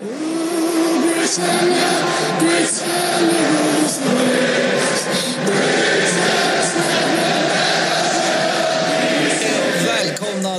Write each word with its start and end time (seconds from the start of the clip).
Välkomna 0.00 0.16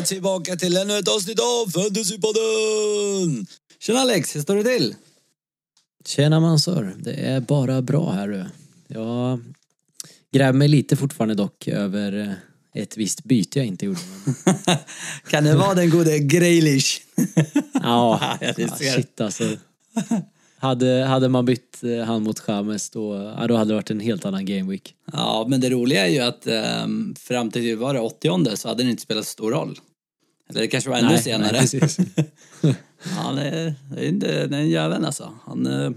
tillbaka 0.06 0.56
till 0.56 0.78
ännu 0.78 0.98
ett 0.98 1.08
avsnitt 1.08 1.40
av 1.40 1.72
Fantasypodden! 1.72 3.48
Tjena 3.80 4.00
Alex, 4.00 4.36
hur 4.36 4.42
står 4.42 4.56
det 4.56 4.64
till? 4.64 4.96
Tjena 6.06 6.40
Mansur, 6.40 6.96
det 7.00 7.14
är 7.14 7.40
bara 7.40 7.82
bra 7.82 8.12
här 8.12 8.28
du. 8.28 8.46
Jag 8.88 9.40
gräver 10.32 10.54
mig 10.54 10.68
lite 10.68 10.96
fortfarande 10.96 11.36
dock 11.36 11.68
över 11.68 12.20
eh, 12.20 12.32
ett 12.74 12.98
visst 12.98 13.24
byte 13.24 13.60
jag 13.60 13.68
inte 13.68 13.86
gjorde. 13.86 14.00
Kan 15.30 15.44
det 15.44 15.56
vara 15.56 15.74
den 15.74 15.90
gode 15.90 16.20
Grealish? 16.20 17.02
ja, 17.74 18.38
Ja, 18.42 18.48
det 18.56 18.62
ja, 18.62 18.76
shit 18.76 19.22
alltså. 19.22 19.44
Hade, 20.58 21.06
hade 21.06 21.30
man 21.30 21.46
bytt 21.46 21.84
eh, 21.84 22.06
han 22.06 22.24
mot 22.24 22.40
Chamez 22.40 22.90
då, 22.90 23.34
ja, 23.40 23.48
då 23.48 23.56
hade 23.56 23.72
det 23.72 23.76
varit 23.76 23.92
en 23.92 24.00
helt 24.00 24.26
annan 24.26 24.46
game 24.46 24.72
week. 24.72 24.96
Ja, 25.14 25.46
men 25.50 25.62
det 25.62 25.70
roliga 25.70 26.08
är 26.08 26.12
ju 26.12 26.20
att 26.20 26.48
ehm, 26.48 27.16
fram 27.20 27.52
till 27.52 27.78
var 27.78 27.94
det 27.94 28.00
80 28.00 28.56
så 28.56 28.68
hade 28.68 28.84
det 28.84 28.90
inte 28.90 29.02
spelat 29.04 29.26
så 29.26 29.32
stor 29.32 29.52
roll. 29.52 29.80
Eller 30.50 30.62
det 30.62 30.68
kanske 30.68 30.90
var 30.90 30.98
ännu 30.98 31.08
Nej, 31.08 31.24
senare. 31.24 31.52
nej, 31.52 31.80
precis. 31.80 31.98
Han 33.02 33.38
är, 33.38 33.76
det 33.96 34.06
är 34.06 34.08
inte 34.10 34.48
den 34.48 34.70
jäveln 34.70 35.06
alltså. 35.06 35.34
Han 35.46 35.68
eh, 35.68 35.92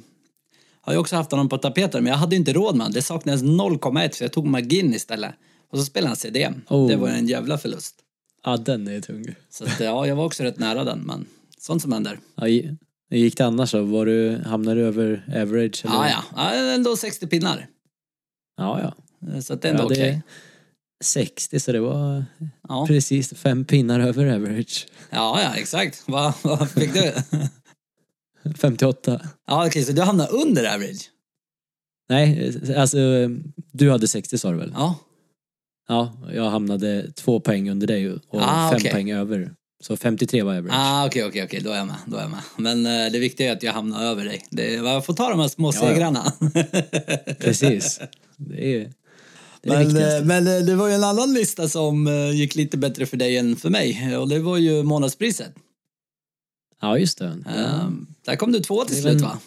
har 0.81 0.93
ju 0.93 0.99
också 0.99 1.17
haft 1.17 1.31
honom 1.31 1.49
på 1.49 1.59
tapeten 1.59 2.05
men 2.05 2.11
jag 2.11 2.19
hade 2.19 2.37
inte 2.37 2.53
råd 2.53 2.75
med 2.75 2.83
honom. 2.83 2.93
Det 2.93 3.03
saknades 3.03 3.43
0,1 3.43 4.11
så 4.13 4.25
jag 4.25 4.33
tog 4.33 4.47
McGinn 4.47 4.95
istället. 4.95 5.35
Och 5.75 5.81
så 5.81 5.85
spelade 5.85 6.09
han 6.09 6.17
CDM. 6.17 6.55
Oh. 6.69 6.89
Det 6.89 6.97
var 6.97 7.09
en 7.09 7.27
jävla 7.27 7.59
förlust. 7.59 7.95
Ja, 8.45 8.57
den 8.57 8.89
är 8.89 9.01
tung. 9.01 9.35
Så 9.51 9.65
att, 9.65 9.81
ja, 9.81 10.07
jag 10.07 10.17
var 10.17 10.25
också 10.25 10.43
rätt 10.43 10.59
nära 10.59 10.85
den 10.85 10.99
men 11.01 11.27
sånt 11.59 11.83
som 11.83 11.93
händer. 11.93 12.19
Ja, 12.35 12.49
gick 13.11 13.37
det 13.37 13.45
annars 13.47 13.73
då? 13.73 13.83
Var 13.83 14.07
du, 14.07 14.43
hamnade 14.47 14.81
du 14.81 14.87
över 14.87 15.25
average? 15.43 15.85
Eller? 15.85 15.95
Ja, 15.95 16.09
ja, 16.37 16.55
ja, 16.55 16.73
ändå 16.73 16.97
60 16.97 17.27
pinnar. 17.27 17.67
ja, 18.57 18.81
ja. 18.83 18.95
Så 19.43 19.53
att 19.55 19.63
det 19.63 19.69
är 19.69 19.73
ändå 19.73 19.83
Ja, 19.83 19.87
okej. 19.91 20.23
60 21.05 21.61
så 21.61 21.73
det 21.73 21.81
var 21.81 22.25
Ja. 22.69 22.87
precis 22.87 23.35
fem 23.35 23.65
pinnar 23.65 24.01
över 24.01 24.27
average. 24.35 24.87
ja, 25.11 25.41
ja, 25.43 25.55
exakt. 25.57 26.03
Vad, 26.07 26.33
vad 26.43 26.71
fick 26.71 26.95
du? 26.95 27.13
58. 28.59 29.21
Ja, 29.47 29.67
okej, 29.67 29.85
så 29.85 29.93
du 29.93 30.03
hamnar 30.03 30.33
under 30.35 30.75
average? 30.75 31.11
Nej, 32.09 32.53
alltså 32.77 32.99
du 33.73 33.91
hade 33.91 34.09
60 34.09 34.39
sa 34.39 34.51
du 34.51 34.57
väl? 34.59 34.73
Ja. 34.75 34.99
Ja, 35.89 36.13
jag 36.33 36.51
hamnade 36.51 37.13
två 37.13 37.41
poäng 37.41 37.71
under 37.71 37.87
dig 37.87 38.13
och 38.13 38.21
Ah, 38.33 38.71
fem 38.71 38.77
okej. 38.81 38.93
poäng 38.93 39.11
över. 39.13 39.55
Så 39.83 39.97
53 39.97 40.43
var 40.43 40.57
average. 40.57 40.75
Ah, 40.77 41.07
okej, 41.07 41.25
okej, 41.25 41.45
okej, 41.45 41.61
då 41.61 41.71
är 41.71 41.77
jag 41.77 41.87
med. 41.87 41.97
Då 42.07 42.17
är 42.17 42.21
jag 42.21 42.31
med. 42.31 42.41
Men 42.57 42.87
eh, 42.87 43.13
det 43.13 43.19
viktiga 43.19 43.49
är 43.51 43.53
att 43.57 43.63
jag 43.63 43.73
hamnar 43.73 44.03
över 44.05 44.25
dig. 44.25 44.45
Det, 44.51 44.73
jag 44.75 45.07
får 45.07 45.15
ta 45.15 45.31
de 45.31 45.41
här 45.41 45.49
små 45.49 45.73
Ja, 45.75 45.79
ja. 45.83 45.89
segrarna. 45.89 46.33
Precis. 47.41 48.01
Det 48.37 48.75
är 48.77 48.93
är 49.63 49.85
Men, 49.85 49.97
eh, 49.97 50.25
men 50.25 50.47
eh, 50.47 50.67
det 50.67 50.75
var 50.75 50.89
ju 50.89 50.95
en 50.95 51.05
annan 51.05 51.33
lista 51.35 51.69
som 51.69 52.07
eh, 52.07 52.31
gick 52.31 52.55
lite 52.55 52.77
bättre 52.77 53.07
för 53.07 53.17
dig 53.17 53.37
än 53.39 53.57
för 53.57 53.71
mig. 53.71 54.17
Och 54.17 54.29
det 54.29 54.39
var 54.39 54.57
ju 54.59 54.83
månadspriset. 54.83 55.55
Ja, 56.81 56.99
just 56.99 57.19
det. 57.19 57.27
Eh, 57.57 57.89
där 58.25 58.37
kom 58.37 58.53
du 58.53 58.61
två 58.61 58.85
till 58.85 58.97
är 58.97 59.01
slut 59.01 59.21
va? 59.21 59.39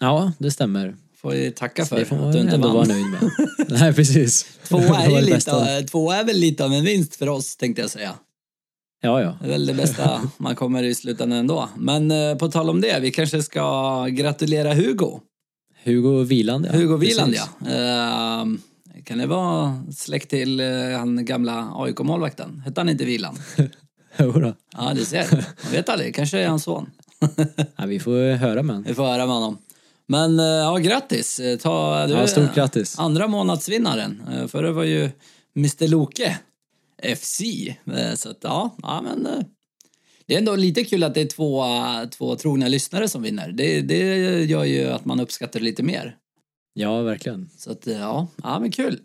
Ja, 0.00 0.32
det 0.38 0.50
stämmer. 0.50 0.96
Får 1.22 1.34
ju 1.34 1.50
tacka 1.50 1.84
för 1.84 1.96
det 1.98 2.04
får 2.04 2.26
att 2.26 2.32
du 2.32 2.40
inte 2.40 2.54
ändå 2.54 2.68
vara 2.68 2.78
vann. 2.78 2.88
nöjd 2.88 3.06
med. 3.06 3.30
Nej, 3.80 3.94
precis. 3.94 4.46
Två 4.68 4.78
Det 4.78 4.86
är, 4.86 5.10
ju 5.10 5.20
lite, 5.20 5.86
två 5.90 6.10
är 6.12 6.24
väl 6.24 6.36
lite 6.36 6.64
av 6.64 6.72
en 6.72 6.84
vinst 6.84 7.16
för 7.16 7.28
oss 7.28 7.56
tänkte 7.56 7.82
jag 7.82 7.90
säga. 7.90 8.14
Ja, 9.02 9.20
ja. 9.22 9.36
Det 9.40 9.46
är 9.46 9.50
väl 9.50 9.66
det 9.66 9.74
bästa 9.74 10.30
man 10.36 10.54
kommer 10.54 10.82
i 10.82 10.94
slutändan 10.94 11.38
ändå. 11.38 11.68
Men 11.76 12.10
eh, 12.10 12.34
på 12.36 12.48
tal 12.48 12.70
om 12.70 12.80
det, 12.80 13.00
vi 13.00 13.10
kanske 13.10 13.42
ska 13.42 14.06
gratulera 14.06 14.74
Hugo. 14.74 15.20
Hugo 15.84 16.24
Wieland, 16.24 16.66
ja. 16.66 16.72
Hugo 16.72 16.98
Precis. 16.98 17.40
ja. 17.64 17.70
Eh, 17.70 18.46
kan 19.04 19.18
det 19.18 19.26
vara 19.26 19.82
släkt 19.96 20.30
till 20.30 20.60
eh, 20.60 20.66
han 20.98 21.24
gamla 21.24 21.72
AIK-målvakten? 21.74 22.62
Hette 22.64 22.80
han 22.80 22.88
inte 22.88 23.04
Wieland? 23.04 23.38
Jo 24.18 24.32
då. 24.32 24.54
Ja, 24.76 24.92
du 24.94 25.04
ser. 25.04 25.32
Man 25.62 25.72
vet 25.72 25.88
aldrig, 25.88 26.14
kanske 26.14 26.38
är 26.38 26.48
hans 26.48 26.64
son. 26.64 26.90
Ja, 27.76 27.86
vi 27.86 28.00
får 28.00 28.34
höra 28.36 28.62
med 28.62 28.74
honom. 28.76 28.84
Vi 28.88 28.94
får 28.94 29.04
höra 29.04 29.26
med 29.26 29.34
honom. 29.34 29.58
Men 30.12 30.40
eh, 30.40 30.46
ja, 30.46 30.76
grattis. 30.76 31.40
Eh, 31.40 31.58
Ta, 31.58 32.06
du 32.06 32.12
Ja, 32.12 32.26
stort 32.26 32.54
grattis. 32.54 32.98
Andra 32.98 33.28
månadsvinnaren. 33.28 34.22
Eh, 34.32 34.46
Förra 34.46 34.72
var 34.72 34.84
ju 34.84 35.10
Mr 35.56 35.88
Loke 35.88 36.38
FC. 37.16 37.40
Eh, 37.96 38.14
Så 38.14 38.30
att 38.30 38.38
ja, 38.40 38.70
ja 38.82 39.02
men 39.02 39.26
eh, 39.26 39.44
det 40.26 40.34
är 40.34 40.38
ändå 40.38 40.56
lite 40.56 40.84
kul 40.84 41.02
att 41.04 41.14
det 41.14 41.20
är 41.20 41.26
två, 41.26 41.64
eh, 41.64 42.08
två 42.08 42.36
trogna 42.36 42.68
lyssnare 42.68 43.08
som 43.08 43.22
vinner. 43.22 43.52
Det, 43.52 43.80
det 43.80 43.98
gör 44.44 44.64
ju 44.64 44.86
att 44.86 45.04
man 45.04 45.20
uppskattar 45.20 45.60
det 45.60 45.64
lite 45.64 45.82
mer. 45.82 46.16
Ja, 46.74 47.02
verkligen. 47.02 47.50
Så 47.58 47.72
att 47.72 47.86
eh, 47.86 47.98
ja, 47.98 48.26
ja 48.42 48.58
men 48.60 48.70
kul. 48.70 49.00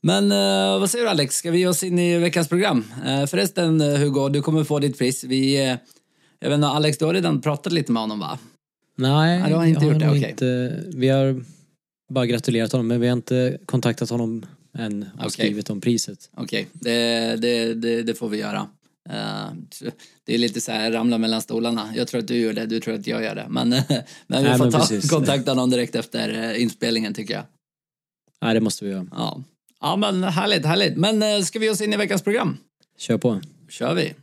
Men 0.00 0.32
eh, 0.32 0.80
vad 0.80 0.90
säger 0.90 1.04
du 1.04 1.10
Alex, 1.10 1.36
ska 1.36 1.50
vi 1.50 1.58
ge 1.58 1.66
oss 1.66 1.82
in 1.82 1.98
i 1.98 2.18
veckans 2.18 2.48
program? 2.48 2.84
Eh, 3.06 3.26
förresten 3.26 3.80
eh, 3.80 3.98
Hugo, 3.98 4.28
du 4.28 4.42
kommer 4.42 4.64
få 4.64 4.78
ditt 4.78 4.98
pris. 4.98 5.24
Vi, 5.24 5.56
eh, 5.56 5.76
jag 6.38 6.48
vet 6.48 6.54
inte, 6.54 6.68
Alex 6.68 6.98
du 6.98 7.04
har 7.04 7.14
redan 7.14 7.40
pratat 7.40 7.72
lite 7.72 7.92
med 7.92 8.02
honom 8.02 8.18
va? 8.20 8.38
Nej, 8.96 9.40
Ja, 9.40 9.48
du 9.48 9.54
har 9.54 9.64
inte 9.64 9.84
gjort 9.86 9.98
det, 9.98 10.08
okej. 10.10 10.30
inte, 10.30 10.82
Vi 10.94 11.08
har 11.08 11.44
bara 12.12 12.26
gratulerat 12.26 12.72
honom, 12.72 12.86
men 12.88 13.00
vi 13.00 13.06
har 13.06 13.16
inte 13.16 13.58
kontaktat 13.66 14.10
honom 14.10 14.46
än 14.78 15.02
och 15.02 15.18
Okej. 15.18 15.30
skrivit 15.30 15.70
om 15.70 15.80
priset. 15.80 16.30
Okej, 16.36 16.68
det, 16.72 17.36
det, 17.36 17.74
det, 17.74 18.02
det 18.02 18.14
får 18.14 18.28
vi 18.28 18.38
göra. 18.38 18.68
Eh, 19.10 19.46
det 20.24 20.34
är 20.34 20.38
lite 20.38 20.60
så 20.60 20.72
här 20.72 20.92
ramla 20.92 21.18
mellan 21.18 21.42
stolarna. 21.42 21.88
Jag 21.96 22.08
tror 22.08 22.20
att 22.20 22.28
du 22.28 22.36
gör 22.36 22.52
det, 22.52 22.66
du 22.66 22.80
tror 22.80 22.94
att 22.94 23.06
jag 23.06 23.22
gör 23.22 23.34
det. 23.34 23.46
Men, 23.48 23.68
men 23.70 23.82
vi 23.88 23.94
Nej, 24.26 24.58
får 24.58 24.64
men 24.64 24.72
ta 24.72 24.78
precis. 24.78 25.10
kontakta 25.10 25.50
honom 25.50 25.70
direkt 25.70 25.94
efter 25.94 26.50
eh, 26.54 26.62
inspelningen 26.62 27.14
tycker 27.14 27.34
jag. 27.34 27.44
Nej, 28.42 28.54
det 28.54 28.60
måste 28.60 28.84
vi 28.84 28.90
göra. 28.90 29.06
Ja, 29.10 29.42
ja 29.80 29.96
men 29.96 30.24
härligt, 30.24 30.66
härligt. 30.66 30.96
Men 30.96 31.22
eh, 31.22 31.40
ska 31.40 31.58
vi 31.58 31.64
ge 31.66 31.72
oss 31.72 31.80
in 31.80 31.92
i 31.92 31.96
veckans 31.96 32.22
program? 32.22 32.56
Kör 32.98 33.18
på. 33.18 33.40
kör 33.68 33.94
vi. 33.94 34.14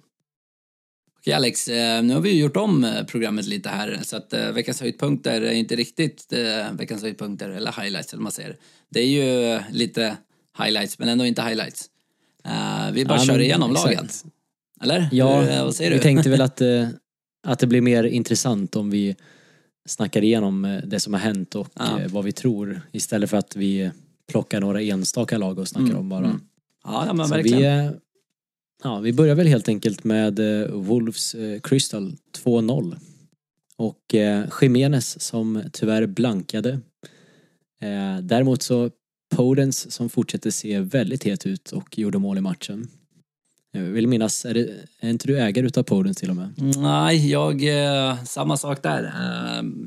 Okej 1.22 1.34
Alex, 1.34 1.68
eh, 1.68 2.04
nu 2.04 2.14
har 2.14 2.22
vi 2.22 2.30
ju 2.32 2.42
gjort 2.42 2.58
om 2.58 2.84
eh, 2.84 3.04
programmet 3.06 3.46
lite 3.46 3.70
här 3.70 4.00
så 4.04 4.18
att 4.18 4.34
eh, 4.34 4.52
veckans 4.52 4.82
höjdpunkter 4.82 5.42
är 5.42 5.52
inte 5.52 5.76
riktigt 5.76 6.34
veckans 6.72 7.02
höjdpunkter 7.02 7.50
eller 7.50 7.82
highlights 7.82 8.14
eller 8.14 8.24
man 8.24 8.32
säger. 8.32 8.56
Det 8.90 9.00
är 9.00 9.08
ju 9.08 9.60
lite 9.72 10.18
highlights 10.64 11.00
men 11.00 11.10
ändå 11.10 11.26
inte 11.26 11.42
highlights. 11.42 11.90
Vi 12.94 13.06
bara 13.06 13.18
Ja, 13.20 13.26
kör 13.26 13.40
igenom 13.40 13.72
exakt. 13.72 13.96
lagen. 13.96 14.08
Eller? 14.82 15.10
Ja, 15.12 15.42
Hur, 15.42 15.64
vad 15.64 15.76
säger 15.76 15.92
vi 15.92 15.98
du? 15.98 16.04
tänkte 16.04 16.30
väl 16.30 16.42
att, 16.42 16.62
att 17.48 17.60
det 17.60 17.68
blir 17.68 17.82
mer 17.82 18.04
intressant 18.04 18.76
om 18.76 18.90
vi 18.90 19.16
snackar 19.86 20.24
igenom 20.24 20.82
det 20.86 21.00
som 21.00 21.14
har 21.14 21.20
hänt 21.20 21.56
och 21.56 21.68
Ja. 21.74 22.00
vad 22.10 22.24
vi 22.26 22.32
tror 22.32 22.82
istället 22.92 23.30
för 23.30 23.38
att 23.38 23.56
vi 23.56 23.92
plockar 24.32 24.60
några 24.62 24.82
enstaka 24.82 25.38
lag 25.38 25.60
och 25.60 25.68
snackar 25.68 25.86
Mm, 25.86 25.98
om 25.98 26.10
bara. 26.10 26.26
mm. 26.26 26.42
Ja, 26.84 27.04
ja 27.08 27.14
men 27.14 27.28
Så 27.28 27.34
verkligen. 27.36 27.88
vi, 27.92 27.98
ja, 28.84 29.00
vi 29.00 29.14
börjar 29.14 29.36
väl 29.36 29.48
helt 29.48 29.68
enkelt 29.68 30.04
med 30.04 30.40
eh, 30.40 30.68
Wolves 30.72 31.36
eh, 31.36 31.60
Crystal 31.60 32.16
2-0. 32.44 32.96
Och 33.76 34.16
eh, 34.16 34.46
Jimenez 34.62 35.22
som 35.22 35.64
tyvärr 35.72 36.06
blankade. 36.06 36.70
Eh, 37.82 38.18
däremot 38.22 38.62
så 38.62 38.90
Podens 39.36 39.92
som 39.92 40.10
fortsätter 40.10 40.52
se 40.52 40.80
väldigt 40.80 41.24
het 41.24 41.46
ut 41.46 41.72
och 41.72 41.98
gjorde 41.98 42.18
mål 42.20 42.38
i 42.38 42.42
matchen. 42.42 42.88
Jag 43.74 43.82
vill 43.82 44.08
minnas, 44.08 44.46
är, 44.46 44.54
det, 44.54 44.70
är 45.00 45.10
inte 45.10 45.28
du 45.28 45.40
ägare 45.40 45.66
utav 45.66 45.84
Podens 45.84 46.18
till 46.18 46.30
och 46.30 46.36
med? 46.36 46.50
Nej, 46.78 47.30
jag, 47.32 47.64
eh, 47.64 48.24
samma 48.24 48.58
sak 48.58 48.84
där. 48.84 49.14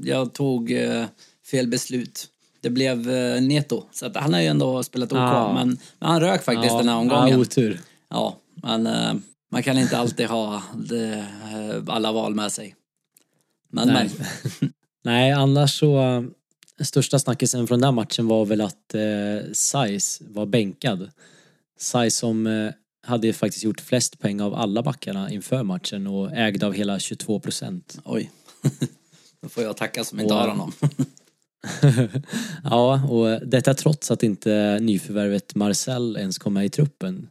Jag 0.05 0.33
tog 0.35 0.73
fel 1.51 1.67
beslut. 1.69 2.29
Det 2.61 2.71
blev 2.71 3.07
Neto, 3.43 3.85
så 3.93 4.07
att 4.07 4.17
han 4.17 4.33
har 4.33 4.41
ju 4.41 4.47
ändå 4.47 4.83
spelat 4.83 5.13
OK, 5.13 5.19
Ah. 5.19 5.53
men, 5.55 5.69
men 5.69 6.09
han 6.11 6.21
rök 6.21 6.43
faktiskt 6.43 6.79
den 6.79 6.89
här 6.89 6.95
Ja, 6.95 7.01
omgången. 7.01 7.41
otur. 7.41 7.81
Ja, 8.11 8.37
men 8.65 8.87
eh, 8.87 9.15
man 9.51 9.63
kan 9.63 9.79
inte 9.79 9.99
alltid 9.99 10.27
ha 10.27 10.63
det, 10.75 11.15
eh, 11.15 11.83
alla 11.87 12.13
val 12.13 12.35
med 12.35 12.53
sig. 12.53 12.75
Men, 13.71 13.89
Nej. 13.89 14.11
men. 14.61 14.73
Nej, 15.05 15.33
annars 15.33 15.79
så 15.79 16.01
eh, 16.01 16.23
största 16.85 17.19
snackisen 17.19 17.67
från 17.67 17.81
den 17.81 17.95
matchen 17.95 18.27
var 18.27 18.45
väl 18.47 18.61
att 18.61 18.95
eh, 18.95 19.53
Sais 19.53 20.21
var 20.29 20.47
bänkad. 20.47 21.11
Sais 21.79 22.17
som 22.17 22.47
eh, 22.47 22.71
hade 23.07 23.33
faktiskt 23.33 23.65
gjort 23.65 23.81
flest 23.81 24.19
poäng 24.19 24.41
av 24.41 24.55
alla 24.55 24.83
backarna 24.83 25.31
inför 25.31 25.63
matchen 25.63 26.07
och 26.07 26.33
ägde 26.33 26.67
av 26.67 26.73
hela 26.73 26.99
22 26.99 27.41
procent. 27.41 27.99
Oj. 28.05 28.31
Då 29.43 29.49
får 29.49 29.63
jag 29.63 29.77
tacka 29.77 30.05
som 30.05 30.21
inte 30.21 30.35
Och- 30.35 30.41
har 30.41 30.49
honom. 30.49 30.73
ja, 32.65 33.05
och 33.09 33.49
detta 33.49 33.75
trots 33.75 34.11
att 34.11 34.23
inte 34.23 34.79
nyförvärvet 34.81 35.55
Marcel 35.55 36.17
ens 36.17 36.39
kom 36.39 36.55
med 36.55 36.67
i 36.67 36.69
truppen. 36.69 37.29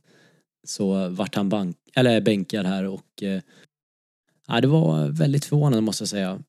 Så 0.68 1.10
vart 1.10 1.36
han 1.36 1.50
bank, 1.50 1.77
eller 1.95 2.21
bänkad 2.21 2.65
här 2.65 2.83
och 2.88 3.24
eh, 3.24 3.42
ja, 4.48 4.62
det 4.62 4.68
var 4.68 5.07
väldigt 5.07 5.45
förvånande 5.45 5.81
måste 5.81 6.01
jag 6.01 6.10
säga. 6.10 6.39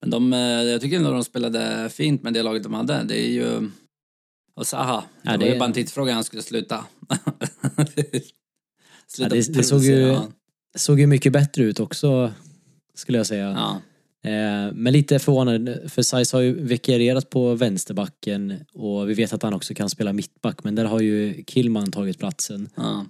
Men 0.00 0.10
de, 0.10 0.32
eh, 0.32 0.38
jag 0.40 0.80
tycker 0.80 0.96
ändå 0.96 1.10
de 1.12 1.24
spelade 1.24 1.90
fint 1.90 2.22
med 2.22 2.34
det 2.34 2.42
laget 2.42 2.62
de 2.62 2.74
hade. 2.74 3.04
Det 3.04 3.26
är 3.26 3.30
ju... 3.30 3.70
Och 4.54 4.66
Zaha, 4.66 5.00
det, 5.00 5.04
Ja, 5.22 5.30
var 5.30 5.38
det- 5.38 5.52
ju 5.52 5.58
bara 5.58 5.64
en 5.64 5.72
tidsfråga 5.72 6.14
han 6.14 6.24
skulle 6.24 6.42
sluta. 6.42 6.84
sluta 9.06 9.36
Ja, 9.36 9.42
det- 9.42 9.54
det 9.54 9.62
såg 9.64 9.82
ju-. 9.82 10.16
Såg 10.74 11.00
ju 11.00 11.06
mycket 11.06 11.32
bättre 11.32 11.62
ut 11.64 11.80
också 11.80 12.32
skulle 12.94 13.18
jag 13.18 13.26
säga. 13.26 13.50
Ja. 13.50 13.80
Eh, 14.24 14.72
men 14.72 14.92
lite 14.92 15.18
förvånande, 15.18 15.88
för 15.88 16.02
Saiz 16.02 16.32
har 16.32 16.40
ju 16.40 16.64
vikarierat 16.64 17.30
på 17.30 17.54
vänsterbacken 17.54 18.54
och 18.72 19.10
vi 19.10 19.14
vet 19.14 19.32
att 19.32 19.42
han 19.42 19.54
också 19.54 19.74
kan 19.74 19.90
spela 19.90 20.12
mittback, 20.12 20.64
men 20.64 20.74
där 20.74 20.84
har 20.84 21.00
ju 21.00 21.44
Killman 21.44 21.90
tagit 21.90 22.18
platsen. 22.18 22.68
Ja. 22.74 23.06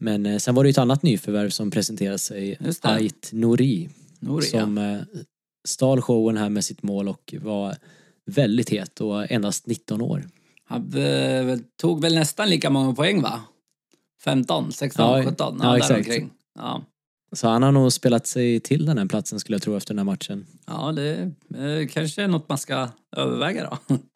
Men 0.00 0.26
eh, 0.26 0.38
sen 0.38 0.54
var 0.54 0.64
det 0.64 0.68
ju 0.68 0.70
ett 0.70 0.78
annat 0.78 1.02
nyförvärv 1.02 1.50
som 1.50 1.70
presenterade 1.70 2.18
sig. 2.18 2.58
Ait 2.82 3.30
Nouri, 3.32 3.88
Nouri, 4.20 4.46
som 4.46 4.78
eh, 4.78 4.98
stal 5.68 6.00
showen 6.02 6.36
här 6.36 6.48
med 6.48 6.64
sitt 6.64 6.82
mål 6.82 7.08
och 7.08 7.34
var 7.40 7.76
väldigt 8.26 8.70
het 8.70 9.00
och 9.00 9.30
endast 9.30 9.66
19 9.66 10.00
år. 10.02 10.28
Han 10.64 10.92
tog 11.80 12.02
väl 12.02 12.14
nästan 12.14 12.50
lika 12.50 12.70
många 12.70 12.94
poäng 12.94 13.22
va? 13.22 13.40
15, 14.24 14.72
16, 14.72 15.04
Ja, 15.18 15.24
17? 15.30 15.58
ja, 15.62 15.76
exakt. 15.76 15.88
däromkring. 15.90 16.30
Ja, 16.54 16.82
Så 17.32 17.48
han 17.48 17.62
har 17.62 17.72
nog 17.72 17.92
spelat 17.92 18.26
sig 18.26 18.60
till 18.60 18.86
den 18.86 18.98
här 18.98 19.06
platsen 19.06 19.40
skulle 19.40 19.54
jag 19.54 19.62
tro 19.62 19.76
efter 19.76 19.94
den 19.94 19.98
här 19.98 20.12
matchen. 20.12 20.46
ja 20.66 20.92
det 20.92 21.32
eh, 21.54 21.88
kanske 21.88 22.22
är 22.22 22.28
något 22.28 22.48
man 22.48 22.58
ska 22.58 22.88
överväga 23.16 23.70
då. 23.88 23.96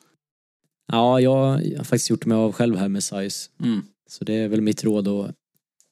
Ja, 0.92 1.20
jag, 1.20 1.36
har 1.76 1.84
faktiskt 1.84 2.10
gjort 2.10 2.26
mig 2.26 2.36
av 2.36 2.52
själv 2.52 2.76
här 2.76 2.88
med 2.88 3.04
Saiz. 3.04 3.50
Mm. 3.62 3.82
Så 4.08 4.24
det 4.24 4.34
är 4.34 4.48
väl 4.48 4.60
mitt 4.60 4.84
råd 4.84 5.08
att 5.08 5.34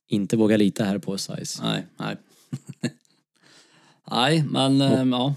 inte 0.09 0.37
våga 0.37 0.56
lita 0.56 0.85
här 0.85 0.99
på 0.99 1.19
Saiz. 1.19 1.61
Nej, 1.62 1.87
nej. 1.97 2.17
nej, 4.11 4.44
men 4.50 4.81
eh, 4.81 5.05
ja. 5.05 5.35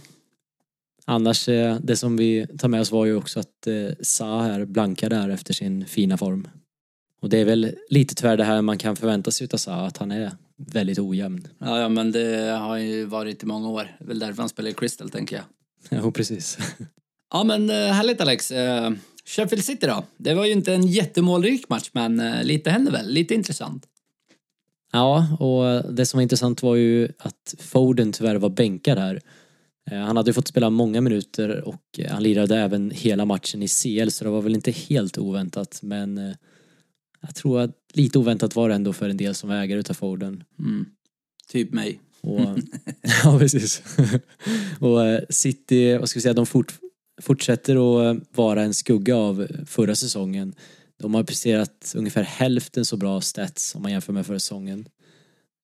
Annars, 1.06 1.50
eh, 1.50 1.78
det 1.84 1.96
som 1.96 2.18
vi 2.18 2.48
tar 2.58 2.68
med 2.68 2.82
oss 2.82 2.92
var 2.92 3.06
ju 3.06 3.16
också 3.16 3.40
att 3.40 3.68
eh, 3.68 3.90
Sa 4.02 4.42
här 4.42 4.66
blankade 4.66 5.16
här 5.16 5.30
efter 5.30 5.54
sin 5.54 5.86
fina 5.86 6.18
form. 6.18 6.48
Och 7.22 7.30
det 7.30 7.38
är 7.38 7.46
väl 7.46 7.76
lite 7.90 8.16
tyvärr 8.16 8.38
det 8.38 8.44
här 8.44 8.62
man 8.62 8.78
kan 8.78 8.96
förvänta 8.96 9.32
sig 9.32 9.46
utav 9.46 9.58
Sa, 9.58 9.74
att 9.74 9.98
han 9.98 10.12
är 10.12 10.32
väldigt 10.68 11.00
ojämn. 11.00 11.48
Ja, 11.58 11.80
ja, 11.80 11.90
men 11.90 12.12
det 12.12 12.58
har 12.60 12.78
ju 12.78 13.06
varit 13.06 13.44
i 13.44 13.46
många 13.46 13.70
år. 13.70 13.96
Det 14.00 14.04
är 14.04 14.08
väl 14.08 14.20
därför 14.20 14.42
han 14.42 14.50
spelar 14.50 14.70
i 14.70 14.74
Crystal, 14.74 15.10
tänker 15.10 15.36
jag. 15.36 15.46
Jo, 16.04 16.12
precis. 16.12 16.58
Ja, 17.34 17.44
men 17.44 17.70
eh, 17.70 17.76
härligt 17.76 18.22
Alex. 18.22 18.52
Eh, 18.52 18.92
Sheffield 19.26 19.66
City 19.66 19.88
då? 19.88 20.04
Det 20.18 20.34
var 20.34 20.46
ju 20.46 20.52
inte 20.52 20.74
en 20.74 20.88
jättemålrik 20.88 21.70
match, 21.70 21.90
men 21.94 22.20
eh, 22.20 22.44
lite 22.44 22.70
hände 22.70 22.92
väl. 22.92 23.10
Lite 23.10 23.34
intressant. 23.34 23.88
Ja, 24.92 25.38
och 25.40 25.94
det 25.94 26.06
som 26.06 26.18
var 26.18 26.22
intressant 26.22 26.64
var 26.64 26.76
ju 26.76 27.10
att 27.18 27.56
Foden 27.60 28.12
tyvärr 28.12 28.36
var 28.36 28.50
bänkad 28.50 28.98
här. 28.98 29.22
Han 29.92 30.18
hade 30.18 30.30
ju 30.30 30.34
fått 30.34 30.48
spela 30.48 30.70
många 30.70 31.02
minuter 31.02 31.68
och 31.68 32.00
han 32.10 32.24
lirade 32.24 32.58
även 32.58 32.92
hela 32.92 33.26
matchen 33.26 33.64
i 33.64 33.68
CL 33.68 34.10
så 34.10 34.24
det 34.24 34.30
var 34.30 34.42
väl 34.42 34.56
inte 34.56 34.72
helt 34.72 35.18
oväntat 35.18 35.80
men 35.82 36.36
jag 37.22 37.36
tror 37.36 37.60
att 37.62 37.72
lite 37.94 38.20
oväntat 38.20 38.56
var 38.56 38.70
det 38.70 38.76
ändå 38.76 38.94
för 38.94 39.10
en 39.10 39.18
del 39.18 39.36
som 39.36 39.50
var 39.50 39.56
ägare 39.56 39.80
utav 39.80 39.94
Foden. 39.94 40.44
Mm. 40.60 40.86
Typ 41.48 41.72
mig. 41.74 42.00
Och, 42.22 42.40
ja, 43.24 43.40
precis. 43.40 43.84
och 44.80 45.06
eh, 45.06 45.22
City, 45.30 45.98
vad 45.98 46.10
ska 46.10 46.18
vi 46.18 46.22
säga, 46.22 46.34
de 46.34 46.46
fort, 46.46 46.74
fortsätter 47.22 47.76
att 47.76 48.16
eh, 48.16 48.24
vara 48.36 48.62
en 48.64 48.74
skugga 48.74 49.16
av 49.16 49.48
förra 49.66 49.96
säsongen. 49.96 50.54
De 51.00 51.14
har 51.14 51.24
presterat 51.24 51.94
ungefär 51.96 52.24
hälften 52.24 52.86
så 52.86 52.98
bra 52.98 53.22
stats 53.22 53.76
om 53.76 53.82
man 53.82 53.92
jämför 53.92 54.14
med 54.14 54.26
förra 54.26 54.40
säsongen. 54.40 54.86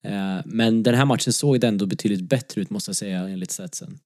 Eh, 0.03 0.39
Men 0.45 0.83
den 0.83 0.95
här 0.95 1.05
matchen 1.05 1.33
såg 1.33 1.59
det 1.59 1.67
ändå 1.67 1.85
betydligt 1.85 2.21
bättre 2.29 2.61
ut 2.61 2.69
måste 2.69 2.89
jag 2.89 2.95
säga 2.95 3.27
enligt 3.27 3.51
statsen. 3.51 3.99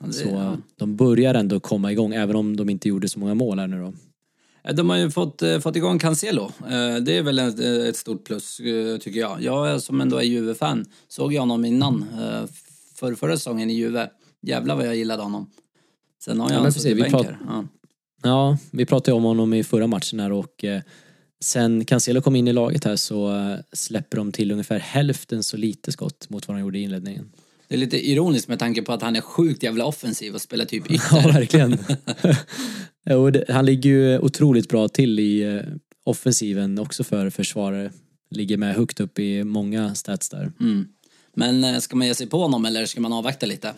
Ja, 0.00 0.12
Så 0.12 0.28
ja. 0.28 0.58
de 0.76 0.96
börjar 0.96 1.34
ändå 1.34 1.60
komma 1.60 1.92
igång 1.92 2.14
även 2.14 2.36
om 2.36 2.56
de 2.56 2.70
inte 2.70 2.88
gjorde 2.88 3.08
så 3.08 3.18
många 3.18 3.34
mål 3.34 3.58
här 3.58 3.66
nu 3.66 3.80
då. 3.80 3.92
Eh, 4.66 4.74
De 4.74 4.90
har 4.90 4.96
ju 4.96 5.10
fått, 5.10 5.42
eh, 5.42 5.58
fått 5.58 5.76
igång 5.76 5.98
Cancelo. 5.98 6.52
Eh, 6.60 6.96
Det 7.02 7.16
är 7.16 7.22
väl 7.22 7.38
ett, 7.38 7.58
ett 7.60 7.96
stort 7.96 8.24
plus, 8.24 8.56
tycker 9.00 9.20
jag. 9.20 9.42
Jag 9.42 9.82
som 9.82 10.00
ändå 10.00 10.16
är 10.16 10.22
Juve-fan 10.22 10.84
såg 11.08 11.32
jag 11.32 11.40
honom 11.42 11.64
innan, 11.64 12.04
för 12.94 13.14
förra 13.14 13.36
säsongen 13.36 13.70
i 13.70 13.74
Juve. 13.74 14.10
Jävlar 14.42 14.76
vad 14.76 14.86
jag 14.86 14.96
gillade 14.96 15.22
honom. 15.22 15.50
Sen 16.24 16.40
har 16.40 16.50
jag 16.50 16.58
Ja, 16.58 16.62
han 16.62 16.72
suttit 16.72 17.06
i 17.06 17.10
prat-. 17.10 17.26
Ja. 17.46 17.64
Ja, 18.22 18.58
vi 18.70 18.86
pratade 18.86 19.16
om 19.16 19.22
honom 19.22 19.54
i 19.54 19.64
förra 19.64 19.86
matchen 19.86 20.20
här 20.20 20.32
och 20.32 20.64
sen 21.44 21.84
Cancelo 21.84 22.20
kom 22.22 22.36
in 22.36 22.48
i 22.48 22.52
laget 22.52 22.84
här 22.84 22.96
så 22.96 23.56
släpper 23.72 24.16
de 24.16 24.32
till 24.32 24.52
ungefär 24.52 24.78
hälften 24.78 25.42
så 25.42 25.56
lite 25.56 25.92
skott 25.92 26.30
mot 26.30 26.48
vad 26.48 26.56
de 26.56 26.60
gjorde 26.60 26.78
i 26.78 26.82
inledningen. 26.82 27.32
Det 27.68 27.74
är 27.74 27.78
lite 27.78 28.10
ironiskt 28.10 28.48
med 28.48 28.58
tanke 28.58 28.82
på 28.82 28.92
att 28.92 29.02
han 29.02 29.16
är 29.16 29.20
sjukt 29.20 29.62
jävla 29.62 29.84
offensiv 29.84 30.34
och 30.34 30.40
spelar 30.40 30.64
typ 30.64 30.84
Ja, 30.88 30.94
ytter. 30.94 31.32
verkligen. 31.32 31.78
jo, 33.10 33.30
det, 33.30 33.44
han 33.48 33.66
ligger 33.66 33.90
ju 33.90 34.18
otroligt 34.18 34.68
bra 34.68 34.88
till 34.88 35.18
i 35.20 35.42
eh, 35.42 35.60
offensiven 36.04 36.78
också 36.78 37.04
för 37.04 37.30
försvarare. 37.30 37.90
Ligger 38.30 38.56
med 38.56 38.74
högt 38.74 39.00
upp 39.00 39.18
i 39.18 39.44
många 39.44 39.94
stats 39.94 40.28
där. 40.28 40.52
Mm. 40.60 40.88
Men 41.34 41.64
eh, 41.64 41.78
ska 41.78 41.96
man 41.96 42.06
ge 42.06 42.14
sig 42.14 42.26
på 42.26 42.38
honom 42.38 42.64
eller 42.64 42.86
ska 42.86 43.00
man 43.00 43.12
avvakta 43.12 43.46
lite? 43.46 43.74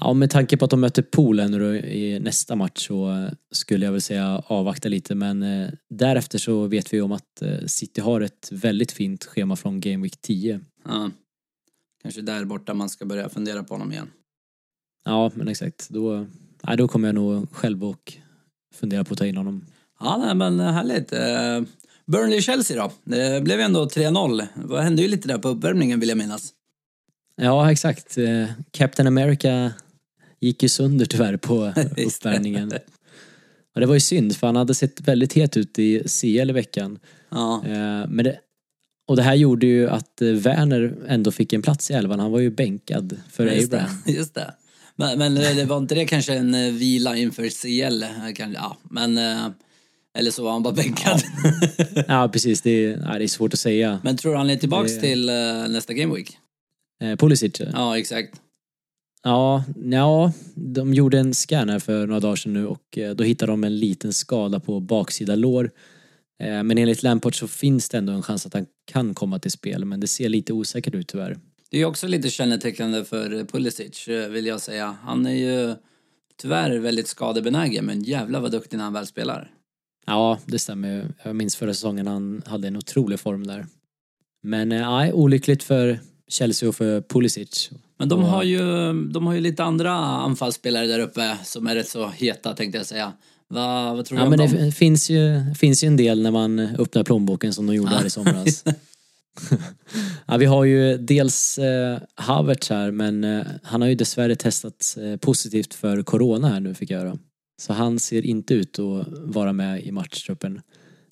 Ja, 0.00 0.12
med 0.12 0.30
tanke 0.30 0.56
på 0.56 0.64
att 0.64 0.70
de 0.70 0.80
möter 0.80 1.02
Polen 1.02 1.50
nu 1.50 1.78
i 1.78 2.20
nästa 2.20 2.56
match 2.56 2.86
så 2.86 3.10
eh, 3.10 3.28
skulle 3.50 3.84
jag 3.84 3.92
väl 3.92 4.00
säga 4.00 4.42
avvakta 4.46 4.88
lite 4.88 5.14
men 5.14 5.44
därefter 5.90 6.38
så 6.38 6.66
vet 6.66 6.94
vi 6.94 7.00
om 7.00 7.12
att 7.12 7.42
City 7.66 8.00
har 8.00 8.20
ett 8.20 8.48
väldigt 8.52 8.92
fint 8.92 9.24
schema 9.24 9.56
från 9.56 9.80
Game 9.80 10.02
Week 10.02 10.20
10. 10.20 10.60
Ja. 10.84 11.10
Kanske 12.02 12.22
där 12.22 12.44
borta 12.44 12.74
man 12.74 12.88
ska 12.88 13.04
börja 13.04 13.28
fundera 13.28 13.64
på 13.64 13.74
honom 13.74 13.92
igen. 13.92 14.10
Ja, 15.04 15.30
men 15.34 15.48
exakt. 15.48 15.88
Då, 15.90 16.26
nej, 16.62 16.76
då 16.76 16.88
kommer 16.88 17.08
jag 17.08 17.14
nog 17.14 17.52
själv 17.52 17.84
och 17.84 18.12
fundera 18.74 19.04
på 19.04 19.12
att 19.12 19.18
ta 19.18 19.26
in 19.26 19.36
honom. 19.36 19.66
Ja, 20.00 20.16
nej, 20.16 20.34
men 20.34 20.60
härligt. 20.60 21.12
Eh, 21.12 21.62
Burnley-Chelsea 22.06 22.76
då? 22.76 22.92
Det 23.04 23.44
blev 23.44 23.60
ändå 23.60 23.84
3-0. 23.84 24.46
Vad 24.54 24.82
hände 24.82 25.02
ju 25.02 25.08
lite 25.08 25.28
där 25.28 25.38
på 25.38 25.48
uppvärmningen 25.48 26.00
vill 26.00 26.08
jag 26.08 26.18
minnas. 26.18 26.52
Ja, 27.36 27.72
exakt. 27.72 28.18
Eh, 28.18 28.44
Captain 28.70 29.06
America 29.06 29.72
gick 30.40 30.62
ju 30.62 30.68
sönder 30.68 31.06
tyvärr 31.06 31.36
på 31.36 31.72
det. 31.74 32.04
uppvärmningen. 32.06 32.72
Och 33.74 33.80
det 33.80 33.86
var 33.86 33.94
ju 33.94 34.00
synd 34.00 34.36
för 34.36 34.46
han 34.46 34.56
hade 34.56 34.74
sett 34.74 35.00
väldigt 35.00 35.32
het 35.32 35.56
ut 35.56 35.78
i 35.78 36.02
CL 36.08 36.26
i 36.50 36.52
veckan. 36.52 36.98
Ja, 37.30 37.62
Eh, 37.66 38.06
Men 38.08 38.24
det, 38.24 38.38
och 39.08 39.16
det 39.16 39.22
här 39.22 39.34
gjorde 39.34 39.66
ju 39.66 39.88
att 39.90 40.22
eh, 40.22 40.28
Werner 40.28 40.94
ändå 41.08 41.30
fick 41.30 41.52
en 41.52 41.62
plats 41.62 41.90
i 41.90 41.94
elvan. 41.94 42.20
Han 42.20 42.32
var 42.32 42.40
ju 42.40 42.50
bänkad 42.50 43.16
för 43.30 43.46
just 43.46 43.70
det. 43.70 43.76
Abraham. 43.76 44.02
Just 44.06 44.34
det. 44.34 44.54
Men, 44.96 45.18
men 45.18 45.34
det 45.34 45.64
var 45.64 45.78
inte 45.78 45.94
det 45.94 46.04
kanske 46.04 46.34
en 46.34 46.54
eh, 46.54 46.72
vila 46.72 47.16
inför 47.16 47.48
CL? 47.48 48.02
eh, 48.02 48.50
ja, 48.54 48.76
men... 48.90 49.18
eh, 49.18 49.46
Eller 50.18 50.30
så 50.30 50.44
var 50.44 50.52
han 50.52 50.62
bara 50.62 50.74
bänkad. 50.74 51.22
Ja, 52.08 52.28
precis. 52.32 52.60
Det 52.62 52.70
är, 52.70 53.18
det 53.18 53.24
är 53.24 53.28
svårt 53.28 53.52
att 53.54 53.60
säga. 53.60 54.00
men 54.04 54.16
tror 54.16 54.32
du 54.32 54.38
han 54.38 54.50
är 54.50 54.56
tillbaks 54.56 54.94
Det- 54.94 55.00
till 55.00 55.28
eh, 55.28 55.34
nästa 55.68 55.92
Game 55.92 56.14
Week? 56.14 56.36
Eh, 57.02 57.16
Pulisic? 57.16 57.60
Ja. 57.60 57.66
Ja, 57.72 57.98
exakt. 57.98 58.40
Ja, 59.24 59.64
ja, 59.84 60.32
de 60.54 60.94
gjorde 60.94 61.18
en 61.18 61.34
scan 61.34 61.68
här 61.68 61.78
för 61.78 62.06
några 62.06 62.20
dagar 62.20 62.36
sedan 62.36 62.52
nu 62.52 62.66
och 62.66 62.98
eh, 62.98 63.14
då 63.14 63.24
hittade 63.24 63.52
de 63.52 63.64
en 63.64 63.76
liten 63.78 64.12
skada 64.12 64.60
på 64.60 64.80
baksida 64.80 65.34
lår. 65.34 65.70
Eh, 66.42 66.62
Men 66.62 66.78
enligt 66.78 67.02
Lampard 67.02 67.38
så 67.38 67.48
finns 67.48 67.88
det 67.88 67.98
ändå 67.98 68.12
en 68.12 68.22
chans 68.22 68.46
att 68.46 68.54
han 68.54 68.66
kan 68.84 69.14
komma 69.14 69.38
till 69.38 69.50
spel 69.50 69.84
men 69.84 70.00
det 70.00 70.06
ser 70.06 70.28
lite 70.28 70.52
osäkert 70.52 70.94
ut 70.94 71.08
tyvärr. 71.08 71.38
Det 71.70 71.78
är 71.78 71.84
också 71.84 72.06
lite 72.06 72.30
kännetecknande 72.30 73.04
för 73.04 73.32
eh, 73.34 73.44
Pulisic, 73.44 74.08
eh, 74.08 74.28
vill 74.28 74.46
jag 74.46 74.60
säga. 74.60 74.96
Han 75.02 75.26
är 75.26 75.34
ju 75.34 75.74
tyvärr 76.36 76.78
väldigt 76.78 77.08
skadebenägen, 77.08 77.84
men 77.84 78.02
jävlar 78.02 78.40
vad 78.40 78.50
duktig 78.50 78.76
när 78.76 78.84
han 78.84 78.92
väl 78.92 79.06
spelar. 79.06 79.50
Ja, 80.06 80.38
det 80.46 80.58
stämmer. 80.58 81.08
Jag 81.22 81.36
minns 81.36 81.56
förra 81.56 81.74
säsongen 81.74 82.06
han 82.06 82.42
hade 82.46 82.68
en 82.68 82.76
otrolig 82.76 83.20
form 83.20 83.46
där. 83.46 83.66
Men 84.42 84.72
eh, 84.72 84.90
nej, 84.90 85.12
olyckligt 85.12 85.62
för 85.62 86.00
Chelsea 86.28 86.68
och 86.68 86.74
för 86.74 87.00
Pulisic. 87.00 87.70
Men 87.98 88.08
de 88.08 88.22
har, 88.22 88.42
ju, 88.42 88.58
de 89.12 89.26
har 89.26 89.34
ju 89.34 89.40
lite 89.40 89.64
andra 89.64 89.92
anfallsspelare 89.96 90.86
där 90.86 90.98
uppe 90.98 91.38
som 91.44 91.66
är 91.66 91.74
rätt 91.74 91.88
så 91.88 92.08
heta 92.08 92.54
tänkte 92.54 92.78
jag 92.78 92.86
säga. 92.86 93.12
Va, 93.52 93.94
vad 93.94 94.04
tror 94.06 94.16
du 94.16 94.20
Ja, 94.20 94.24
om 94.24 94.30
men 94.30 94.38
dem? 94.38 94.52
det 94.52 94.72
finns 94.72 95.10
ju, 95.10 95.40
finns 95.54 95.84
ju 95.84 95.86
en 95.86 95.96
del 95.96 96.22
när 96.22 96.30
man 96.30 96.58
öppnar 96.58 97.04
plånboken 97.04 97.52
som 97.52 97.66
de 97.66 97.74
gjorde 97.74 97.90
här 97.90 98.06
i 98.06 98.10
somras. 98.18 98.64
ja, 100.26 100.36
vi 100.36 100.44
har 100.44 100.64
ju 100.64 100.96
dels 100.98 101.58
eh, 101.58 101.98
Havertz 102.14 102.70
här 102.70 102.90
men 102.90 103.24
eh, 103.24 103.46
han 103.62 103.80
har 103.82 103.88
ju 103.88 103.94
dessvärre 103.94 104.36
testat 104.36 104.96
eh, 105.00 105.16
positivt 105.16 105.74
för 105.74 106.02
corona 106.02 106.48
här 106.48 106.60
nu 106.60 106.74
fick 106.74 106.90
jag 106.90 106.98
höra. 106.98 107.18
Så 107.62 107.72
han 107.72 107.98
ser 107.98 108.26
inte 108.26 108.54
ut 108.54 108.78
att 108.78 109.06
vara 109.08 109.52
med 109.52 109.82
i 109.82 109.92
matchtruppen. 109.92 110.60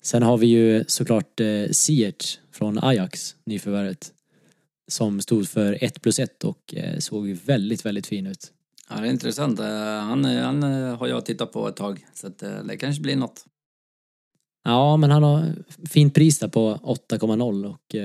Sen 0.03 0.23
har 0.23 0.37
vi 0.37 0.47
ju 0.47 0.83
såklart 0.87 1.39
eh, 1.39 1.69
Ziyech 1.71 2.39
från 2.53 2.83
Ajax, 2.83 3.35
nyförvärvet. 3.45 4.11
Som 4.87 5.21
stod 5.21 5.49
för 5.49 5.77
1 5.81 6.01
plus 6.01 6.19
1 6.19 6.43
och 6.43 6.73
eh, 6.75 6.99
såg 6.99 7.27
väldigt, 7.45 7.85
väldigt 7.85 8.07
fin 8.07 8.27
ut. 8.27 8.51
Ja, 8.91 9.01
det 9.01 9.07
är 9.07 9.11
intressant. 9.11 9.59
Eh, 9.59 9.65
han, 9.99 10.25
eh, 10.25 10.43
han 10.43 10.63
eh, 10.63 10.97
har 10.97 11.07
jag 11.07 11.25
tittat 11.25 11.51
på 11.51 11.67
ett 11.67 11.75
tag, 11.75 12.05
så 12.13 12.27
att, 12.27 12.43
det 12.67 12.77
kanske 12.77 13.01
blir 13.01 13.15
något. 13.15 13.45
Ja, 14.63 14.97
men 14.97 15.11
han 15.11 15.23
har 15.23 15.55
fint 15.89 16.13
pris 16.13 16.39
där 16.39 16.47
på 16.47 16.79
8,0 17.11 17.65
och 17.65 17.95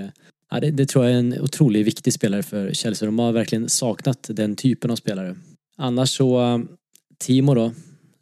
ja, 0.50 0.60
det, 0.60 0.70
det 0.70 0.86
tror 0.86 1.04
jag 1.04 1.14
är 1.14 1.18
en 1.18 1.40
otroligt 1.40 1.86
viktig 1.86 2.12
spelare 2.12 2.42
för 2.42 2.72
Chelsea. 2.72 3.06
De 3.06 3.18
har 3.18 3.32
verkligen 3.32 3.68
saknat 3.68 4.30
den 4.32 4.56
typen 4.56 4.90
av 4.90 4.96
spelare. 4.96 5.36
Annars 5.76 6.16
så, 6.16 6.62
Timo 7.18 7.54
då, 7.54 7.64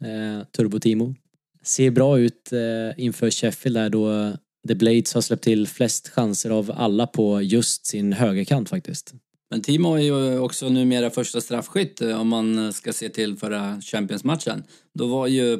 eh, 0.07 0.43
Turbo-Timo, 0.57 1.15
ser 1.63 1.91
bra 1.91 2.19
ut 2.19 2.51
eh, 2.51 3.03
inför 3.05 3.29
Sheffield 3.29 3.77
där 3.77 3.89
då 3.89 4.33
The 4.67 4.75
Blades 4.75 5.13
har 5.13 5.21
släppt 5.21 5.43
till 5.43 5.67
flest 5.67 6.09
chanser 6.09 6.49
av 6.49 6.71
alla 6.75 7.07
på 7.07 7.41
just 7.41 7.85
sin 7.85 8.13
högerkant 8.13 8.69
faktiskt. 8.69 9.13
Men 9.49 9.61
Timo 9.61 9.93
är 9.95 9.99
ju 10.01 10.39
också 10.39 10.69
numera 10.69 11.09
första 11.09 11.41
straffskytt 11.41 12.01
eh, 12.01 12.21
om 12.21 12.27
man 12.27 12.73
ska 12.73 12.93
se 12.93 13.09
till 13.09 13.37
förra 13.37 13.81
Champions-matchen. 13.81 14.63
Då 14.93 15.07
var 15.07 15.27
ju, 15.27 15.53
eh, 15.53 15.59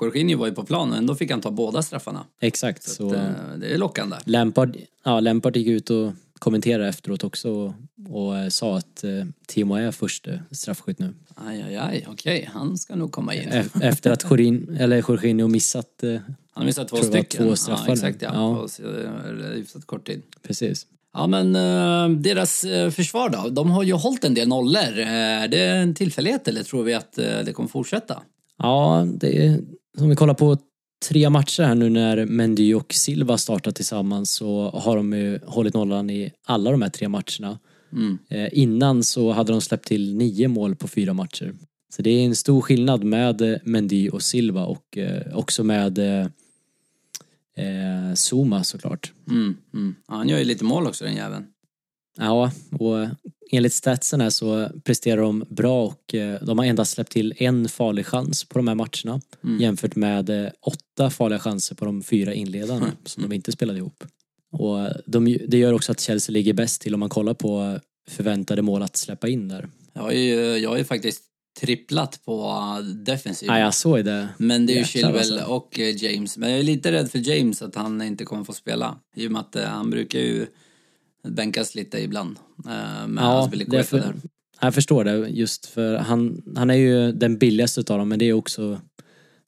Jorginho 0.00 0.38
var 0.38 0.46
ju 0.46 0.52
på 0.54 0.64
plan 0.64 0.90
och 0.90 0.96
ändå 0.96 1.14
fick 1.14 1.30
han 1.30 1.40
ta 1.40 1.50
båda 1.50 1.82
straffarna. 1.82 2.26
Exakt. 2.40 2.82
Så, 2.82 2.92
Så, 2.94 3.08
att, 3.08 3.14
eh, 3.14 3.58
det 3.58 3.66
är 3.66 3.78
lockande. 3.78 4.16
Lampard, 4.24 4.76
ja, 5.04 5.20
Lampard 5.20 5.56
gick 5.56 5.66
ut 5.68 5.90
och 5.90 6.12
kommenterade 6.38 6.88
efteråt 6.88 7.24
också 7.24 7.50
och, 7.50 7.72
och 8.10 8.38
eh, 8.38 8.48
sa 8.48 8.76
att 8.78 9.04
eh, 9.04 9.10
Timo 9.46 9.74
är 9.74 9.90
första 9.92 10.30
straffskytt 10.50 10.98
nu. 10.98 11.14
Aj, 11.36 11.62
aj, 11.62 11.76
aj, 11.76 12.06
okej, 12.08 12.50
han 12.52 12.78
ska 12.78 12.96
nog 12.96 13.12
komma 13.12 13.34
in. 13.34 13.48
E- 13.48 13.64
Efter 13.82 14.10
att 14.10 14.24
Jorin, 14.30 14.76
eller 14.80 14.96
Jorginho 15.08 15.48
missat, 15.48 16.02
eh, 16.02 16.10
Han 16.10 16.20
har 16.52 16.64
missat 16.64 16.88
två 16.88 16.96
stycken. 16.96 17.46
två 17.46 17.56
straffar 17.56 17.84
ja, 17.88 17.92
exakt, 17.92 18.22
ja. 18.22 18.30
Ja. 18.34 18.68
På 18.82 19.46
hyfsat 19.54 19.86
kort 19.86 20.06
tid. 20.06 20.22
precis. 20.42 20.86
Ja, 21.14 21.26
men 21.26 21.56
eh, 21.56 22.16
deras 22.20 22.64
eh, 22.64 22.90
försvar 22.90 23.28
då? 23.28 23.48
De 23.48 23.70
har 23.70 23.82
ju 23.82 23.92
hållit 23.92 24.24
en 24.24 24.34
del 24.34 24.48
nollor. 24.48 24.98
Eh, 24.98 25.42
är 25.42 25.48
det 25.48 25.64
en 25.64 25.94
tillfällighet 25.94 26.48
eller 26.48 26.62
tror 26.62 26.82
vi 26.82 26.94
att 26.94 27.12
det 27.12 27.52
kommer 27.54 27.68
fortsätta? 27.68 28.22
Ja, 28.58 29.06
det 29.14 29.46
är, 29.46 29.60
om 29.98 30.08
vi 30.08 30.16
kollar 30.16 30.34
på 30.34 30.58
tre 31.08 31.30
matcher 31.30 31.62
här 31.62 31.74
nu 31.74 31.90
när 31.90 32.26
Mendy 32.26 32.74
och 32.74 32.94
Silva 32.94 33.38
startat 33.38 33.76
tillsammans 33.76 34.32
så 34.32 34.70
har 34.70 34.96
de 34.96 35.12
ju 35.12 35.38
hållit 35.46 35.74
nollan 35.74 36.10
i 36.10 36.32
alla 36.46 36.70
de 36.70 36.82
här 36.82 36.88
tre 36.88 37.08
matcherna. 37.08 37.58
Mm. 37.92 38.18
Innan 38.52 39.04
så 39.04 39.32
hade 39.32 39.52
de 39.52 39.60
släppt 39.60 39.88
till 39.88 40.14
nio 40.14 40.48
mål 40.48 40.76
på 40.76 40.88
fyra 40.88 41.12
matcher. 41.12 41.54
Så 41.94 42.02
det 42.02 42.10
är 42.10 42.24
en 42.24 42.36
stor 42.36 42.60
skillnad 42.60 43.04
med 43.04 43.60
Mendy 43.64 44.08
och 44.08 44.22
Silva 44.22 44.64
och 44.64 44.98
också 45.32 45.64
med 45.64 45.98
eh, 47.62 48.08
eh, 48.08 48.14
Zuma 48.14 48.64
såklart. 48.64 49.12
Mm, 49.30 49.56
mm. 49.74 49.94
Ja, 50.08 50.14
han 50.14 50.28
gör 50.28 50.38
ju 50.38 50.44
lite 50.44 50.64
mål 50.64 50.86
också 50.86 51.04
den 51.04 51.16
jäveln. 51.16 51.46
Ja, 52.18 52.52
och 52.70 53.08
enligt 53.50 53.72
statsen 53.72 54.20
här 54.20 54.30
så 54.30 54.68
presterar 54.84 55.22
de 55.22 55.44
bra 55.48 55.84
och 55.86 56.14
eh, 56.14 56.42
de 56.42 56.58
har 56.58 56.64
endast 56.66 56.92
släppt 56.92 57.12
till 57.12 57.34
en 57.36 57.68
farlig 57.68 58.06
chans 58.06 58.44
på 58.44 58.58
de 58.58 58.68
här 58.68 58.74
matcherna 58.74 59.20
Mm. 59.44 59.60
jämfört 59.60 59.96
med 59.96 60.30
eh, 60.30 60.50
åtta 60.60 61.10
farliga 61.10 61.38
chanser 61.38 61.74
på 61.74 61.84
de 61.84 62.02
fyra 62.02 62.34
inledarna 62.34 62.92
som 63.04 63.22
de 63.22 63.32
inte 63.32 63.52
spelade 63.52 63.78
ihop. 63.78 64.04
Och 64.52 64.88
de, 65.06 65.38
det 65.48 65.58
gör 65.58 65.72
också 65.72 65.92
att 65.92 66.00
Chelsea 66.00 66.32
ligger 66.32 66.52
bäst 66.52 66.82
till 66.82 66.94
om 66.94 67.00
man 67.00 67.08
kollar 67.08 67.34
på 67.34 67.78
förväntade 68.10 68.62
mål 68.62 68.82
att 68.82 68.96
släppa 68.96 69.28
in 69.28 69.48
där. 69.48 69.68
Jag 69.92 70.02
har 70.02 70.12
ju, 70.12 70.34
jag 70.56 70.78
ju 70.78 70.84
faktiskt 70.84 71.22
tripplat 71.60 72.20
på 72.24 72.42
uh, 72.78 72.84
defensiven. 72.86 73.54
Ja, 73.56 73.60
jag 73.60 73.74
såg 73.74 74.04
det. 74.04 74.28
Men 74.38 74.66
det 74.66 74.72
är 74.72 74.78
ju 74.78 74.84
Chilwell 74.84 75.16
alltså. 75.16 75.44
och 75.44 75.78
eh, 75.80 76.04
James. 76.04 76.38
Men 76.38 76.50
jag 76.50 76.58
är 76.58 76.62
lite 76.62 76.92
rädd 76.92 77.10
för 77.10 77.28
James 77.28 77.62
att 77.62 77.74
han 77.74 78.02
inte 78.02 78.24
kommer 78.24 78.44
få 78.44 78.52
spela. 78.52 78.96
I 79.16 79.26
och 79.28 79.32
med 79.32 79.40
att 79.40 79.56
eh, 79.56 79.64
han 79.64 79.90
brukar 79.90 80.18
ju 80.18 80.46
bänkas 81.28 81.74
lite 81.74 81.98
ibland. 82.02 82.36
Eh, 82.66 83.06
med 83.08 83.24
Ja, 83.24 83.50
Quetta 83.52 83.82
för- 83.84 83.98
där. 83.98 84.14
Jag 84.60 84.74
förstår 84.74 85.04
det 85.04 85.28
just 85.28 85.66
för 85.66 85.94
han, 85.96 86.42
han 86.56 86.70
är 86.70 86.74
ju 86.74 87.12
den 87.12 87.38
billigaste 87.38 87.80
utav 87.80 87.98
dem 87.98 88.08
men 88.08 88.18
det 88.18 88.24
är 88.24 88.32
också 88.32 88.80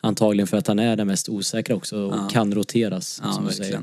antagligen 0.01 0.47
för 0.47 0.57
att 0.57 0.67
han 0.67 0.79
är 0.79 0.97
den 0.97 1.07
mest 1.07 1.29
osäkra 1.29 1.77
också 1.77 1.97
och 1.99 2.15
Ja. 2.15 2.29
kan 2.33 2.55
roteras. 2.55 3.21
Ja, 3.25 3.33
som 3.33 3.45
du 3.47 3.53
säger. 3.53 3.81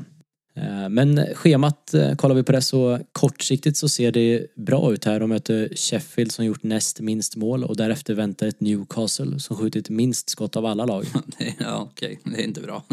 Eh, 0.54 0.88
Men 0.88 1.26
schemat, 1.34 1.94
eh, 1.94 2.14
kollar 2.14 2.34
vi 2.34 2.42
på 2.42 2.52
det 2.52 2.62
så 2.62 2.98
kortsiktigt 3.12 3.76
så 3.76 3.88
ser 3.88 4.12
det 4.12 4.46
bra 4.56 4.92
ut 4.92 5.04
här. 5.04 5.20
De 5.20 5.28
möter 5.28 5.68
Sheffield 5.76 6.32
som 6.32 6.44
gjort 6.44 6.62
näst 6.62 7.00
minst 7.00 7.36
mål 7.36 7.64
och 7.64 7.76
därefter 7.76 8.14
väntar 8.14 8.46
ett 8.46 8.60
Newcastle 8.60 9.40
som 9.40 9.56
skjutit 9.56 9.88
minst 9.90 10.30
skott 10.30 10.56
av 10.56 10.66
alla 10.66 10.84
lag. 10.84 11.04
Ja, 11.58 11.88
okej. 11.92 12.20
Det 12.24 12.40
är 12.40 12.44
inte 12.44 12.60
bra. 12.60 12.84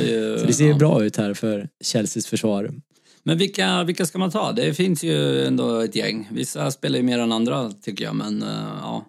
Ju, 0.00 0.38
Så 0.38 0.46
det 0.46 0.52
ser 0.52 0.64
ju 0.64 0.70
ja. 0.70 0.76
bra 0.76 1.04
ut 1.04 1.16
här 1.16 1.34
för 1.34 1.68
Chelseas 1.84 2.26
försvar. 2.26 2.74
Men 3.22 3.38
vilka, 3.38 3.84
vilka 3.84 4.06
ska 4.06 4.18
man 4.18 4.30
ta? 4.30 4.52
Det 4.52 4.74
finns 4.74 5.04
ju 5.04 5.46
ändå 5.46 5.80
ett 5.80 5.96
gäng. 5.96 6.28
Vissa 6.32 6.70
spelar 6.70 6.96
ju 6.96 7.02
mer 7.02 7.18
än 7.18 7.32
andra 7.32 7.72
tycker 7.72 8.04
jag, 8.04 8.14
men 8.16 8.42
eh, 8.42 8.48
ja. 8.80 9.04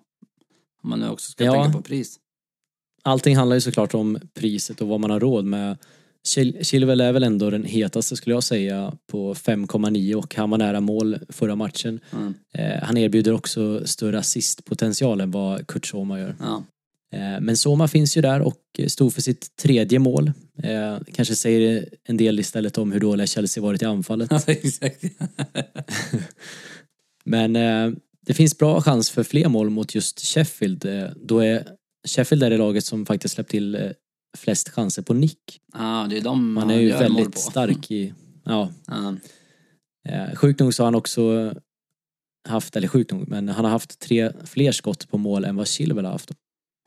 Om 0.84 0.90
man 0.90 1.00
nu 1.00 1.10
också 1.10 1.32
ska 1.32 1.44
Ja. 1.44 1.54
tänka 1.64 1.78
på 1.78 1.84
pris. 1.84 2.20
Allting 3.04 3.36
handlar 3.38 3.56
ju 3.56 3.62
såklart 3.62 3.94
om 3.94 4.20
priset 4.34 4.82
och 4.82 4.88
vad 4.88 5.00
man 5.00 5.10
har 5.12 5.20
råd 5.20 5.46
med. 5.46 5.78
Chil- 6.28 6.64
Chilwell 6.64 7.02
är 7.02 7.12
väl 7.12 7.24
ändå 7.24 7.50
den 7.50 7.64
hetaste 7.64 8.16
skulle 8.16 8.36
jag 8.36 8.44
säga 8.44 8.94
på 9.12 9.34
5,9 9.34 10.14
och 10.16 10.36
han 10.36 10.50
var 10.50 10.58
nära 10.58 10.80
mål 10.80 11.20
förra 11.30 11.56
matchen. 11.56 12.00
Mm. 12.14 12.34
Eh, 12.54 12.84
han 12.84 12.98
erbjuder 12.98 13.34
också 13.34 13.88
större 13.88 14.20
assistpotential 14.20 15.22
än 15.22 15.32
vad 15.32 15.68
Kurt 15.68 15.86
Soma 15.88 16.20
gör. 16.20 16.36
Ja. 16.40 16.64
Eh, 17.14 17.40
men 17.42 17.58
Soma 17.58 17.88
finns 17.88 18.18
ju 18.18 18.22
där 18.22 18.42
och 18.42 18.58
stod 18.88 19.14
för 19.14 19.22
sitt 19.22 19.56
tredje 19.56 20.00
mål. 20.00 20.32
Eh, 20.64 20.98
kanske 21.14 21.36
säger 21.36 21.90
en 22.04 22.18
del 22.18 22.40
istället 22.40 22.78
om 22.78 22.92
hur 22.92 23.00
dåliga 23.00 23.28
Chelsea 23.28 23.64
varit 23.64 23.82
i 23.82 23.86
anfallet. 23.86 24.32
Ja, 24.32 24.42
exakt. 24.48 25.04
Men 27.26 27.56
eh, 27.56 27.92
det 28.26 28.34
finns 28.34 28.58
bra 28.58 28.82
chans 28.82 29.10
för 29.10 29.24
fler 29.24 29.50
mål 29.50 29.70
mot 29.70 29.96
just 29.96 30.20
Sheffield. 30.20 30.86
Eh, 30.86 31.04
då 31.16 31.40
är 31.40 31.68
Sheffield 32.08 32.44
är 32.44 32.50
det 32.50 32.58
laget 32.58 32.86
som 32.86 33.06
faktiskt 33.06 33.36
släppt 33.36 33.50
till 33.52 33.76
eh, 33.76 33.82
flest 34.38 34.70
chanser 34.70 35.02
på 35.02 35.14
nick. 35.14 35.62
Ja, 35.74 36.08
det 36.10 36.18
är 36.18 36.22
de 36.22 36.54
Man 36.54 36.70
är 36.70 36.80
ju 36.80 36.90
väldigt 36.92 37.38
stark 37.38 37.92
i... 37.92 38.14
Ja, 38.46 38.72
eh, 40.10 40.36
sjukt 40.36 40.60
nog 40.60 40.74
så 40.74 40.84
har 40.84 40.86
han 40.88 40.96
också 40.96 41.54
haft, 42.50 42.76
eller 42.76 42.88
sjukt 42.88 43.12
nog, 43.12 43.28
men 43.28 43.50
han 43.50 43.66
har 43.66 43.72
haft 43.72 44.00
tre 44.00 44.32
fler 44.46 44.72
skott 44.72 45.10
på 45.10 45.18
mål 45.18 45.46
än 45.46 45.56
vad 45.56 45.68
Chilwell 45.68 46.06
har 46.06 46.12
haft. 46.12 46.32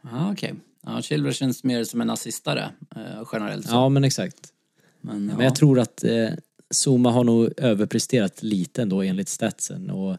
Ja, 0.02 0.32
okej. 0.32 0.54
Ja, 0.86 1.02
Chilwell 1.02 1.34
känns 1.34 1.64
mer 1.64 1.84
som 1.84 2.00
en 2.00 2.10
assistare 2.10 2.70
eh, 2.96 3.28
generellt. 3.32 3.66
Så. 3.68 3.74
Ja, 3.74 3.88
men 3.88 4.04
exakt. 4.04 4.52
men, 5.00 5.28
ja. 5.28 5.36
Men 5.36 5.44
jag 5.44 5.54
tror 5.54 5.78
att 5.78 6.04
eh, 6.04 6.28
Zuma 6.84 7.10
har 7.10 7.24
nog 7.24 7.52
överpresterat 7.56 8.42
lite 8.42 8.82
ändå 8.82 9.02
enligt 9.02 9.28
statsen 9.28 9.90
och 9.90 10.16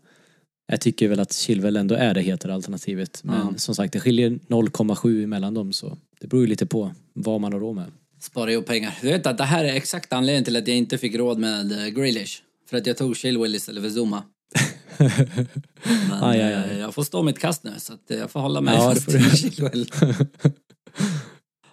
jag 0.67 0.81
tycker 0.81 1.07
väl 1.07 1.19
att 1.19 1.33
Chilwell 1.33 1.75
ändå 1.75 1.95
är 1.95 2.13
det 2.13 2.21
hetare 2.21 2.53
alternativet. 2.53 3.21
Men 3.23 3.35
Ja. 3.35 3.53
som 3.57 3.75
sagt, 3.75 3.93
det 3.93 3.99
skiljer 3.99 4.29
0,7 4.29 5.25
mellan 5.27 5.53
dem 5.53 5.73
så 5.73 5.97
det 6.19 6.27
beror 6.27 6.41
ju 6.43 6.47
lite 6.47 6.65
på 6.65 6.91
vad 7.17 7.41
man 7.41 7.53
har 7.53 7.59
råd 7.59 7.75
med. 7.75 7.91
Spara 8.21 8.51
ihop 8.51 8.65
pengar. 8.65 8.97
Du 9.01 9.07
vet 9.07 9.25
att 9.27 9.37
det 9.37 9.43
här 9.43 9.63
är 9.65 9.73
exakt 9.73 10.13
anledningen 10.13 10.43
till 10.43 10.55
att 10.55 10.67
jag 10.67 10.77
inte 10.77 10.97
fick 10.97 11.15
råd 11.15 11.37
med 11.39 11.71
uh, 11.71 11.87
Grealish. 11.87 12.41
För 12.69 12.77
att 12.77 12.85
jag 12.87 12.97
tog 12.97 13.17
Chilwell 13.17 13.55
istället 13.55 13.83
för 13.83 13.89
Zuma. 13.89 14.23
Men 16.09 16.23
Aj, 16.23 16.41
aj, 16.41 16.53
aj. 16.53 16.69
eh, 16.71 16.79
jag 16.79 16.93
får 16.93 17.03
stå 17.03 17.23
mitt 17.23 17.39
kast 17.39 17.63
nu 17.63 17.73
så 17.77 17.93
att 17.93 18.11
eh, 18.11 18.17
jag 18.17 18.31
får 18.31 18.39
hålla 18.39 18.61
mig 18.61 18.75
Ja, 18.75 18.81
fast 18.93 19.13
vid 19.13 19.37
Chilwell. 19.37 19.85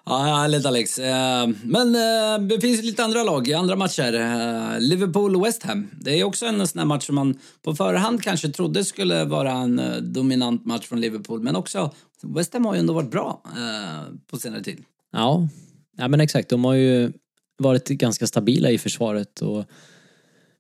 Ja, 0.06 0.18
härligt 0.18 0.66
Alex. 0.66 0.98
Eh, 0.98 1.48
Men 1.64 1.94
eh, 1.94 2.46
det 2.48 2.60
finns 2.60 2.82
lite 2.82 3.04
andra 3.04 3.22
lag 3.22 3.48
i 3.48 3.54
andra 3.54 3.76
matcher. 3.76 4.14
Eh, 4.14 4.80
Liverpool 4.80 5.36
och 5.36 5.46
West 5.46 5.62
Ham. 5.62 5.90
Det 6.00 6.20
är 6.20 6.24
också 6.24 6.46
en 6.46 6.66
sån 6.68 6.78
här 6.78 6.86
match 6.86 7.06
som 7.06 7.14
man 7.14 7.38
på 7.62 7.74
förhand 7.74 8.22
kanske 8.22 8.48
trodde 8.48 8.84
skulle 8.84 9.24
vara 9.24 9.52
en 9.52 9.78
eh, 9.78 9.96
dominant 9.96 10.64
match 10.66 10.86
från 10.86 11.00
Liverpool. 11.00 11.40
Men 11.42 11.56
också, 11.56 11.90
West 12.22 12.52
Ham 12.52 12.64
har 12.64 12.74
ju 12.74 12.80
ändå 12.80 12.92
varit 12.92 13.10
bra 13.10 13.42
eh, 13.56 14.14
på 14.30 14.36
senare 14.38 14.62
tid. 14.62 14.84
Ja, 15.14 15.49
ja 15.97 16.09
men 16.09 16.21
exakt. 16.21 16.49
De 16.49 16.64
har 16.64 16.75
ju 16.75 17.12
varit 17.59 17.88
ganska 17.88 18.26
stabila 18.26 18.71
i 18.71 18.78
försvaret 18.78 19.42
och 19.42 19.59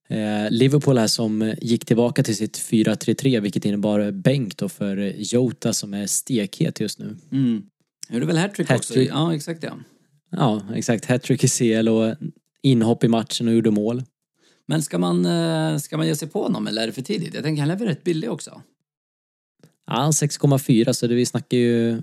eh, 0.08 0.50
Liverpool 0.50 0.98
här 0.98 1.06
som 1.06 1.54
gick 1.62 1.84
tillbaka 1.84 2.22
till 2.22 2.36
sitt 2.36 2.58
4-3-3 2.58 3.40
vilket 3.40 3.64
innebar 3.64 4.10
bänk 4.10 4.56
då 4.56 4.68
för 4.68 4.96
Jota 5.16 5.72
som 5.72 5.94
är 5.94 6.06
stekhet 6.06 6.80
just 6.80 6.98
nu. 6.98 7.16
Mm. 7.32 7.62
Gjorde 8.08 8.26
väl 8.26 8.36
hattrick 8.36 8.70
också? 8.70 8.92
Hattrick. 8.92 9.10
Ja, 9.10 9.34
exakt 9.34 9.62
ja. 9.62 9.78
Ja, 10.30 10.62
exakt. 10.74 11.04
Hattrick 11.04 11.44
i 11.44 11.48
CL 11.48 11.88
och 11.88 12.14
inhopp 12.62 13.04
i 13.04 13.08
matchen 13.08 13.48
och 13.48 13.54
gjorde 13.54 13.70
mål. 13.70 14.02
Men 14.66 14.82
ska 14.82 14.98
man, 14.98 15.26
eh, 15.26 15.78
ska 15.78 15.96
man 15.96 16.06
ge 16.06 16.16
sig 16.16 16.28
på 16.28 16.42
honom 16.42 16.66
eller 16.66 16.82
är 16.82 16.86
det 16.86 16.92
för 16.92 17.02
tidigt? 17.02 17.34
Jag 17.34 17.42
tänker 17.42 17.62
han 17.62 17.70
är 17.70 17.76
väl 17.76 17.88
rätt 17.88 18.04
billig 18.04 18.30
också? 18.30 18.62
Ja, 19.86 20.10
6,4 20.12 20.92
så 20.92 21.06
det, 21.06 21.14
vi 21.14 21.26
snackar 21.26 21.56
ju 21.56 22.00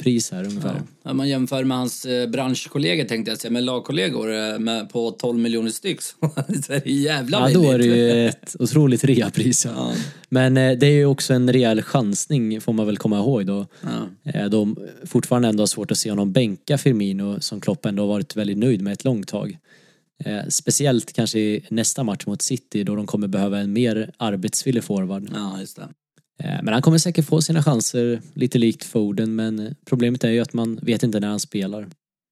Foden-pris 0.00 0.30
här 0.32 0.44
ungefär. 0.44 0.82
Ja. 1.02 1.12
Man 1.14 1.28
jämför 1.28 1.64
med 1.64 1.76
hans 1.76 2.04
eh, 2.04 2.28
branschkollegor 2.30 3.04
tänkte 3.04 3.30
jag 3.30 3.38
säga, 3.40 3.50
med 3.50 3.64
lagkollegor 3.64 4.32
eh, 4.32 4.58
med, 4.58 4.90
på 4.90 5.10
12 5.10 5.38
miljoner 5.38 5.70
styck 5.70 6.02
så 6.66 6.72
är 6.72 6.80
det 6.84 6.90
jävla 6.90 7.50
Ja, 7.50 7.54
då 7.54 7.70
är 7.70 7.78
det 7.78 7.84
billigt. 7.84 7.98
ju 7.98 8.26
ett 8.28 8.56
otroligt 8.58 9.04
reapris. 9.04 9.64
Ja. 9.64 9.72
Ja, 9.76 9.92
Men 10.28 10.56
eh, 10.56 10.78
det 10.78 10.86
är 10.86 10.90
ju 10.92 11.06
också 11.06 11.34
en 11.34 11.52
rejäl 11.52 11.82
chansning 11.82 12.60
får 12.60 12.72
man 12.72 12.86
väl 12.86 12.96
komma 12.96 13.18
ihåg 13.18 13.46
då. 13.46 13.66
ja. 14.34 14.48
De 14.48 14.76
fortfarande 15.04 15.48
ändå 15.48 15.62
har 15.62 15.66
svårt 15.66 15.90
att 15.90 15.98
se 15.98 16.10
honom 16.10 16.32
bänka 16.32 16.78
Firmino 16.78 17.40
som 17.40 17.60
Klopp 17.60 17.86
ändå 17.86 18.02
har 18.02 18.08
varit 18.08 18.36
väldigt 18.36 18.58
nöjd 18.58 18.82
med 18.82 18.92
ett 18.92 19.04
långt 19.04 19.28
tag. 19.28 19.58
Speciellt 20.48 21.12
kanske 21.12 21.38
i 21.38 21.64
nästa 21.70 22.04
match 22.04 22.26
mot 22.26 22.42
City 22.42 22.84
då 22.84 22.94
de 22.96 23.06
kommer 23.06 23.28
behöva 23.28 23.58
en 23.58 23.72
mer 23.72 24.10
arbetsvillig 24.16 24.84
forward. 24.84 25.30
ja, 25.34 25.60
just 25.60 25.76
det. 25.76 25.88
Eh, 26.40 26.62
Men 26.62 26.68
han 26.74 26.82
kommer 26.82 26.98
säkert 26.98 27.24
få 27.26 27.40
sina 27.42 27.62
chanser 27.62 28.22
lite 28.34 28.58
likt 28.58 28.84
Foden 28.84 29.34
men 29.34 29.74
problemet 29.84 30.24
är 30.24 30.30
ju 30.30 30.40
att 30.40 30.52
man 30.52 30.76
vet 30.82 31.02
inte 31.02 31.20
när 31.20 31.28
han 31.28 31.40
spelar. 31.40 31.88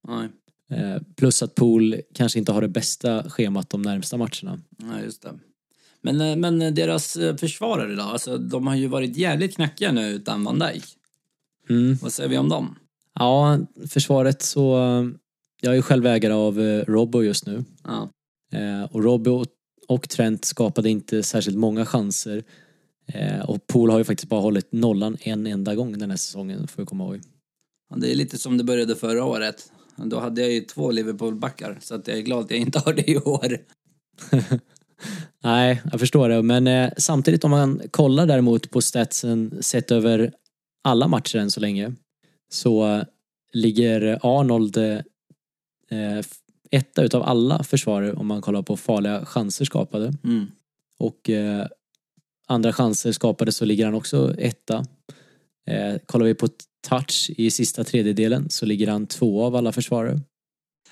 Nej, 0.07 0.27
Eh, 0.71 1.01
Plus 1.15 1.43
att 1.43 1.55
Pool 1.55 1.95
kanske 2.13 2.39
inte 2.39 2.51
har 2.51 2.61
det 2.61 2.67
bästa 2.67 3.29
schemat 3.29 3.69
de 3.69 3.81
närmsta 3.81 4.17
matcherna. 4.17 4.59
ja, 4.77 5.01
just 5.03 5.21
det. 5.21 5.33
Men, 6.01 6.21
eh, 6.21 6.35
men 6.35 6.75
deras 6.75 7.15
eh, 7.15 7.35
försvarare 7.35 7.95
då? 7.95 8.01
Alltså, 8.01 8.37
de 8.37 8.67
har 8.67 8.75
ju 8.75 8.87
varit 8.87 9.17
jävligt 9.17 9.55
knackiga 9.55 9.91
nu 9.91 10.07
utan 10.09 10.43
Van 10.43 10.59
Dijk. 10.59 10.83
Mm. 11.69 11.97
Vad 12.01 12.13
säger 12.13 12.29
vi 12.29 12.37
om 12.37 12.49
dem? 12.49 12.75
Ja, 13.13 13.59
försvaret 13.87 14.41
så... 14.41 14.75
Jag 15.61 15.71
är 15.71 15.75
ju 15.75 15.81
själv 15.81 16.05
ägare 16.05 16.33
av 16.33 16.61
eh, 16.61 16.83
Robbo 16.87 17.23
just 17.23 17.45
nu. 17.47 17.63
Ja, 17.83 18.09
Eh, 18.51 18.83
Och 18.91 19.03
Robbo 19.03 19.45
och 19.87 20.09
Trent 20.09 20.45
skapade 20.45 20.89
inte 20.89 21.23
särskilt 21.23 21.57
många 21.57 21.85
chanser. 21.85 22.43
Eh, 23.13 23.49
och 23.49 23.67
Pool 23.67 23.89
har 23.89 23.97
ju 23.97 24.03
faktiskt 24.03 24.29
bara 24.29 24.41
hållit 24.41 24.71
nollan 24.71 25.17
en 25.21 25.47
enda 25.47 25.75
gång 25.75 25.97
den 25.97 26.09
här 26.09 26.17
säsongen, 26.17 26.67
får 26.67 26.81
vi 26.81 26.85
komma 26.85 27.03
ihåg. 27.03 27.21
Ja, 27.89 27.95
det 27.95 28.11
är 28.11 28.15
lite 28.15 28.37
som 28.37 28.57
det 28.57 28.63
började 28.63 28.95
förra 28.95 29.23
året. 29.23 29.71
Då 29.95 30.19
hade 30.19 30.41
jag 30.41 30.51
ju 30.51 30.61
två 30.61 30.91
Liverpool-backar, 30.91 31.77
så 31.81 31.95
att 31.95 32.07
jag 32.07 32.17
är 32.17 32.21
glad 32.21 32.45
att 32.45 32.51
jag 32.51 32.59
inte 32.59 32.79
har 32.79 32.93
det 32.93 33.09
i 33.09 33.17
år. 33.17 33.57
Nej, 35.43 35.81
jag 35.91 35.99
förstår 35.99 36.29
det. 36.29 36.41
Men 36.41 36.67
eh, 36.67 36.91
samtidigt 36.97 37.43
om 37.43 37.51
man 37.51 37.81
kollar 37.91 38.25
däremot 38.25 38.71
på 38.71 38.81
statsen 38.81 39.57
sett 39.61 39.91
över 39.91 40.31
alla 40.83 41.07
matcher 41.07 41.37
än 41.37 41.51
så 41.51 41.59
länge 41.59 41.93
så 42.51 42.95
eh, 42.95 43.03
ligger 43.53 44.19
Arnold 44.21 44.77
eh, 44.77 46.21
etta 46.71 47.03
utav 47.03 47.23
alla 47.23 47.63
försvarare 47.63 48.13
om 48.13 48.27
man 48.27 48.41
kollar 48.41 48.61
på 48.61 48.77
farliga 48.77 49.25
chanser 49.25 49.65
skapade. 49.65 50.13
Mm. 50.23 50.47
Och 50.97 51.29
eh, 51.29 51.67
andra 52.49 52.73
chanser 52.73 53.11
skapade 53.11 53.51
så 53.51 53.65
ligger 53.65 53.85
han 53.85 53.93
också 53.93 54.35
etta. 54.37 54.85
Eh, 55.69 55.95
kollar 56.05 56.25
vi 56.25 56.33
på 56.33 56.47
touch 56.89 57.31
i 57.37 57.51
sista 57.51 57.83
tredjedelen 57.83 58.49
så 58.49 58.65
ligger 58.65 58.87
han 58.87 59.07
två 59.07 59.43
av 59.43 59.55
alla 59.55 59.71
försvarare. 59.71 60.19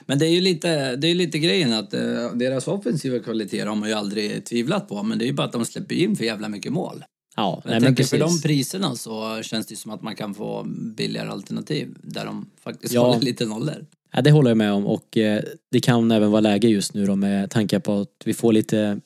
Men 0.06 0.20
det 0.20 0.26
är 0.26 0.30
ju 0.32 0.42
lite, 0.42 0.96
det 0.96 1.08
är 1.08 1.16
lite 1.16 1.40
grejen 1.40 1.74
att 1.74 1.94
eh, 1.94 2.32
deras 2.34 2.68
offensiva 2.68 3.20
kvaliteter 3.20 3.66
har 3.68 3.76
man 3.76 3.90
ju 3.90 3.96
aldrig 3.96 4.46
tvivlat 4.46 4.88
på 4.90 5.04
men 5.04 5.18
det 5.20 5.26
är 5.26 5.28
ju 5.28 5.34
bara 5.34 5.48
att 5.48 5.54
de 5.54 5.66
släpper 5.66 5.96
in 5.96 6.16
för 6.16 6.24
jävla 6.26 6.50
mycket 6.50 6.74
mål. 6.74 7.04
Ja, 7.36 7.62
Jag 7.64 7.70
nej, 7.72 7.80
men 7.80 7.96
tänker 7.96 8.04
för 8.04 8.18
de 8.20 8.42
priserna 8.42 8.96
så 8.96 9.42
känns 9.44 9.68
det 9.68 9.76
som 9.76 9.92
att 9.92 10.02
man 10.02 10.16
kan 10.16 10.34
få 10.34 10.64
billigare 10.98 11.30
alternativ 11.30 11.96
där 12.04 12.26
de 12.26 12.50
faktiskt 12.64 12.94
Ja. 12.94 13.08
håller 13.08 13.22
lite 13.22 13.46
nollor. 13.46 13.86
Ja, 14.14 14.22
det 14.22 14.32
håller 14.32 14.50
jag 14.50 14.58
med 14.58 14.74
om 14.74 14.86
och 14.88 15.18
eh, 15.18 15.44
det 15.72 15.80
kan 15.80 16.12
även 16.12 16.32
vara 16.32 16.42
läge 16.42 16.68
just 16.68 16.94
nu 16.94 17.06
då 17.06 17.16
med 17.16 17.52
tankar 17.52 17.80
på 17.80 18.00
att 18.02 18.22
vi 18.26 18.34
får 18.34 18.54
lite 18.54 19.00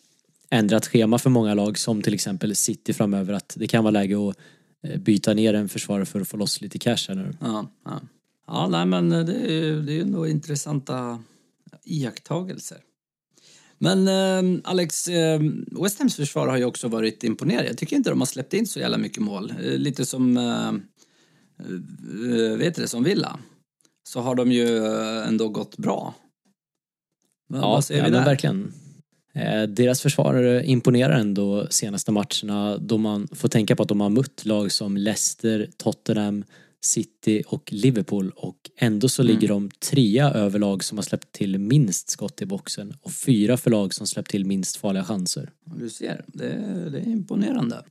ändrat 0.52 0.88
schema 0.88 1.20
för 1.20 1.30
många 1.30 1.54
lag 1.54 1.78
som 1.78 2.02
till 2.02 2.14
exempel 2.14 2.56
City 2.56 2.94
framöver 2.94 3.34
att 3.34 3.54
det 3.58 3.68
kan 3.68 3.84
vara 3.84 3.92
läge 3.92 4.30
att 4.30 4.38
eh, 4.88 5.00
byta 5.00 5.34
ner 5.34 5.54
en 5.54 5.70
försvarare 5.70 6.06
för 6.06 6.22
att 6.22 6.28
få 6.28 6.38
loss 6.38 6.62
lite 6.62 6.80
cash 6.80 7.06
här 7.08 7.16
nu. 7.16 7.34
Ja, 7.42 7.72
ja. 7.86 8.02
ja 8.48 8.68
nej 8.68 8.86
men 8.86 9.10
det 9.10 9.18
är 9.18 9.82
det 9.82 9.92
är 9.92 9.96
ju 9.96 10.02
ändå 10.02 10.28
intressanta 10.28 11.24
iakttagelser. 11.84 12.78
Men 13.84 14.08
eh, 14.08 14.62
Alex, 14.64 15.08
eh, 15.08 15.42
West 15.84 16.00
Hams 16.00 16.16
försvar 16.16 16.48
har 16.48 16.58
ju 16.58 16.66
också 16.66 16.88
varit 16.88 17.24
imponerande. 17.24 17.68
Jag 17.68 17.78
tycker 17.78 17.96
inte 17.96 18.10
de 18.10 18.22
har 18.22 18.26
släppt 18.26 18.54
in 18.54 18.68
så 18.68 18.80
jävla 18.80 18.98
mycket 18.98 19.24
mål. 19.24 19.54
Eh, 19.64 19.78
lite 19.78 20.06
som, 20.06 20.38
eh, 20.38 20.68
eh, 20.68 22.58
vet 22.58 22.76
du 22.76 22.82
det, 22.82 22.88
som 22.88 23.04
Villa. 23.04 23.40
Så 24.04 24.20
har 24.20 24.36
de 24.36 24.52
ju 24.52 24.78
eh, 24.78 25.28
ändå 25.28 25.50
gått 25.50 25.78
bra. 25.78 26.14
Men 27.50 27.62
vad 27.62 27.86
säger 27.86 28.02
ja, 28.02 28.06
vi 28.06 28.12
där? 28.12 28.26
verkligen. 28.26 28.74
Eh, 29.34 29.64
deras 29.64 30.02
försvarare 30.02 30.66
imponerar 30.66 31.20
ändå 31.20 31.68
senaste 31.70 32.12
matcherna 32.12 32.78
då 32.78 32.98
man 32.98 33.28
får 33.32 33.48
tänka 33.48 33.76
på 33.76 33.84
att 33.84 33.90
de 33.90 34.02
har 34.02 34.10
mött 34.10 34.46
lag 34.46 34.72
som 34.72 34.98
Leicester, 34.98 35.70
Tottenham, 35.78 36.44
City 36.84 37.44
och 37.48 37.74
Liverpool 37.74 38.32
och 38.36 38.70
ändå 38.78 39.10
så 39.10 39.22
Mm. 39.22 39.34
ligger 39.36 39.48
de 39.48 39.70
trea 39.70 40.30
över 40.32 40.60
lag 40.60 40.84
som 40.84 40.98
har 40.98 41.04
släppt 41.04 41.32
till 41.32 41.60
minst 41.60 42.10
skott 42.10 42.42
i 42.42 42.46
boxen 42.46 42.94
och 43.02 43.12
fyra 43.12 43.58
för 43.58 43.72
lag 43.72 43.94
som 43.94 44.08
släppt 44.08 44.32
till 44.32 44.46
minst 44.46 44.78
farliga 44.78 45.04
chanser. 45.04 45.50
Du 45.76 45.90
ser, 45.90 46.24
det, 46.28 46.46
det 46.92 46.98
är 47.00 47.08
imponerande. 47.08 47.84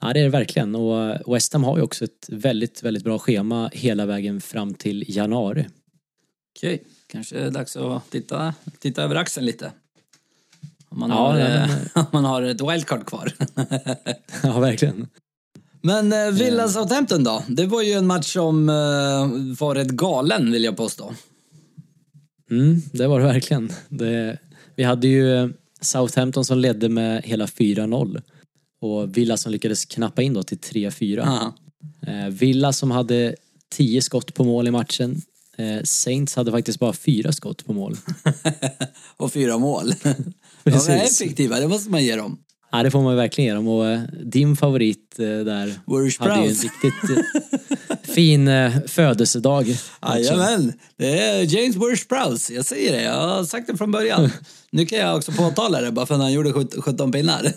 Ja 0.00 0.12
det 0.12 0.20
är 0.20 0.24
det 0.24 0.30
verkligen 0.30 0.74
och 0.74 1.34
West 1.34 1.52
Ham 1.52 1.64
har 1.64 1.76
ju 1.76 1.82
också 1.82 2.04
ett 2.04 2.28
väldigt, 2.28 2.82
väldigt 2.82 3.04
bra 3.04 3.18
schema 3.18 3.70
hela 3.72 4.06
vägen 4.06 4.40
fram 4.40 4.74
till 4.74 5.04
januari. 5.16 5.66
Okej, 6.56 6.82
kanske 7.06 7.36
är 7.38 7.44
det 7.44 7.50
dags 7.50 7.76
att 7.76 8.10
titta, 8.10 8.54
titta 8.78 9.02
över 9.02 9.16
axeln 9.16 9.46
lite. 9.46 9.72
Om 10.94 11.00
man, 11.00 11.10
Ja, 11.10 11.16
har, 11.16 11.34
nej, 11.34 11.54
eh, 11.54 11.70
om 11.94 12.06
man 12.12 12.24
har 12.24 12.42
ett 12.42 12.60
wildcard 12.60 13.06
kvar. 13.06 13.32
ja 14.42 14.60
verkligen. 14.60 15.08
Men 15.82 16.12
eh, 16.12 16.30
Villa 16.30 16.68
Southampton 16.68 17.24
då? 17.24 17.42
Det 17.48 17.66
var 17.66 17.82
ju 17.82 17.92
en 17.92 18.06
match 18.06 18.32
som 18.32 18.68
eh, 18.68 18.74
var 19.58 19.74
rätt 19.74 19.90
galen 19.90 20.52
vill 20.52 20.64
jag 20.64 20.76
påstå. 20.76 21.14
Mm, 22.50 22.82
det 22.92 23.06
var 23.06 23.20
det 23.20 23.26
verkligen. 23.26 23.72
Det, 23.88 24.38
vi 24.76 24.82
hade 24.82 25.08
ju 25.08 25.52
Southampton 25.80 26.44
som 26.44 26.58
ledde 26.58 26.88
med 26.88 27.22
hela 27.22 27.46
4-0 27.46 28.22
och 28.80 29.16
Villa 29.16 29.36
som 29.36 29.52
lyckades 29.52 29.84
knappa 29.84 30.22
in 30.22 30.34
då 30.34 30.42
till 30.42 30.58
3-4. 30.58 31.16
Ja. 31.16 31.54
Eh, 32.12 32.28
Villa 32.28 32.72
som 32.72 32.90
hade 32.90 33.34
10 33.70 34.02
skott 34.02 34.34
på 34.34 34.44
mål 34.44 34.68
i 34.68 34.70
matchen. 34.70 35.22
Eh, 35.56 35.82
Saints 35.84 36.36
hade 36.36 36.50
faktiskt 36.50 36.78
bara 36.78 36.92
fyra 36.92 37.32
skott 37.32 37.66
på 37.66 37.72
mål. 37.72 37.96
Och 39.16 39.32
fyra 39.32 39.58
mål. 39.58 39.94
De 40.64 40.70
är 40.70 40.74
Precis. 40.74 41.20
effektiva, 41.20 41.60
det 41.60 41.68
måste 41.68 41.90
man 41.90 42.04
ge 42.04 42.16
dem. 42.16 42.38
Ja, 42.74 42.82
det 42.82 42.90
får 42.90 43.02
man 43.02 43.16
verkligen 43.16 43.48
ge 43.48 43.54
dem 43.54 43.68
och 43.68 43.86
eh, 43.86 44.00
din 44.24 44.56
favorit 44.56 45.18
eh, 45.18 45.26
där 45.26 45.74
Worst 45.86 46.20
hade 46.20 46.42
ju 46.42 46.48
en 46.48 46.54
riktigt 46.54 47.16
eh, 47.16 47.96
fin 48.14 48.50
födelsedag. 48.86 49.76
Jajamän, 50.02 50.72
det 50.96 51.18
är 51.20 51.42
James 51.42 51.76
Worst 51.76 52.08
Prowse. 52.08 52.54
Jag 52.54 52.64
säger 52.64 52.92
det, 52.92 53.02
jag 53.02 53.28
har 53.28 53.44
sagt 53.44 53.66
det 53.66 53.76
från 53.76 53.90
början. 53.90 54.30
Nu 54.70 54.86
kan 54.86 54.98
jag 54.98 55.16
också 55.16 55.32
påtala 55.32 55.80
det 55.80 55.92
bara 55.92 56.06
för 56.06 56.14
att 56.14 56.20
han 56.20 56.32
gjorde 56.32 56.52
17 56.52 56.82
17 56.82 57.12
pinnar. 57.12 57.52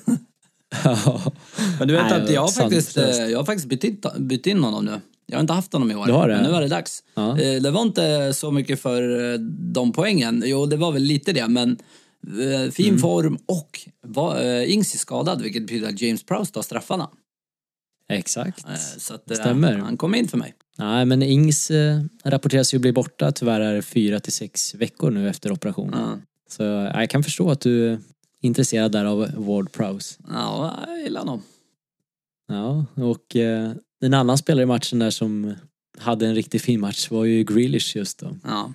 Ja. 0.83 1.21
Men 1.79 1.87
du 1.87 1.93
vet 1.93 2.09
Nej, 2.09 2.21
att 2.21 2.29
jag 2.29 2.41
har 2.41 2.47
faktiskt, 2.47 2.95
jag 3.31 3.37
har 3.37 3.45
faktiskt 3.45 3.67
bytt 3.67 3.83
in, 3.83 4.01
bytt 4.17 4.47
in 4.47 4.63
honom 4.63 4.85
nu. 4.85 5.01
Jag 5.25 5.37
har 5.37 5.41
inte 5.41 5.53
haft 5.53 5.73
honom 5.73 5.91
i 5.91 5.95
år. 5.95 6.05
Du 6.05 6.11
har 6.11 6.27
det? 6.27 6.35
Men 6.35 6.43
nu 6.43 6.51
var 6.51 6.61
det 6.61 6.67
dags. 6.67 7.03
Ja. 7.15 7.37
Det 7.61 7.71
var 7.71 7.81
inte 7.81 8.33
så 8.33 8.51
mycket 8.51 8.81
för 8.81 9.37
de 9.73 9.93
poängen. 9.93 10.43
Jo, 10.45 10.65
det 10.65 10.77
var 10.77 10.91
väl 10.91 11.03
lite 11.03 11.33
det, 11.33 11.47
men 11.47 11.77
fin 12.73 12.87
Mm. 12.87 12.99
form 12.99 13.37
och 13.45 13.79
var, 14.01 14.41
eh, 14.43 14.71
Ings 14.73 14.93
är 14.93 14.97
skadad, 14.97 15.41
vilket 15.41 15.61
betyder 15.61 15.89
att 15.89 16.01
James 16.01 16.23
Prowse 16.23 16.51
tar 16.53 16.61
straffarna. 16.61 17.09
Exakt. 18.09 18.65
Eh, 18.67 18.75
Så 18.97 19.13
att, 19.13 19.31
eh, 19.31 19.35
Stämmer. 19.37 19.77
han 19.77 19.97
kom 19.97 20.15
in 20.15 20.27
för 20.27 20.37
mig. 20.37 20.53
Nej, 20.77 21.05
men 21.05 21.23
Ings 21.23 21.71
eh, 21.71 22.01
rapporteras 22.23 22.73
ju 22.73 22.79
bli 22.79 22.91
borta 22.93 23.31
tyvärr 23.31 23.61
är 23.61 23.73
det 23.73 23.81
fyra 23.81 24.19
till 24.19 24.33
sex 24.33 24.75
veckor 24.75 25.11
nu 25.11 25.29
efter 25.29 25.51
operation. 25.51 25.89
Ja, 25.93 26.17
Så 26.49 26.63
ja, 26.63 26.99
jag 27.01 27.09
kan 27.09 27.23
förstå 27.23 27.51
att 27.51 27.61
du 27.61 27.89
är 27.91 27.99
intresserad 28.41 28.91
där 28.91 29.05
av 29.05 29.31
Ward 29.45 29.71
Prowse. 29.71 30.15
ja 30.29 30.83
jag 30.87 30.99
gillar 31.01 31.19
honom. 31.21 31.41
Ja, 32.47 32.85
och 32.95 33.35
eh, 33.35 33.71
en 34.01 34.13
annan 34.13 34.37
spelare 34.37 34.63
i 34.63 34.65
matchen 34.65 34.99
där 34.99 35.09
som 35.09 35.53
hade 35.97 36.27
en 36.27 36.35
riktigt 36.35 36.61
fin 36.61 36.79
match 36.79 37.11
var 37.11 37.25
ju 37.25 37.43
Grealish 37.43 37.97
just 37.97 38.19
då. 38.19 38.35
Ja. 38.43 38.73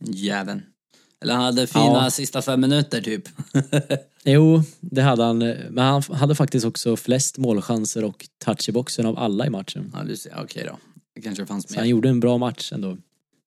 Jäveln. 0.00 0.62
Eller 1.20 1.34
han 1.34 1.42
hade 1.44 1.66
fina 1.66 1.84
Ja. 1.84 2.10
sista 2.10 2.42
fem 2.42 2.60
minuter 2.60 3.00
typ. 3.00 3.28
Jo, 4.26 4.62
det 4.80 5.02
hade 5.02 5.22
han. 5.24 5.38
Men 5.38 5.78
han 5.78 6.02
hade 6.02 6.34
faktiskt 6.34 6.66
också 6.66 6.96
flest 6.96 7.38
målchanser 7.38 8.04
och 8.04 8.26
touch 8.44 8.68
i 8.68 8.72
boxen 8.72 9.06
av 9.06 9.18
alla 9.18 9.46
i 9.46 9.50
matchen. 9.50 9.92
ja, 9.96 10.04
du 10.04 10.16
ser. 10.16 10.40
Okej 10.42 10.64
då. 10.66 10.78
Det 11.14 11.20
kanske 11.20 11.46
fanns 11.46 11.68
Så 11.68 11.74
han 11.74 11.82
mer. 11.84 11.90
gjorde 11.90 12.08
en 12.08 12.20
bra 12.20 12.38
match 12.38 12.72
ändå. 12.72 12.96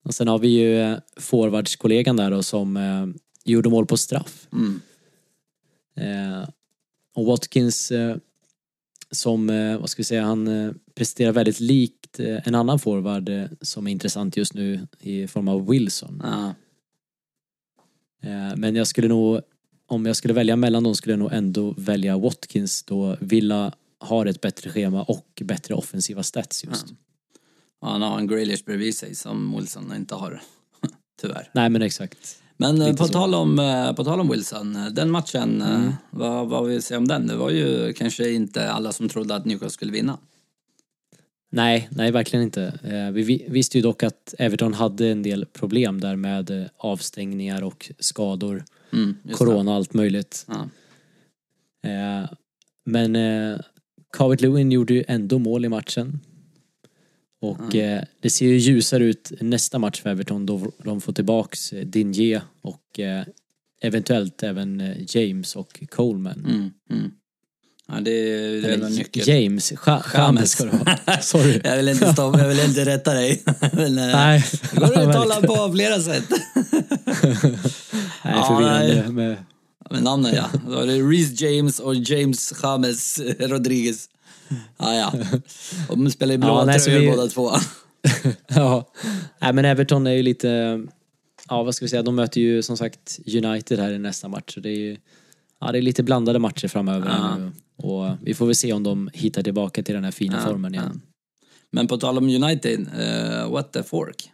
Och 0.05 0.13
sen 0.15 0.27
har 0.27 0.39
vi 0.39 0.47
ju 0.47 0.81
eh, 0.81 0.97
forwardskollegan 1.17 2.15
där 2.17 2.31
då 2.31 2.43
som 2.43 2.77
eh, 2.77 3.05
gjorde 3.45 3.69
mål 3.69 3.85
på 3.85 3.97
straff. 3.97 4.47
Mm. 4.53 4.81
Eh, 5.95 6.49
och 7.15 7.25
Watkins 7.25 7.91
eh, 7.91 8.15
som, 9.11 9.49
eh, 9.49 9.77
vad 9.79 9.89
ska 9.89 9.99
vi 9.99 10.03
säga, 10.03 10.23
han 10.23 10.47
eh, 10.47 10.71
presterar 10.95 11.31
väldigt 11.31 11.59
likt 11.59 12.19
en 12.19 12.55
annan 12.55 12.79
forward 12.79 13.29
som 13.61 13.87
är 13.87 13.91
intressant 13.91 14.37
just 14.37 14.53
nu 14.53 14.87
i 14.99 15.27
form 15.27 15.47
av 15.47 15.67
Wilson. 15.69 16.21
Ja. 16.25 16.53
Eh, 18.21 18.55
men 18.57 18.75
jag 18.75 18.87
skulle 18.87 19.07
nog, 19.07 19.41
om 19.87 20.05
jag 20.05 20.15
skulle 20.15 20.33
välja 20.33 20.55
mellan 20.55 20.83
dem 20.83 20.95
skulle 20.95 21.13
jag 21.13 21.19
nog 21.19 21.33
ändå 21.33 21.73
välja 21.77 22.17
Watkins 22.17 22.83
då 22.83 23.17
Villa 23.19 23.73
har 23.99 24.25
ett 24.25 24.41
bättre 24.41 24.69
schema 24.69 25.03
och 25.03 25.41
bättre 25.45 25.73
offensiva 25.73 26.23
stats 26.23 26.63
just. 26.63 26.85
Ja, 27.81 27.87
Han 27.87 28.01
har 28.01 28.19
en 28.19 28.27
Grealish 28.27 28.65
bredvid 28.65 28.95
sig 28.95 29.15
som 29.15 29.55
Wilson 29.57 29.93
inte 29.95 30.15
har. 30.15 30.41
Tyvärr. 31.21 31.49
Nej 31.53 31.69
men 31.69 31.81
exakt. 31.81 32.41
Men 32.57 32.81
eh, 32.81 32.85
Lite 32.87 32.97
på 32.97 33.07
så. 33.07 33.13
tal, 33.13 33.35
om, 33.35 33.59
eh, 33.59 33.93
på 33.93 34.03
tal 34.03 34.19
om 34.19 34.29
Wilson, 34.29 34.77
den 34.91 35.11
matchen, 35.11 35.61
Mm. 35.61 35.93
vad, 36.09 36.47
vad 36.49 36.65
vill 36.65 36.75
vi 36.75 36.81
säga 36.81 36.97
om 36.97 37.07
den? 37.07 37.27
Det 37.27 37.35
var 37.35 37.49
ju 37.49 37.93
kanske 37.93 38.29
inte 38.31 38.71
alla 38.71 38.91
som 38.91 39.09
trodde 39.09 39.35
att 39.35 39.45
Newcastle 39.45 39.69
skulle 39.69 39.91
vinna. 39.91 40.17
Nej, 41.49 41.89
nej 41.91 42.11
verkligen 42.11 42.43
inte. 42.43 42.79
Eh, 42.83 43.11
Vi 43.11 43.23
vi 43.23 43.45
visste 43.49 43.77
ju 43.77 43.81
dock 43.81 44.03
att 44.03 44.35
Everton 44.39 44.73
hade 44.73 45.07
en 45.07 45.23
del 45.23 45.45
problem 45.45 46.01
där 46.01 46.15
med 46.15 46.49
eh, 46.49 46.67
avstängningar 46.77 47.63
och 47.63 47.91
skador, 47.99 48.63
Mm, 48.93 49.15
corona 49.31 49.71
och 49.71 49.77
allt 49.77 49.93
möjligt. 49.93 50.45
Ja. 50.47 50.69
Eh, 51.89 52.29
Men 52.85 53.17
Calvert 54.11 54.41
Lewin 54.41 54.71
gjorde 54.71 54.93
ju 54.93 55.03
ändå 55.07 55.39
mål 55.39 55.65
i 55.65 55.69
matchen. 55.69 56.19
Och 57.41 57.75
eh, 57.75 58.03
det 58.19 58.29
ser 58.29 58.45
ju 58.45 58.57
ljusare 58.57 59.03
ut 59.03 59.31
nästa 59.41 59.79
match 59.79 60.01
för 60.01 60.09
Everton 60.09 60.45
då 60.45 60.71
de 60.83 61.01
får 61.01 61.13
tillbaks 61.13 61.69
Digne 61.69 62.41
och 62.61 62.99
eventuellt 63.81 64.43
även 64.43 64.83
James 65.07 65.55
och 65.55 65.83
Coleman. 65.89 66.45
Mm, 66.45 66.71
mm. 66.89 67.11
Ja, 67.87 67.95
det, 68.01 68.11
är- 68.11 68.61
det 68.61 68.73
är 68.73 68.77
väl 68.77 68.91
nyckel. 68.95 69.27
James, 69.27 69.71
Cha- 69.73 70.03
James 70.17 70.51
ska 70.51 70.63
det 70.63 70.71
vara. 71.05 71.21
Sorry. 71.21 71.61
Jag 71.63 71.77
vill 71.77 71.87
inte, 71.89 72.13
stoppa, 72.13 72.39
jag 72.39 72.47
vill 72.47 72.59
inte 72.59 72.85
rätta 72.85 73.13
dig. 73.13 73.43
Men, 73.73 73.95
Nej, 73.95 74.45
Det 74.73 74.79
går 74.79 74.97
att 74.97 75.09
uttala 75.09 75.41
på 75.41 75.71
flera 75.73 75.99
sätt. 76.01 76.23
Nej, 77.23 77.57
Ja, 78.23 78.45
förvirrande 78.47 79.01
nej. 79.01 79.11
med 79.11 79.37
Med 79.91 80.03
namnen 80.03 80.33
ja. 80.35 80.49
Då 80.67 80.75
var 80.75 80.85
det 80.85 80.93
Reece 81.01 81.41
James 81.41 81.79
och 81.79 81.95
James 81.95 82.53
James 82.63 83.19
Rodriguez. 83.39 84.09
Ja, 84.77 84.95
ja. 84.95 85.13
Och 85.89 85.97
de 85.97 86.11
spelar 86.11 86.33
i 86.33 86.37
blåa 86.37 86.49
Ja, 86.59 86.65
nej, 86.65 86.79
tröjor 86.79 86.99
vi- 86.99 87.07
båda 87.17 87.27
två. 87.27 87.51
ja. 88.47 88.87
Nej, 89.41 89.53
men 89.53 89.65
Everton 89.65 90.07
är 90.07 90.11
ju 90.11 90.23
lite, 90.23 90.81
ja 91.49 91.63
vad 91.63 91.75
ska 91.75 91.85
vi 91.85 91.89
säga, 91.89 92.03
de 92.03 92.15
möter 92.15 92.41
ju 92.41 92.61
som 92.63 92.77
sagt 92.77 93.19
United 93.43 93.79
här 93.79 93.91
i 93.91 93.99
nästa 93.99 94.27
match. 94.27 94.53
Så 94.53 94.59
det 94.59 94.69
är 94.69 94.77
ju, 94.77 94.97
ja 95.59 95.71
det 95.71 95.77
är 95.77 95.81
lite 95.81 96.03
blandade 96.03 96.39
matcher 96.39 96.67
framöver 96.67 97.09
här 97.09 97.17
Ja. 97.17 97.37
nu. 97.37 97.51
Och 97.75 98.11
vi 98.21 98.33
får 98.33 98.45
väl 98.45 98.55
se 98.55 98.73
om 98.73 98.83
de 98.83 99.09
hittar 99.13 99.43
tillbaka 99.43 99.83
till 99.83 99.95
den 99.95 100.03
här 100.03 100.11
fina 100.11 100.35
Ja, 100.43 100.49
formen 100.49 100.73
igen. 100.73 101.01
Men 101.71 101.87
på 101.87 101.97
tal 101.97 102.17
om 102.17 102.23
United, 102.29 102.87
eh, 102.99 103.51
what 103.51 103.73
the 103.73 103.83
fork? 103.83 104.31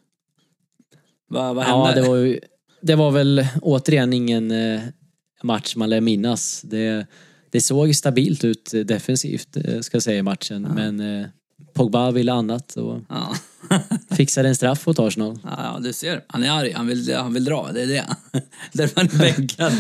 Vad 1.28 1.46
hände? 1.46 1.90
Ja, 1.90 1.92
det 1.96 2.02
var 2.08 2.16
ju, 2.16 2.40
det 2.82 2.96
var 2.96 3.12
väl 3.12 3.46
återigen 3.62 4.14
ingen 4.14 4.52
eh, 4.52 4.82
match 5.44 5.76
man 5.76 5.90
lär 5.90 6.02
minnas. 6.02 6.62
Det, 6.62 7.08
det 7.52 7.62
såg 7.62 7.96
stabilt 7.96 8.44
ut 8.44 8.72
defensivt, 8.86 9.58
eh, 9.58 9.80
ska 9.80 9.96
jag 9.96 10.04
säga, 10.04 10.18
i 10.18 10.24
matchen. 10.24 10.62
Men 10.62 11.00
eh, 11.00 11.28
Pogba 11.74 12.12
ville 12.12 12.32
annat 12.34 12.76
och 12.76 13.00
Ja. 13.10 13.36
fixade 14.16 14.48
en 14.50 14.56
straff 14.56 14.88
åt 14.88 15.00
Arsenal. 15.00 15.40
Ja, 15.44 15.50
ja, 15.58 15.80
du 15.80 15.94
ser. 15.94 16.24
Han 16.28 16.44
är 16.44 16.52
arg. 16.52 16.72
Han 16.72 16.88
vill, 16.88 17.14
han 17.16 17.34
vill 17.34 17.44
dra. 17.44 17.72
Det 17.74 17.82
är 17.82 17.88
det. 17.88 18.06
Därför 18.74 18.96
han 19.02 19.06
är 19.14 19.18
bänkad. 19.20 19.74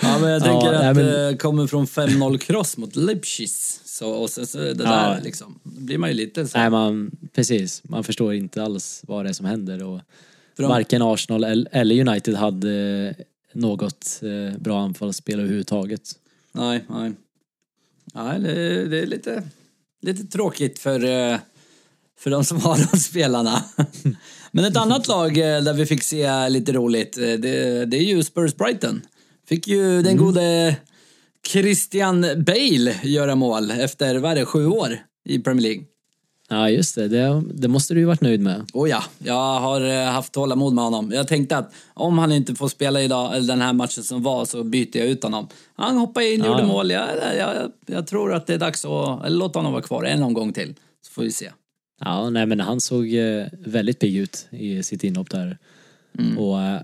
Ja, 0.00 0.18
men 0.18 0.30
jag 0.30 0.40
Ja, 0.42 0.44
tänker 0.44 0.72
nej, 0.72 0.88
att 0.88 0.96
men- 0.96 1.04
det 1.06 1.36
kommer 1.40 1.66
från 1.66 1.86
5-0 1.86 2.38
kross 2.38 2.76
mot 2.76 2.96
Leipzig. 2.96 3.48
Så, 3.84 4.10
och 4.10 4.30
sen 4.30 4.46
så 4.46 4.58
det 4.58 4.74
där 4.74 4.84
Ja. 5.14 5.16
liksom. 5.24 5.58
Då 5.62 5.80
blir 5.80 5.98
man 5.98 6.08
ju 6.10 6.14
lite 6.16 6.46
så. 6.48 6.58
Nej, 6.58 6.70
man, 6.70 7.10
precis. 7.34 7.82
Man 7.84 8.04
förstår 8.04 8.34
inte 8.34 8.62
alls 8.62 9.02
vad 9.06 9.24
det 9.24 9.28
är 9.28 9.32
som 9.32 9.46
händer. 9.46 9.82
Och 9.82 10.00
de- 10.56 10.68
varken 10.68 11.02
Arsenal 11.02 11.44
el- 11.44 11.68
eller 11.72 12.08
United 12.08 12.34
hade 12.34 12.72
eh, 13.18 13.24
något 13.52 14.20
eh, 14.22 14.58
bra 14.60 14.80
anfallsspel 14.82 15.40
överhuvudtaget. 15.40 16.02
Nej, 16.52 16.84
nej. 16.88 17.12
Nej, 18.14 18.40
det, 18.40 18.84
det 18.88 19.00
är 19.02 19.06
lite, 19.06 19.42
lite 20.02 20.24
tråkigt 20.24 20.78
för, 20.78 21.04
eh, 21.04 21.38
för 22.18 22.30
de 22.30 22.44
som 22.44 22.60
har 22.60 22.76
de 22.92 22.98
spelarna. 22.98 23.64
Men 24.50 24.64
ett 24.64 24.76
annat 24.76 25.08
lag 25.08 25.38
eh, 25.38 25.62
där 25.62 25.72
vi 25.72 25.86
fick 25.86 26.02
se 26.02 26.48
lite 26.48 26.72
roligt, 26.72 27.18
eh, 27.18 27.22
det, 27.22 27.84
det 27.86 27.96
är 27.96 28.02
ju 28.02 28.22
Spurs 28.22 28.56
Brighton. 28.56 29.02
Fick 29.48 29.68
ju 29.68 30.02
den 30.02 30.16
gode 30.16 30.76
Christian 31.46 32.20
Bale 32.20 32.94
göra 33.02 33.34
mål 33.34 33.70
efter, 33.70 34.16
vad 34.16 34.30
är 34.30 34.34
det, 34.34 34.44
sju 34.44 34.66
år 34.66 34.98
i 35.24 35.38
Premier 35.38 35.62
League. 35.62 35.84
Ja, 36.52 36.70
just 36.70 36.94
det. 36.94 37.08
Det, 37.08 37.42
det 37.54 37.68
måste 37.68 37.94
du 37.94 38.00
ju 38.00 38.06
varit 38.06 38.20
nöjd 38.20 38.40
med. 38.40 38.64
Oh 38.72 38.88
ja, 38.90 39.04
jag 39.18 39.60
har 39.60 39.80
eh, 39.80 40.04
haft 40.04 40.32
tålamod 40.32 40.72
med 40.72 40.84
honom. 40.84 41.12
Jag 41.12 41.28
tänkte 41.28 41.56
att 41.56 41.74
om 41.94 42.18
han 42.18 42.32
inte 42.32 42.54
får 42.54 42.68
spela 42.68 43.02
idag, 43.02 43.36
eller 43.36 43.46
den 43.46 43.60
här 43.60 43.72
matchen 43.72 44.04
som 44.04 44.22
var, 44.22 44.44
så 44.44 44.64
byter 44.64 44.96
jag 44.96 45.06
ut 45.06 45.22
honom. 45.22 45.48
Han 45.74 45.96
hoppade 45.96 46.32
in, 46.32 46.40
Ja, 46.40 46.46
gjorde 46.46 46.60
ja. 46.60 46.66
mål. 46.66 46.90
Jag, 46.90 47.08
jag, 47.38 47.72
jag 47.86 48.06
tror 48.06 48.34
att 48.34 48.46
det 48.46 48.54
är 48.54 48.58
dags 48.58 48.84
att 48.84 49.32
låta 49.32 49.58
honom 49.58 49.72
vara 49.72 49.82
kvar 49.82 50.04
en 50.04 50.22
omgång 50.22 50.52
till. 50.52 50.74
Så 51.06 51.12
får 51.12 51.22
vi 51.22 51.32
se. 51.32 51.50
Ja, 52.00 52.30
nej 52.30 52.46
men 52.46 52.60
han 52.60 52.80
såg 52.80 53.14
eh, 53.14 53.46
väldigt 53.66 53.98
pigg 53.98 54.16
ut 54.16 54.46
i 54.50 54.82
sitt 54.82 55.04
inhopp 55.04 55.30
där. 55.30 55.58
Och 56.38 56.60
eh, 56.60 56.80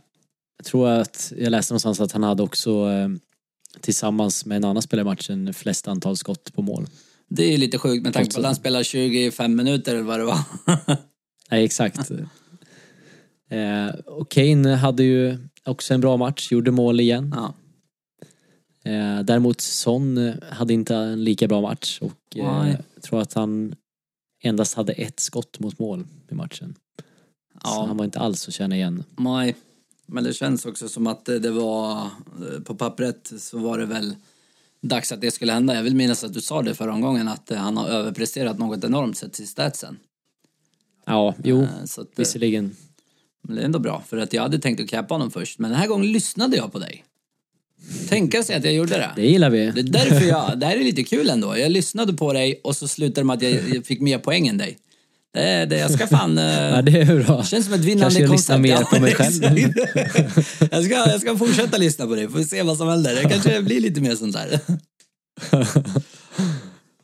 jag 0.58 0.64
tror 0.64 0.88
att 0.88 1.32
jag 1.38 1.50
läste 1.50 1.72
någonstans 1.72 2.00
att 2.00 2.12
han 2.12 2.22
hade 2.22 2.42
också 2.42 2.86
tillsammans 3.80 4.46
med 4.46 4.56
en 4.56 4.64
annan 4.64 4.82
spelare 4.82 5.02
i 5.02 5.04
matchen 5.04 5.54
flest 5.54 5.88
antal 5.88 6.16
skott 6.16 6.52
på 6.54 6.62
mål. 6.62 6.86
Det 7.28 7.54
är 7.54 7.58
lite 7.58 7.78
sjukt 7.78 8.02
med 8.04 8.12
tanke 8.14 8.34
på 8.34 8.40
att 8.40 8.46
han 8.46 8.54
spelar 8.54 8.82
25 8.82 9.56
minuter 9.56 9.94
eller 9.94 10.04
vad 10.04 10.20
det 10.20 10.24
var. 10.24 10.38
Nej, 11.50 11.64
exakt. 11.64 12.10
eh, 13.50 13.88
och 14.06 14.30
Kane 14.30 14.74
hade 14.74 15.02
ju 15.02 15.38
också 15.64 15.94
en 15.94 16.00
bra 16.00 16.16
match, 16.16 16.52
gjorde 16.52 16.70
mål 16.70 17.00
igen. 17.00 17.34
ja. 17.36 17.54
Eh, 18.90 19.20
däremot 19.22 19.60
Son 19.60 20.32
hade 20.50 20.74
inte 20.74 20.94
en 20.96 21.24
lika 21.24 21.48
bra 21.48 21.60
match 21.60 21.98
och 22.00 22.36
eh, 22.36 22.74
tror 23.02 23.20
att 23.20 23.32
han 23.34 23.74
endast 24.42 24.74
hade 24.74 24.92
ett 24.92 25.20
skott 25.20 25.58
mot 25.58 25.78
mål 25.78 26.06
i 26.30 26.34
matchen. 26.34 26.74
Så 27.52 27.58
Ja. 27.64 27.84
han 27.88 27.96
var 27.96 28.04
inte 28.04 28.18
alls 28.18 28.48
att 28.48 28.54
känna 28.54 28.76
igen. 28.76 29.04
Nej, 29.16 29.56
men 30.06 30.24
det 30.24 30.32
känns 30.32 30.66
också 30.66 30.88
som 30.88 31.06
att 31.06 31.24
det 31.24 31.50
var 31.50 32.00
eh, 32.02 32.60
på 32.64 32.74
pappret 32.74 33.32
så 33.38 33.58
var 33.58 33.78
det 33.78 33.86
väl 33.86 34.14
dags 34.80 35.12
att 35.12 35.20
det 35.20 35.30
skulle 35.30 35.52
hända. 35.52 35.74
Jag 35.74 35.82
vill 35.82 35.94
minnas 35.96 36.24
att 36.24 36.34
du 36.34 36.40
sa 36.40 36.62
det 36.62 36.74
förra 36.74 36.92
omgången 36.92 37.28
att 37.28 37.50
eh, 37.50 37.58
han 37.58 37.76
har 37.76 37.88
överpresterat 37.88 38.58
något 38.58 38.84
enormt 38.84 39.16
sett 39.18 39.32
till 39.32 39.48
statsen. 39.48 39.96
Ja, 41.06 41.34
jo, 41.44 41.62
Eh, 41.62 41.68
Så 41.84 42.00
att, 42.00 42.06
eh, 42.06 42.12
visserligen. 42.16 42.76
men 43.42 43.56
det 43.56 43.62
är 43.62 43.64
ändå 43.64 43.78
bra, 43.78 44.02
för 44.08 44.16
att 44.16 44.32
jag 44.32 44.42
hade 44.42 44.58
tänkt 44.58 44.80
att 44.80 44.88
cappa 44.88 45.14
honom 45.14 45.30
först, 45.30 45.58
men 45.58 45.70
den 45.70 45.80
här 45.80 45.86
gången 45.86 46.12
lyssnade 46.12 46.56
jag 46.56 46.72
på 46.72 46.78
dig. 46.78 47.04
Tänka 48.08 48.42
sig 48.42 48.56
att 48.56 48.64
jag 48.64 48.74
gjorde 48.74 48.90
det. 48.90 49.10
Det 49.16 49.26
gillar 49.26 49.50
vi. 49.50 49.70
Det 49.70 49.80
är 49.80 49.84
därför 49.84 50.26
jag, 50.28 50.58
det 50.58 50.66
här 50.66 50.76
är 50.76 50.84
lite 50.84 51.04
kul 51.04 51.30
ändå. 51.30 51.58
Jag 51.58 51.70
lyssnade 51.72 52.12
på 52.12 52.32
dig 52.32 52.60
och 52.64 52.76
så 52.76 52.88
slutade 52.88 53.20
det 53.20 53.24
med 53.24 53.36
att 53.36 53.42
jag, 53.42 53.52
jag 53.76 53.86
fick 53.86 54.00
mer 54.00 54.18
poäng 54.18 54.48
än 54.48 54.58
dig. 54.58 54.78
Det, 55.34 55.40
är- 55.40 55.66
det, 55.66 55.78
jag 55.78 55.90
ska 55.90 56.06
fan... 56.06 56.38
eh, 56.38 56.44
Ja, 56.70 56.82
det 56.82 57.00
är 57.00 57.24
bra. 57.24 57.44
känns 57.44 57.64
som 57.64 57.74
ett 57.74 57.80
vinnande 57.80 58.02
Kanske 58.04 58.20
jag 58.20 58.28
koncept. 58.30 58.60
lyssnar 58.60 58.78
mer 58.78 58.84
på 58.84 59.00
mig 59.00 59.14
själv. 59.14 59.42
jag, 60.72 60.84
ska, 60.84 60.94
jag 61.10 61.20
ska 61.20 61.36
fortsätta 61.36 61.76
lyssna 61.78 62.06
på 62.06 62.14
dig, 62.14 62.28
får 62.28 62.38
vi 62.38 62.44
se 62.44 62.62
vad 62.62 62.76
som 62.76 62.88
händer. 62.88 63.14
Det 63.14 63.28
kanske 63.28 63.62
blir 63.62 63.80
lite 63.80 64.00
mer 64.00 64.14
sånt 64.16 64.32
där. 64.36 64.60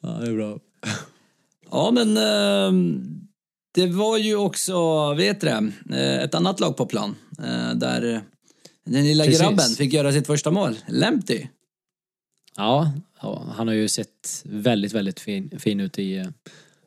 Ja, 0.00 0.08
det 0.10 0.26
är 0.30 0.34
bra. 0.36 0.58
Ja, 1.70 1.90
men 1.90 2.16
ehm, 2.16 3.00
det 3.74 3.86
var 3.86 4.18
ju 4.18 4.36
också, 4.36 5.14
vet 5.14 5.40
du 5.40 5.48
eh, 5.48 6.22
ett 6.22 6.34
annat 6.34 6.60
lag 6.60 6.76
på 6.76 6.86
plan. 6.86 7.16
eh, 7.38 7.74
Där 7.74 8.20
den 8.86 9.04
lilla 9.04 9.24
Precis. 9.24 9.40
grabben 9.40 9.68
fick 9.68 9.92
göra 9.92 10.12
sitt 10.12 10.26
första 10.26 10.50
mål. 10.50 10.76
Lempty. 10.88 11.46
Ja, 12.56 12.92
han 13.56 13.66
har 13.68 13.74
ju 13.74 13.88
sett 13.88 14.42
väldigt, 14.44 14.92
väldigt 14.92 15.20
fin, 15.20 15.50
fin 15.58 15.80
ut 15.80 15.98
i 15.98 16.24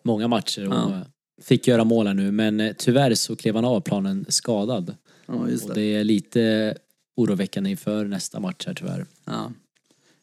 många 0.04 0.28
matcher 0.28 0.68
och 0.68 0.74
Ja. 0.76 1.02
Fick 1.42 1.68
göra 1.68 1.84
mål 1.84 2.08
här 2.08 2.14
nu. 2.14 2.32
Men 2.32 2.60
eh, 2.60 2.74
tyvärr 2.78 3.14
så 3.16 3.36
klev 3.36 3.56
han 3.56 3.66
av 3.66 3.82
planen 3.82 4.26
skadad. 4.30 4.96
Ja, 5.26 5.50
just 5.50 5.64
Och 5.70 5.76
det. 5.76 5.82
det 5.82 5.96
är 5.96 6.04
lite 6.04 6.76
oroväckande 7.16 7.70
inför 7.70 8.06
nästa 8.06 8.40
match 8.40 8.64
här 8.68 8.74
tyvärr. 8.74 9.06
Ja. 9.26 9.52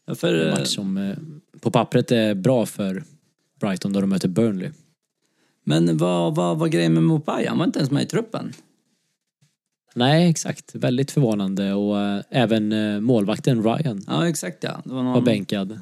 Ja, 0.06 0.14
för, 0.14 0.34
En 0.34 0.50
match 0.50 0.68
som 0.68 0.96
eh, 0.96 1.16
på 1.60 1.70
pappret 1.70 2.12
är 2.12 2.34
bra 2.34 2.66
för 2.66 3.04
Brighton 3.60 3.92
då 3.92 4.00
de 4.00 4.10
möter 4.10 4.28
Burnley. 4.28 4.70
men 5.64 5.96
vad 5.96 6.34
vad 6.34 6.58
var 6.58 6.68
grejen 6.68 6.94
med 6.94 7.02
Mopai? 7.02 7.46
Han 7.46 7.58
var 7.58 7.64
inte 7.64 7.78
ens 7.78 7.90
med 7.90 8.02
i 8.02 8.06
truppen. 8.06 8.52
Nej, 9.94 10.30
exakt. 10.30 10.74
Väldigt 10.74 11.10
förvånande 11.10 11.72
och 11.72 12.00
eh, 12.00 12.22
även 12.30 12.72
eh, 12.72 13.00
målvakten 13.00 13.62
Ryan 13.62 14.04
Ja, 14.06 14.28
exakt 14.28 14.62
ja. 14.64 14.80
Det 14.84 14.90
var 14.90 14.96
var 15.02 15.12
någon... 15.12 15.24
bänkad. 15.24 15.80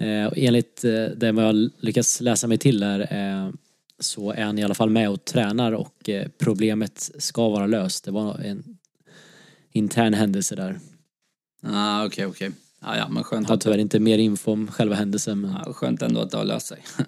Eh, 0.00 0.26
och 0.26 0.38
enligt 0.38 0.82
det 1.16 1.26
jag 1.36 1.70
lyckats 1.80 2.20
läsa 2.20 2.46
mig 2.46 2.58
till 2.58 2.82
här 2.82 3.52
så 4.04 4.32
är 4.32 4.44
han 4.44 4.58
i 4.58 4.64
alla 4.64 4.74
fall 4.74 4.90
med 4.90 5.10
och 5.10 5.24
tränar 5.24 5.72
och 5.72 6.08
eh, 6.08 6.28
problemet 6.38 7.10
ska 7.18 7.48
vara 7.48 7.66
löst. 7.66 8.04
Det 8.04 8.10
var 8.10 8.38
en 8.38 8.76
intern 9.72 10.14
händelse 10.14 10.56
där. 10.56 10.80
Ja, 11.62 12.06
okej, 12.06 12.26
okej. 12.26 12.50
Ja, 12.80 12.96
ja, 12.96 13.08
men 13.08 13.16
Jag 13.16 13.26
skönt 13.26 13.48
har 13.48 13.54
att, 13.54 13.60
tyvärr 13.60 13.78
inte 13.78 14.00
mer 14.00 14.18
info 14.18 14.52
om 14.52 14.68
själva 14.70 14.94
händelsen. 14.94 15.40
Men, 15.40 15.50
ja, 15.66 15.72
skönt 15.72 16.02
ändå 16.02 16.20
att 16.20 16.30
det 16.30 16.36
har 16.36 16.44
löst 16.44 16.66
sig. 16.66 16.78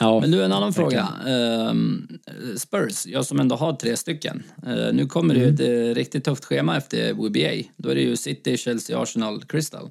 ja, 0.00 0.20
Men 0.20 0.30
du, 0.30 0.44
en 0.44 0.52
annan 0.52 0.72
fråga. 0.74 1.08
Ehm, 1.26 2.08
Spurs, 2.56 3.06
jag 3.06 3.26
som 3.26 3.40
ändå 3.40 3.56
har 3.56 3.72
tre 3.72 3.96
stycken. 3.96 4.42
Eh, 4.66 4.92
nu 4.92 5.06
kommer 5.06 5.34
det 5.34 5.40
ju 5.40 5.46
Mm. 5.48 5.54
ett 5.54 5.60
eh, 5.60 5.94
riktigt 5.94 6.24
tufft 6.24 6.44
schema 6.44 6.76
efter 6.76 7.12
WBA. 7.12 7.68
Då 7.76 7.88
är 7.88 7.94
det 7.94 8.00
ju 8.02 8.16
City, 8.16 8.56
Chelsea, 8.56 9.02
Arsenal, 9.02 9.44
Crystal. 9.44 9.90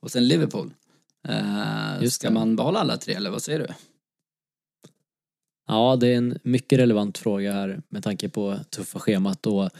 Och 0.00 0.10
sen 0.10 0.28
Liverpool. 0.28 0.70
Uh, 1.28 2.02
Just 2.02 2.14
ska 2.14 2.28
det. 2.28 2.34
man 2.34 2.56
behålla 2.56 2.80
alla 2.80 2.96
tre, 2.96 3.14
eller 3.14 3.30
vad 3.30 3.42
säger 3.42 3.58
du? 3.58 3.66
Ja, 5.68 5.96
det 5.96 6.08
är 6.08 6.16
en 6.16 6.38
mycket 6.42 6.78
relevant 6.78 7.18
fråga 7.18 7.52
här 7.52 7.82
med 7.88 8.02
tanke 8.04 8.28
på 8.28 8.58
tuffa 8.70 8.98
schemat. 8.98 9.46
Och 9.46 9.70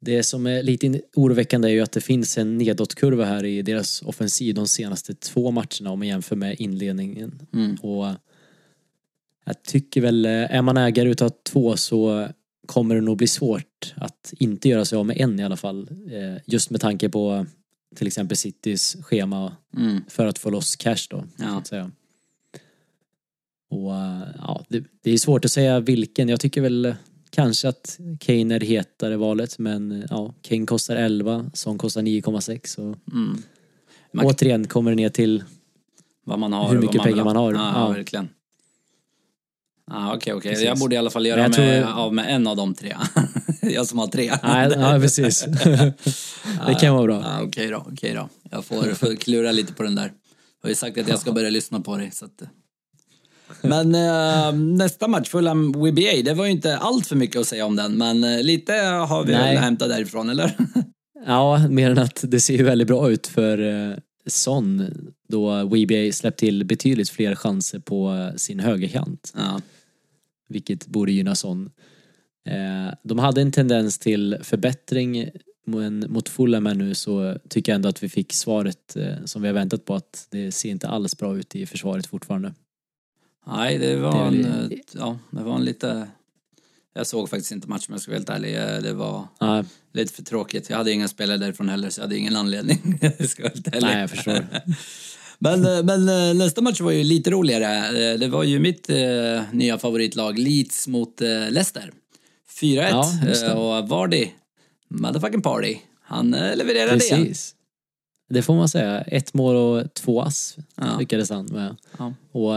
det 0.00 0.22
som 0.22 0.46
är 0.46 0.62
lite 0.62 1.00
oroväckande 1.16 1.68
är 1.68 1.72
ju 1.72 1.80
att 1.80 1.92
det 1.92 2.00
finns 2.00 2.38
en 2.38 2.58
nedåtkurva 2.58 3.24
här 3.24 3.44
i 3.44 3.62
deras 3.62 4.02
offensiv 4.02 4.54
de 4.54 4.68
senaste 4.68 5.14
två 5.14 5.50
matcherna 5.50 5.90
om 5.90 5.98
man 5.98 6.08
jämför 6.08 6.36
med 6.36 6.56
inledningen. 6.60 7.42
Mm. 7.52 7.74
Och 7.74 8.06
jag 9.44 9.62
tycker 9.62 10.00
väl, 10.00 10.26
är 10.26 10.62
man 10.62 10.76
ägare 10.76 11.08
utav 11.10 11.30
två 11.42 11.76
så 11.76 12.28
kommer 12.66 12.94
det 12.94 13.00
nog 13.00 13.16
bli 13.16 13.26
svårt 13.26 13.94
att 13.96 14.32
inte 14.38 14.68
göra 14.68 14.84
sig 14.84 14.98
av 14.98 15.06
med 15.06 15.16
en 15.20 15.40
i 15.40 15.44
alla 15.44 15.56
fall. 15.56 15.88
Eh, 16.12 16.42
Just 16.46 16.70
med 16.70 16.80
tanke 16.80 17.08
på 17.08 17.46
till 17.96 18.06
exempel 18.06 18.36
Citys 18.36 18.96
schema 19.02 19.56
Mm. 19.76 20.00
för 20.08 20.26
att 20.26 20.38
få 20.38 20.50
loss 20.50 20.76
cash 20.76 21.06
då. 21.10 21.20
Så 21.20 21.44
Ja. 21.44 21.58
att 21.58 21.66
säga. 21.66 21.90
Och 23.70 23.94
eh, 23.96 24.18
ja, 24.38 24.64
det, 24.68 24.84
det 25.02 25.10
är 25.10 25.18
svårt 25.18 25.44
att 25.44 25.50
säga 25.52 25.80
vilken. 25.80 26.28
Jag 26.28 26.40
tycker 26.40 26.60
väl 26.60 26.94
kanske 27.30 27.68
att 27.68 27.98
Kane 28.20 28.54
är 28.54 28.58
det 28.60 28.66
hetare 28.66 29.16
valet 29.16 29.58
men 29.58 29.92
eh, 29.92 30.06
ja, 30.10 30.34
Kane 30.42 30.66
kostar 30.66 30.96
11, 30.96 31.50
Son 31.54 31.78
kostar 31.78 32.02
9,6 32.02 32.60
så 32.66 32.82
Mm. 32.82 33.42
Man- 34.12 34.26
återigen 34.26 34.66
kommer 34.66 34.90
det 34.90 34.94
ner 34.96 35.08
till 35.08 35.44
Vad 36.24 36.38
man 36.38 36.52
har 36.52 36.68
Hur 36.68 36.76
och 36.76 36.82
mycket 36.82 36.96
vad 36.98 37.06
pengar 37.06 37.24
man 37.24 37.36
har. 37.36 37.52
Ja, 37.54 37.72
Ja. 37.74 37.88
verkligen. 37.88 38.28
Ah, 39.92 40.14
Okej, 40.14 40.32
okej. 40.34 40.50
Precis. 40.50 40.66
Jag 40.66 40.78
borde 40.78 40.94
i 40.94 40.98
alla 40.98 41.10
fall 41.10 41.26
göra 41.26 41.48
mig 41.48 41.52
tror- 41.52 41.92
av 41.92 42.14
med 42.14 42.34
en 42.34 42.46
av 42.46 42.56
de 42.56 42.74
tre. 42.74 42.96
jag 43.62 43.86
som 43.86 43.98
har 43.98 44.06
tre. 44.06 44.32
Nej, 44.42 44.72
ja, 44.76 44.98
precis. 45.00 45.44
det 46.66 46.74
kan 46.80 46.94
vara 46.94 47.04
bra. 47.06 47.22
Ah, 47.24 47.42
okej 47.42 47.68
då, 47.68 47.84
okej 47.92 48.14
då. 48.14 48.28
Jag 48.50 48.64
får, 48.64 48.82
får 48.94 49.16
klura 49.16 49.52
lite 49.52 49.72
på 49.72 49.82
den 49.82 49.94
där. 49.94 50.04
Jag 50.04 50.62
har 50.62 50.68
ju 50.68 50.74
sagt 50.74 50.98
att 50.98 51.08
jag 51.08 51.18
ska 51.18 51.32
börja 51.32 51.50
lyssna 51.50 51.80
på 51.80 51.96
dig. 51.96 52.10
Så 52.12 52.24
att... 52.24 52.42
Men 53.62 53.94
eh, 53.94 54.52
nästa 54.52 55.08
match, 55.08 55.28
Fulham 55.28 55.72
WBA, 55.72 56.22
det 56.24 56.34
var 56.34 56.44
ju 56.44 56.50
inte 56.50 56.76
allt 56.76 57.06
för 57.06 57.16
mycket 57.16 57.40
att 57.40 57.46
säga 57.46 57.66
om 57.66 57.76
den, 57.76 57.98
men 57.98 58.24
eh, 58.24 58.42
lite 58.42 58.72
har 58.72 59.24
vi 59.24 59.32
Nej. 59.32 59.54
väl 59.54 59.62
hämtat 59.62 59.88
därifrån, 59.88 60.30
eller? 60.30 60.56
Ja, 61.26 61.68
mer 61.68 61.90
än 61.90 61.98
att 61.98 62.24
det 62.28 62.40
ser 62.40 62.56
ju 62.56 62.64
väldigt 62.64 62.88
bra 62.88 63.10
ut 63.10 63.26
för 63.26 63.58
eh, 63.58 63.96
Son 64.26 64.90
då 65.28 65.64
WBA 65.64 66.12
släppt 66.12 66.38
till 66.38 66.64
betydligt 66.64 67.10
fler 67.10 67.34
chanser 67.34 67.78
på 67.78 68.12
eh, 68.12 68.36
sin 68.36 68.60
högerkant. 68.60 69.32
ja. 69.36 69.60
vilket 70.48 70.86
borde 70.86 71.12
gynna 71.12 71.34
Son. 71.34 71.70
Eh, 72.48 72.94
de 73.02 73.18
hade 73.18 73.40
en 73.40 73.52
tendens 73.52 73.98
till 73.98 74.36
förbättring 74.42 75.30
men 75.66 76.06
mot 76.08 76.28
Fulham 76.28 76.64
nu 76.64 76.94
så 76.94 77.36
tycker 77.48 77.72
jag 77.72 77.74
ändå 77.74 77.88
att 77.88 78.02
vi 78.02 78.08
fick 78.08 78.32
svaret 78.32 78.96
eh, 78.96 79.24
som 79.24 79.42
vi 79.42 79.48
har 79.48 79.54
väntat 79.54 79.84
på 79.84 79.94
att 79.94 80.26
det 80.30 80.52
ser 80.52 80.70
inte 80.70 80.88
alls 80.88 81.16
bra 81.16 81.36
ut 81.36 81.56
i 81.56 81.66
försvaret 81.66 82.06
fortfarande. 82.06 82.54
Nej, 83.46 83.78
det 83.78 83.96
var, 83.96 84.26
en, 84.26 84.44
eh, 84.44 84.78
ja, 84.92 85.18
det 85.30 85.42
var 85.42 85.54
en 85.54 85.64
lite... 85.64 86.08
Jag 86.94 87.06
såg 87.06 87.30
faktiskt 87.30 87.52
inte 87.52 87.68
matchen 87.68 87.84
om 87.88 87.94
jag 87.94 88.00
ska 88.02 88.10
vara 88.10 88.18
helt 88.18 88.30
ärlig. 88.30 88.56
Eh, 88.56 88.82
Det 88.82 88.92
var 88.92 89.28
Ja, 89.40 89.64
lite 89.92 90.12
för 90.14 90.22
tråkigt. 90.22 90.70
Jag 90.70 90.76
hade 90.76 90.92
inga 90.92 91.08
spelare 91.08 91.36
därifrån 91.38 91.68
heller, 91.68 91.90
så 91.90 92.00
jag 92.00 92.04
hade 92.04 92.16
ingen 92.16 92.36
anledning. 92.36 92.98
jag 93.18 93.28
ska 93.28 93.42
vara 93.42 93.52
helt 93.52 93.68
ärlig. 93.68 93.82
nej, 93.82 94.00
jag 94.00 94.10
förstår. 94.10 94.46
Men, 95.42 95.64
eh, 95.66 95.82
men 95.84 96.06
nästa 96.38 96.60
match 96.60 96.80
var 96.80 96.90
ju 96.90 97.04
lite 97.04 97.30
roligare. 97.30 98.16
Det 98.16 98.28
var 98.28 98.42
ju 98.44 98.58
mitt 98.58 98.90
eh, 98.90 99.42
nya 99.52 99.78
favoritlag, 99.78 100.38
Leeds 100.38 100.88
mot 100.88 101.20
eh, 101.20 101.28
Leicester. 101.50 101.92
4-1 102.60 103.44
Ja, 103.46 103.54
och 103.54 103.88
Vardy, 103.88 104.28
motherfucking 104.88 105.42
party, 105.42 105.76
han 106.02 106.34
eh, 106.34 106.56
levererade 106.56 107.04
igen. 107.04 107.20
Precis. 107.24 107.54
Det 108.28 108.42
får 108.42 108.54
man 108.54 108.68
säga. 108.68 109.00
Ett 109.00 109.34
mål 109.34 109.56
och 109.56 109.94
två 109.94 110.22
ass 110.22 110.56
Ja. 110.76 110.98
lyckades 110.98 111.30
han 111.30 111.44
med. 111.44 111.76
Ja. 111.98 112.14
Och 112.32 112.54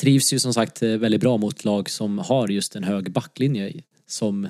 trivs 0.00 0.32
ju 0.32 0.38
som 0.38 0.54
sagt 0.54 0.82
eh, 0.82 0.90
väldigt 0.90 1.20
bra 1.20 1.36
mot 1.36 1.64
lag 1.64 1.90
som 1.90 2.18
har 2.18 2.48
just 2.48 2.76
en 2.76 2.84
hög 2.84 3.12
backlinje 3.12 3.72
som 4.06 4.48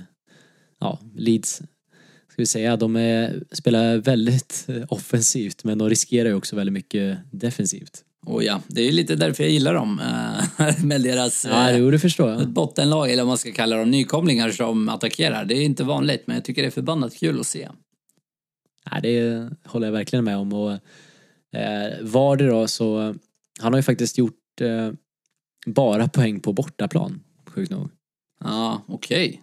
ja, 0.80 0.98
Leeds. 1.16 1.62
Ska 2.28 2.42
vi 2.42 2.46
säga, 2.46 2.76
de 2.76 2.96
är, 2.96 3.42
spelar 3.52 3.96
väldigt 3.96 4.64
eh, 4.68 4.82
offensivt 4.88 5.64
men 5.64 5.78
de 5.78 5.88
riskerar 5.88 6.28
ju 6.28 6.34
också 6.34 6.56
väldigt 6.56 6.72
mycket 6.72 7.18
defensivt. 7.30 8.02
Och 8.26 8.44
ja, 8.44 8.60
det 8.68 8.80
är 8.80 8.84
ju 8.84 8.92
lite 8.92 9.16
därför 9.16 9.42
jag 9.42 9.52
gillar 9.52 9.74
dem. 9.74 10.00
eh, 10.58 10.84
Med 10.84 11.02
deras 11.02 11.44
Ja, 11.50 11.72
jo, 11.72 11.90
det 11.90 11.98
förstår 11.98 12.30
jag. 12.30 12.48
bottenlag, 12.48 13.10
eller 13.10 13.22
vad 13.22 13.28
man 13.28 13.38
ska 13.38 13.52
kalla 13.52 13.76
dem, 13.76 13.90
nykomlingar 13.90 14.50
som 14.50 14.88
attackerar. 14.88 15.44
Det 15.44 15.54
är 15.54 15.62
inte 15.62 15.84
vanligt, 15.84 16.22
men 16.26 16.36
jag 16.36 16.44
tycker 16.44 16.62
det 16.62 16.68
är 16.68 16.70
förbannat 16.70 17.14
kul 17.16 17.40
att 17.40 17.46
se. 17.46 17.68
Nej, 18.90 19.02
det 19.02 19.48
håller 19.64 19.86
jag 19.86 19.92
verkligen 19.92 20.24
med 20.24 20.36
om. 20.36 20.52
Och, 20.52 20.72
eh, 21.58 21.92
var 22.00 22.36
det 22.36 22.46
då 22.46 22.68
så, 22.68 23.14
han 23.60 23.72
har 23.72 23.78
ju 23.78 23.82
faktiskt 23.82 24.18
gjort 24.18 24.60
eh, 24.60 24.90
bara 25.66 26.08
poäng 26.08 26.40
på 26.40 26.52
bortaplan, 26.52 27.20
sjukt 27.46 27.70
nog. 27.70 27.88
Ja, 28.40 28.82
okej. 28.88 29.42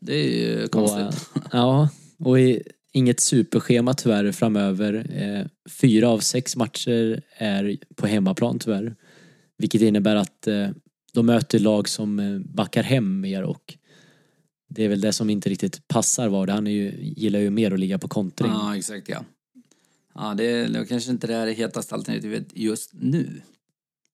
Det 0.00 0.14
är 0.14 0.38
ju 0.38 0.64
Och, 0.64 0.70
konstigt. 0.70 1.30
eh, 1.36 1.42
ja, 1.52 1.88
och 2.18 2.40
i, 2.40 2.62
inget 2.92 3.20
superschema 3.20 3.94
tyvärr 3.94 4.32
framöver. 4.32 5.06
Eh, 5.22 5.46
fyra 5.70 6.08
av 6.08 6.18
sex 6.18 6.56
matcher 6.56 7.22
är 7.36 7.76
på 7.96 8.06
hemmaplan 8.06 8.58
tyvärr. 8.58 8.96
Vilket 9.58 9.80
innebär 9.82 10.16
att 10.16 10.46
eh, 10.46 10.68
de 11.12 11.26
möter 11.26 11.58
lag 11.58 11.88
som 11.88 12.18
eh, 12.18 12.38
backar 12.38 12.82
hem 12.82 13.20
mer 13.20 13.42
och 13.42 13.76
det 14.68 14.84
är 14.84 14.88
väl 14.88 15.00
det 15.00 15.12
som 15.12 15.30
inte 15.30 15.50
riktigt 15.50 15.88
passar 15.88 16.28
Vardy. 16.28 16.52
Han 16.52 16.66
är 16.66 16.70
ju, 16.70 16.92
gillar 17.02 17.38
ju 17.40 17.50
mer 17.50 17.72
att 17.72 17.80
ligga 17.80 17.98
på 17.98 18.08
kontring. 18.08 18.50
Ja, 18.50 18.76
exakt 18.76 19.08
ja. 19.08 19.24
Ja, 20.14 20.34
det 20.36 20.44
är 20.44 20.68
det 20.68 20.86
kanske 20.86 21.10
inte 21.10 21.26
det 21.26 21.34
här 21.34 21.46
hetaste 21.46 21.94
alternativet 21.94 22.46
just 22.54 22.90
nu. 22.92 23.40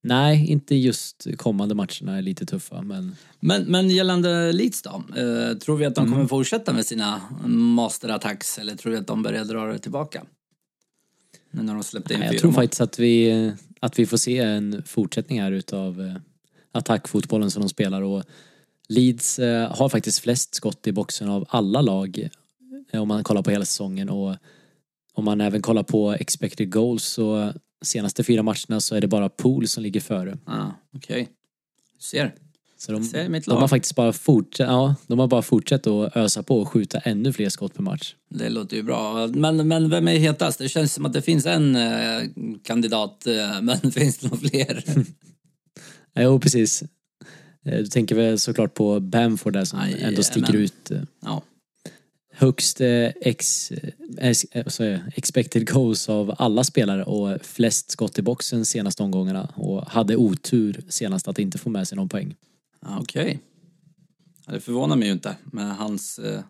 Nej, 0.07 0.47
inte 0.51 0.75
just 0.75 1.27
kommande 1.37 1.75
matcherna 1.75 2.19
är 2.19 2.23
lite 2.23 2.47
tuffa 2.47 2.83
men 2.83 3.17
Men, 3.41 3.63
men 3.63 3.91
gällande 3.91 4.53
Leeds 4.53 4.83
då? 4.83 4.91
Eh, 5.17 5.59
tror 5.59 5.77
vi 5.77 5.85
att 5.87 5.95
de 5.95 6.01
Mm. 6.01 6.13
kommer 6.13 6.27
fortsätta 6.29 6.73
med 6.73 6.87
sina 6.87 7.21
masterattacks 7.47 8.59
eller 8.59 8.77
tror 8.77 8.93
vi 8.93 8.99
att 8.99 9.07
de 9.07 9.23
börjar 9.23 9.45
dra 9.45 9.67
det 9.67 9.79
tillbaka? 9.79 10.25
Nu 11.51 11.63
när 11.63 11.75
de 11.75 11.83
släppte 11.83 12.15
in 12.15 12.21
nej, 12.21 12.29
jag 12.33 12.39
tror 12.39 12.51
mål. 12.51 12.55
faktiskt 12.63 12.81
att 12.81 12.99
vi, 12.99 13.53
att 13.81 13.99
vi 13.99 14.07
får 14.07 14.17
se 14.17 14.39
en 14.39 14.83
fortsättning 14.87 15.43
här 15.43 15.53
utav 15.53 16.01
eh, 16.01 16.17
attackfotbollen 16.73 17.51
som 17.51 17.63
de 17.63 17.69
spelar 17.69 18.03
och 18.03 18.25
Leeds 18.89 19.39
eh, 19.39 19.73
har 19.77 19.89
faktiskt 19.89 20.19
flest 20.19 20.55
skott 20.55 20.87
i 20.87 20.93
boxen 20.93 21.29
av 21.29 21.47
alla 21.49 21.81
lag 21.81 22.29
eh, 22.93 23.03
om 23.03 23.09
man 23.09 23.25
kollar 23.25 23.43
på 23.43 23.51
hela 23.51 23.65
säsongen 23.65 24.09
och 24.09 24.35
om 25.15 25.25
man 25.25 25.41
även 25.41 25.63
kollar 25.63 25.83
på 25.83 26.13
expected 26.13 26.73
goals 26.73 27.05
så 27.05 27.53
senaste 27.85 28.25
fyra 28.25 28.43
matcherna 28.43 28.81
så 28.81 28.95
är 28.95 29.01
det 29.01 29.09
bara 29.09 29.29
Pool 29.29 29.69
som 29.69 29.83
ligger 29.83 30.01
före. 30.01 30.39
Ja, 30.47 30.75
okej. 30.97 31.29
Du 31.99 32.03
ser. 32.03 32.35
Så 32.79 32.93
de, 32.93 33.05
Ser 33.05 33.29
mitt 33.29 33.45
de 33.45 33.51
har 33.53 33.61
lag. 33.61 33.71
faktiskt 33.71 33.95
bara 33.95 34.13
fortsatt, 34.13 34.67
ja, 34.69 34.95
de 35.07 35.19
har 35.19 35.27
bara 35.27 35.43
fortsatt 35.43 35.87
att 35.87 36.17
ösa 36.17 36.43
på 36.43 36.61
och 36.61 36.69
skjuta 36.69 36.99
ännu 36.99 37.33
fler 37.33 37.49
skott 37.49 37.75
per 37.75 37.83
match. 37.83 38.15
Det 38.29 38.49
låter 38.49 38.77
ju 38.77 38.83
bra. 38.83 39.27
Men, 39.27 39.69
men 39.69 39.91
vem 39.91 40.09
är 40.09 40.17
hetast? 40.19 40.59
Det 40.59 40.69
känns 40.69 40.95
som 40.95 41.07
att 41.07 41.13
det 41.13 41.23
finns 41.23 41.47
en 41.47 41.77
eh, 41.77 42.23
kandidat, 42.65 43.27
eh, 43.27 43.63
men 43.63 43.79
finns 43.93 44.19
det 44.19 44.27
några 44.29 44.49
fler? 44.49 44.83
Ja, 46.13 46.23
Jo, 46.23 46.41
precis. 46.41 46.83
Eh, 47.65 47.79
Du 47.79 47.87
tänker 47.87 48.15
väl 48.15 48.39
såklart 48.39 48.75
på 48.75 49.01
Bamford 49.01 49.53
där 49.53 49.65
som 49.65 49.79
Aj, 49.79 49.97
ändå 50.03 50.23
sticker 50.23 50.41
jajamän. 50.41 50.65
ut 50.65 50.91
eh, 50.91 51.01
Ja. 51.23 51.43
Högst 52.37 52.81
eh, 52.81 53.11
ex, 53.21 53.71
eh, 53.71 53.93
ex, 54.19 54.81
eh, 54.81 55.01
expected 55.15 55.69
goals 55.69 56.09
av 56.09 56.35
alla 56.39 56.65
spelare 56.65 57.05
och 57.05 57.41
flest 57.43 57.91
skott 57.91 58.19
i 58.19 58.23
boxen 58.23 58.65
senaste 58.65 59.03
omgångarna 59.03 59.53
och 59.57 59.87
hade 59.87 60.17
otur 60.17 60.81
senast 60.89 61.29
att 61.29 61.39
inte 61.39 61.59
få 61.59 61.71
med 61.71 61.89
sig 61.89 61.97
någon 61.97 62.09
poäng. 62.09 62.35
Ja, 62.81 62.99
Okej. 63.01 63.41
Ja, 64.47 64.53
det 64.53 64.61
förvånar 64.61 64.97
mig 64.97 65.09
ju 65.09 65.13
inte 65.13 65.37
med 65.45 65.77
hans 65.77 66.19
eh, 66.19 66.41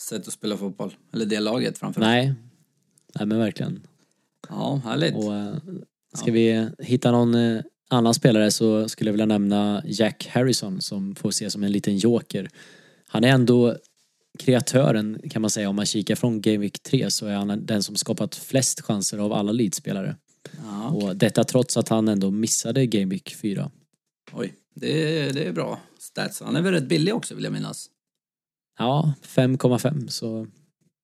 sätt 0.00 0.28
att 0.28 0.32
spela 0.32 0.56
fotboll. 0.56 0.94
Eller 1.12 1.26
det 1.26 1.40
laget 1.40 1.78
framförallt. 1.78 2.08
Nej, 2.08 2.34
nej 3.14 3.26
men 3.26 3.38
verkligen. 3.38 3.86
Ja, 4.48 4.80
härligt. 4.84 5.14
Och 5.14 5.34
eh, 5.34 5.54
ska 6.14 6.32
vi 6.32 6.68
hitta 6.78 7.10
någon 7.10 7.34
eh, 7.34 7.62
annan 7.90 8.14
spelare 8.14 8.50
så 8.50 8.88
skulle 8.88 9.08
jag 9.08 9.12
vilja 9.12 9.26
nämna 9.26 9.82
Jack 9.86 10.28
Harrison 10.32 10.80
som 10.80 11.14
får 11.14 11.28
ses 11.28 11.52
som 11.52 11.62
en 11.62 11.72
liten 11.72 11.96
joker. 11.96 12.50
Han 13.08 13.24
är 13.24 13.28
ändå 13.28 13.76
kreatören 14.38 15.20
kan 15.30 15.42
man 15.42 15.50
säga 15.50 15.68
om 15.68 15.76
man 15.76 15.86
kikar 15.86 16.14
från 16.14 16.40
Game 16.40 16.58
Week 16.58 16.82
3 16.82 17.10
så 17.10 17.26
är 17.26 17.34
han 17.34 17.66
den 17.66 17.82
som 17.82 17.96
skapat 17.96 18.34
flest 18.34 18.80
chanser 18.80 19.18
av 19.18 19.32
alla 19.32 19.52
Leeds-spelare. 19.52 20.16
Ja, 20.64 20.88
Och 20.90 21.16
detta 21.16 21.44
trots 21.44 21.76
att 21.76 21.88
han 21.88 22.08
ändå 22.08 22.30
missade 22.30 22.86
Game 22.86 23.06
Week 23.10 23.34
4. 23.42 23.70
oj, 24.32 24.54
det, 24.74 25.18
är- 25.18 25.32
det 25.32 25.44
är 25.44 25.52
bra 25.52 25.80
stats. 25.98 26.40
Han 26.40 26.56
är 26.56 26.62
väl 26.62 26.72
rätt 26.72 26.88
billig 26.88 27.14
också 27.14 27.34
vill 27.34 27.44
jag 27.44 27.52
minnas. 27.52 27.86
Ja, 28.78 29.14
5,5 29.26 30.08
så 30.08 30.46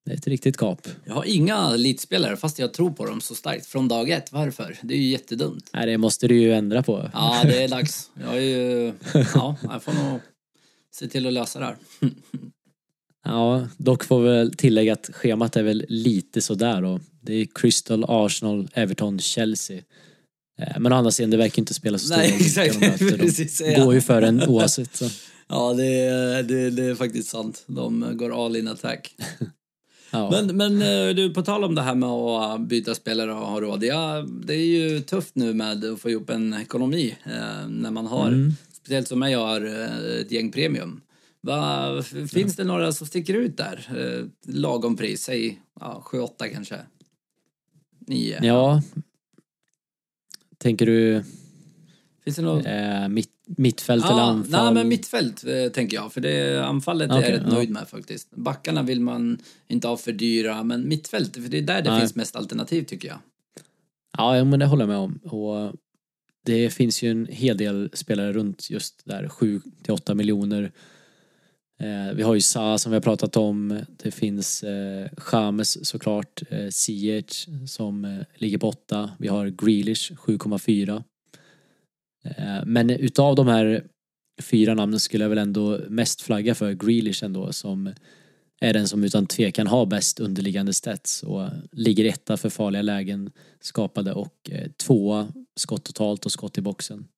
det 0.04 0.12
är 0.12 0.16
ett 0.16 0.26
riktigt 0.26 0.56
gap. 0.56 0.88
Jag 1.04 1.14
har 1.14 1.24
inga 1.24 1.56
elitspelare 1.74 2.36
fast 2.36 2.58
jag 2.58 2.74
tror 2.74 2.90
på 2.90 3.06
dem 3.06 3.20
så 3.20 3.34
starkt 3.34 3.66
från 3.66 3.88
dag 3.88 4.10
ett. 4.10 4.32
Varför? 4.32 4.78
Det 4.82 4.94
är 4.94 4.98
ju 4.98 5.08
jättedumt. 5.08 5.70
Nej, 5.72 5.86
det 5.86 5.98
måste 5.98 6.28
du 6.28 6.40
ju 6.40 6.52
ändra 6.52 6.82
på. 6.82 7.10
Ja, 7.12 7.40
det 7.44 7.62
är 7.64 7.68
dags. 7.68 8.10
Jag 8.20 8.36
är 8.36 8.40
ju... 8.40 8.92
Ja, 9.34 9.56
jag 9.62 9.82
får 9.82 9.92
nog 10.10 10.20
se 10.90 11.08
till 11.08 11.26
att 11.26 11.32
lösa 11.32 11.58
det 11.58 11.64
här. 11.64 11.76
Ja, 13.28 13.66
dock 13.76 14.04
får 14.04 14.20
vi 14.22 14.28
väl 14.28 14.52
tillägga 14.54 14.92
att 14.92 15.10
schemat 15.12 15.56
är 15.56 15.62
väl 15.62 15.84
lite 15.88 16.40
sådär 16.40 16.82
då. 16.82 17.00
Det 17.20 17.34
är 17.34 17.46
Crystal, 17.54 18.04
Arsenal, 18.08 18.68
Everton, 18.74 19.18
Chelsea. 19.18 19.76
Eh, 20.60 20.78
Men 20.80 20.92
å 20.92 20.96
andra 20.96 21.10
sidan, 21.10 21.30
det 21.30 21.36
verkar 21.36 21.58
inte 21.62 21.74
spela 21.74 21.98
så 21.98 22.06
stor 22.06 22.16
roll 22.16 22.38
vilka 22.38 22.64
de 22.64 22.86
möter. 22.88 23.18
Precis, 23.24 23.58
De 23.58 23.70
ja. 23.72 23.84
går 23.84 23.94
ju 23.94 24.00
för 24.00 24.22
en 24.22 24.42
oavsett. 24.42 24.96
Så. 24.96 25.04
Ja, 25.50 25.74
det 25.74 25.86
är, 25.86 26.42
det, 26.42 26.70
det 26.70 26.84
är 26.84 26.94
faktiskt 26.94 27.28
sant. 27.28 27.64
De 27.66 28.10
går 28.14 28.44
all 28.46 28.56
in 28.56 28.68
attack. 28.68 29.14
Ja. 30.10 30.30
Men, 30.30 30.56
men 30.56 30.82
eh, 30.82 31.14
du, 31.14 31.34
på 31.34 31.42
tal 31.42 31.64
om 31.64 31.74
det 31.74 31.82
här 31.82 31.94
med 31.94 32.08
att 32.08 32.60
byta 32.60 32.94
spelare 32.94 33.32
och 33.32 33.46
ha 33.46 33.60
råd. 33.60 33.84
Ja, 33.84 34.24
det 34.46 34.54
är 34.54 34.64
ju 34.66 35.00
tufft 35.00 35.34
nu 35.34 35.54
med 35.54 35.84
att 35.84 36.00
få 36.00 36.10
ihop 36.10 36.30
en 36.30 36.54
ekonomi 36.54 37.14
eh, 37.24 37.68
när 37.68 37.90
man 37.90 38.06
har, 38.06 38.28
Mm. 38.28 38.52
speciellt 38.82 39.08
som 39.08 39.22
jag 39.22 39.38
har 39.38 39.66
eh, 39.66 40.20
ett 40.20 40.32
gäng 40.32 40.52
premium. 40.52 41.00
Va, 41.40 42.02
finns 42.30 42.56
det 42.56 42.64
några 42.64 42.92
som 42.92 43.06
sticker 43.06 43.34
ut 43.34 43.56
där? 43.56 43.86
Eh, 43.96 44.26
lagom 44.54 44.96
pris, 44.96 45.22
säg 45.22 45.60
ja, 45.80 46.02
7-8 46.06 46.52
kanske? 46.52 46.76
9? 48.06 48.38
ja. 48.42 48.82
Tänker 50.58 50.86
du 50.86 51.24
Finns 52.24 52.36
det 52.36 52.42
något? 52.42 52.66
eh, 52.66 53.08
mitt, 53.08 53.30
mittfält 53.46 54.04
eller 54.04 54.14
Ja, 54.16 54.22
anfall? 54.22 54.64
nej, 54.64 54.74
men 54.74 54.88
mittfält 54.88 55.44
eh, 55.44 55.68
tänker 55.68 55.96
jag. 55.96 56.12
För 56.12 56.20
det, 56.20 56.64
anfallet 56.66 57.10
är 57.10 57.18
Okej, 57.18 57.30
jag 57.30 57.40
rätt 57.40 57.46
ja. 57.48 57.54
nöjd 57.54 57.70
med 57.70 57.88
faktiskt. 57.88 58.30
Backarna 58.30 58.82
vill 58.82 59.00
man 59.00 59.38
inte 59.68 59.88
ha 59.88 59.96
för 59.96 60.12
dyra, 60.12 60.62
men 60.64 60.88
mittfält, 60.88 61.34
för 61.34 61.40
det 61.42 61.58
är 61.58 61.62
där 61.62 61.82
det 61.82 61.90
Nej. 61.90 62.00
finns 62.00 62.14
mest 62.14 62.36
alternativ 62.36 62.82
tycker 62.82 63.08
jag. 63.08 63.18
Ja, 64.18 64.36
ja, 64.36 64.44
men 64.44 64.58
det 64.60 64.66
håller 64.66 64.82
jag 64.82 64.88
med 64.88 64.98
om. 64.98 65.14
Och 65.22 65.74
det 66.44 66.70
finns 66.70 67.02
ju 67.02 67.10
en 67.10 67.26
hel 67.30 67.56
del 67.56 67.90
spelare 67.92 68.32
runt 68.32 68.70
just 68.70 69.02
där 69.04 69.28
7 69.28 69.60
till 69.82 69.92
8 69.92 70.14
miljoner. 70.14 70.72
Eh, 71.80 72.14
vi 72.14 72.22
har 72.22 72.34
ju 72.34 72.40
Sa 72.40 72.78
som 72.78 72.92
vi 72.92 72.96
har 72.96 73.02
pratat 73.02 73.36
om. 73.36 73.80
Det 73.88 74.10
finns 74.10 74.62
eh, 74.62 75.08
Chames 75.16 75.88
såklart. 75.88 76.42
Eh, 76.50 76.68
Ziyech 76.68 77.48
som 77.66 78.04
eh, 78.04 78.18
ligger 78.34 78.58
på 78.58 78.68
8. 78.68 79.10
Vi 79.18 79.28
har 79.28 79.46
Grealish 79.46 80.12
7,4. 80.12 81.02
Eh, 82.24 82.64
men 82.66 82.90
utav 82.90 83.34
de 83.34 83.46
här 83.46 83.84
fyra 84.42 84.74
namnen 84.74 85.00
skulle 85.00 85.24
jag 85.24 85.28
väl 85.28 85.38
ändå 85.38 85.80
mest 85.88 86.22
flagga 86.22 86.54
för 86.54 86.72
Grealish 86.72 87.24
ändå 87.24 87.52
som 87.52 87.92
är 88.60 88.72
den 88.72 88.88
som 88.88 89.04
utan 89.04 89.26
tvekan 89.26 89.66
har 89.66 89.86
bäst 89.86 90.20
underliggande 90.20 90.72
stats 90.72 91.22
och 91.22 91.48
ligger 91.72 92.04
etta 92.04 92.36
för 92.36 92.50
farliga 92.50 92.82
lägen 92.82 93.30
skapade 93.60 94.12
och 94.12 94.50
eh, 94.50 94.70
tvåa 94.86 95.28
skott 95.56 95.84
totalt 95.84 96.26
och 96.26 96.32
skott 96.32 96.58
i 96.58 96.60
boxen. 96.60 97.08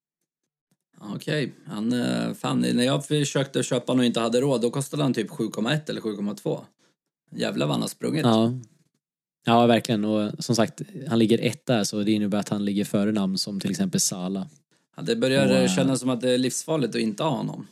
Okej, 1.02 1.52
han, 1.66 1.92
eh, 1.92 2.34
fan, 2.34 2.60
när 2.60 2.84
jag 2.84 3.06
försökte 3.06 3.62
köpa 3.62 3.92
och 3.92 4.04
inte 4.04 4.20
hade 4.20 4.40
råd 4.40 4.60
då 4.60 4.70
kostade 4.70 5.02
han 5.02 5.14
typ 5.14 5.30
7,1 5.30 5.90
eller 5.90 6.00
7,2. 6.00 6.60
Jävlar 7.32 7.66
vad 7.66 7.74
han 7.74 7.80
har 7.80 7.88
sprungit. 7.88 8.24
Ja. 8.24 8.52
ja, 9.46 9.66
verkligen 9.66 10.04
och 10.04 10.44
som 10.44 10.56
sagt 10.56 10.82
han 11.08 11.18
ligger 11.18 11.38
etta 11.38 11.84
så 11.84 12.02
det 12.02 12.12
innebär 12.12 12.38
att 12.38 12.48
han 12.48 12.64
ligger 12.64 12.84
före 12.84 13.12
namn 13.12 13.38
som 13.38 13.60
till 13.60 13.70
exempel 13.70 14.00
Sala. 14.00 14.48
Ja, 14.96 15.02
det 15.02 15.16
börjar 15.16 15.46
Och, 15.46 15.56
eh, 15.56 15.68
kännas 15.68 16.00
som 16.00 16.10
att 16.10 16.20
det 16.20 16.30
är 16.30 16.38
livsfarligt 16.38 16.94
att 16.94 17.00
inte 17.00 17.22
ha 17.22 17.30
honom. 17.30 17.66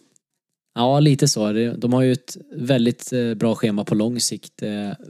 Ja, 0.75 1.01
lite 1.01 1.29
så. 1.29 1.53
De 1.77 1.93
har 1.93 2.03
ju 2.03 2.13
ett 2.13 2.37
väldigt 2.53 3.13
eh, 3.13 3.35
bra 3.35 3.55
schema 3.55 3.85
på 3.85 3.95
lång 3.95 4.21
sikt. 4.21 4.63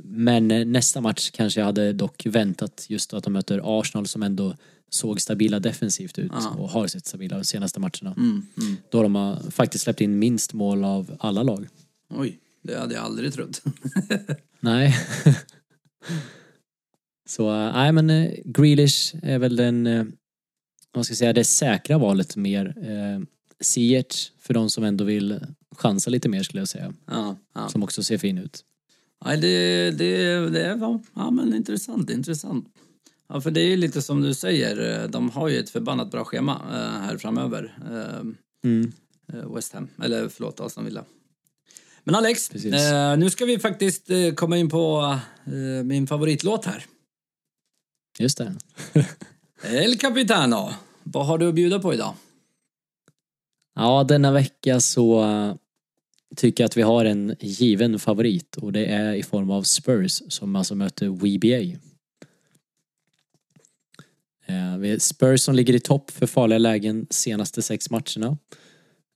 Men 0.03 0.73
nästa 0.73 1.01
match 1.01 1.31
kanske 1.31 1.61
jag 1.61 1.67
hade 1.67 1.93
dock 1.93 2.27
väntat 2.27 2.87
just 2.89 3.15
att 3.15 3.25
de 3.25 3.33
möter 3.33 3.81
Arsenal 3.81 4.07
som 4.07 4.23
ändå 4.23 4.55
såg 4.91 5.21
stabila 5.21 5.61
defensivt 5.61 6.19
ut 6.19 6.31
Ja. 6.35 6.51
och 6.59 6.69
har 6.71 6.87
sett 6.87 7.07
stabila 7.07 7.37
de 7.39 7.45
senaste 7.45 7.81
matcherna. 7.81 8.15
Mm, 8.17 8.47
mm. 8.57 8.77
Då 8.91 9.03
de 9.03 9.15
har 9.15 9.51
faktiskt 9.51 9.85
släppt 9.85 10.01
in 10.01 10.19
minst 10.19 10.53
mål 10.53 10.85
av 10.85 11.17
alla 11.21 11.43
lag. 11.43 11.69
Oj, 12.15 12.39
det 12.63 12.79
hade 12.79 12.95
jag 12.95 13.05
aldrig 13.05 13.33
trott. 13.33 13.63
Nej. 14.61 14.95
så 17.29 17.51
eh, 17.51 17.73
nej 17.73 17.93
men 17.93 18.11
eh, 18.11 18.31
Grealish 18.45 19.15
är 19.23 19.39
väl 19.39 19.57
den, 19.57 19.87
eh, 19.87 20.05
vad 20.93 21.05
ska 21.05 21.13
jag 21.13 21.19
säga, 21.19 21.33
det 21.33 21.45
säkra 21.45 21.99
valet 21.99 22.37
mer. 22.37 22.75
Eh, 22.91 23.25
Ziyech 23.61 24.33
för 24.39 24.55
de 24.55 24.71
som 24.71 24.85
ändå 24.85 25.05
vill 25.05 25.41
chansa 25.77 26.11
lite 26.11 26.29
mer 26.29 26.43
skulle 26.43 26.61
jag 26.61 26.69
säga. 26.69 26.95
ja, 27.07 27.37
ja. 27.55 27.69
Som 27.69 27.83
också 27.83 28.03
ser 28.03 28.19
fin 28.19 28.39
ut. 28.39 28.65
Nej, 29.25 29.37
det, 29.41 29.91
det, 29.91 30.51
det 30.51 30.75
var 30.75 31.01
ja, 31.15 31.31
men 31.31 31.55
intressant, 31.55 32.11
intressant. 32.11 32.67
Ja, 33.29 33.41
för 33.41 33.51
det 33.51 33.61
är 33.61 33.67
ju 33.67 33.77
lite 33.77 34.03
som 34.03 34.23
du 34.23 34.35
säger, 34.35 35.03
eh, 35.03 35.09
de 35.11 35.31
har 35.31 35.49
ju 35.49 35.59
ett 35.59 35.71
förbannat 35.71 36.11
bra 36.11 36.25
schema 36.25 36.63
eh, 36.71 37.01
här 37.01 37.17
framöver. 37.19 37.79
Eh, 37.91 38.31
Mm. 38.65 38.93
West 39.55 39.73
Ham, 39.73 39.89
eller 40.03 40.29
förlåt, 40.29 40.61
Aston 40.61 40.85
Villa. 40.85 41.05
Men 42.05 42.15
Alex, 42.15 42.51
eh, 42.51 43.19
nu 43.19 43.31
ska 43.31 43.45
vi 43.45 43.59
faktiskt 43.59 44.11
komma 44.37 44.57
in 44.57 44.69
på 44.69 45.17
eh, 45.47 45.85
min 45.85 46.07
favoritlåt 46.07 46.65
här. 46.65 46.87
Just 48.19 48.39
det. 48.39 48.55
El 49.63 49.99
Capitano, 49.99 50.71
vad 51.03 51.27
har 51.27 51.39
du 51.39 51.49
att 51.49 51.55
bjuda 51.55 51.79
på 51.79 51.95
idag? 51.95 52.15
Ja, 53.75 54.05
denna 54.05 54.33
vecka 54.33 54.81
så 54.81 55.25
tycker 56.37 56.65
jag 56.65 56.69
att 56.69 56.77
vi 56.77 56.83
har 56.83 57.05
en 57.05 57.37
given 57.41 57.99
favorit 57.99 58.57
och 58.57 58.73
det 58.73 58.87
är 58.87 59.15
i 59.15 59.23
form 59.23 59.51
av 59.51 59.63
Spurs 59.63 60.23
som 60.29 60.57
alltså 60.57 60.75
möter 60.75 61.09
WBA. 61.09 61.79
Eh, 64.49 64.79
vi 64.79 65.01
Spurs 65.01 65.41
som 65.41 65.55
ligger 65.55 65.75
i 65.75 65.81
topp 65.81 66.11
för 66.11 66.27
farliga 66.27 66.59
lägen 66.59 67.07
senaste 67.11 67.63
sex 67.63 67.91
matcherna. 67.91 68.39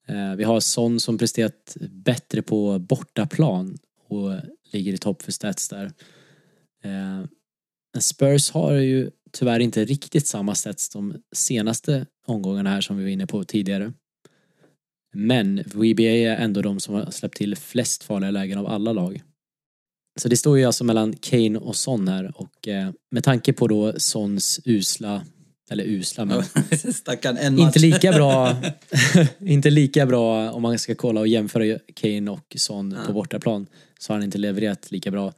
Eh, 0.08 0.34
vi 0.36 0.44
har 0.44 0.60
Son 0.60 1.00
som 1.00 1.18
presterat 1.18 1.76
bättre 1.90 2.42
på 2.42 2.78
bortaplan 2.78 3.78
och 4.08 4.30
ligger 4.72 4.92
i 4.92 4.98
topp 4.98 5.22
för 5.22 5.32
stats 5.32 5.68
där. 5.68 5.84
Eh, 6.84 7.24
men 7.92 8.02
Spurs 8.02 8.50
har 8.50 8.72
ju 8.72 9.10
tyvärr 9.32 9.60
inte 9.60 9.84
riktigt 9.84 10.26
samma 10.26 10.54
stats 10.54 10.88
de 10.88 11.14
senaste 11.34 12.06
omgångarna 12.26 12.70
här 12.70 12.80
som 12.80 12.96
vi 12.96 13.02
var 13.02 13.10
inne 13.10 13.26
på 13.26 13.44
tidigare. 13.44 13.92
Men 15.14 15.56
VBA 15.56 16.02
är 16.02 16.36
ändå 16.36 16.62
de 16.62 16.80
som 16.80 16.94
har 16.94 17.10
släppt 17.10 17.36
till 17.36 17.56
flest 17.56 18.02
farliga 18.02 18.30
lägen 18.30 18.58
av 18.58 18.66
alla 18.66 18.92
lag. 18.92 19.22
Så 20.20 20.28
det 20.28 20.36
står 20.36 20.58
ju 20.58 20.64
alltså 20.64 20.84
mellan 20.84 21.12
Kane 21.12 21.58
och 21.58 21.76
Son 21.76 22.08
här 22.08 22.32
och 22.34 22.68
eh, 22.68 22.90
med 23.10 23.24
tanke 23.24 23.52
på 23.52 23.68
då 23.68 23.92
Sons 23.96 24.60
usla, 24.64 25.24
eller 25.70 25.84
usla 25.84 26.24
men 26.24 26.44
Stackarn, 26.94 27.36
en 27.36 27.56
match. 27.56 27.62
inte 27.62 27.78
lika 27.78 28.12
bra, 28.12 28.56
inte 29.40 29.70
lika 29.70 30.06
bra 30.06 30.50
om 30.50 30.62
man 30.62 30.78
ska 30.78 30.94
kolla 30.94 31.20
och 31.20 31.28
jämföra 31.28 31.78
Kane 31.94 32.30
och 32.30 32.54
Son 32.56 32.96
på 33.06 33.12
bortaplan 33.12 33.66
så 33.98 34.12
har 34.12 34.18
han 34.18 34.24
inte 34.24 34.38
levererat 34.38 34.90
lika 34.90 35.10
bra. 35.10 35.32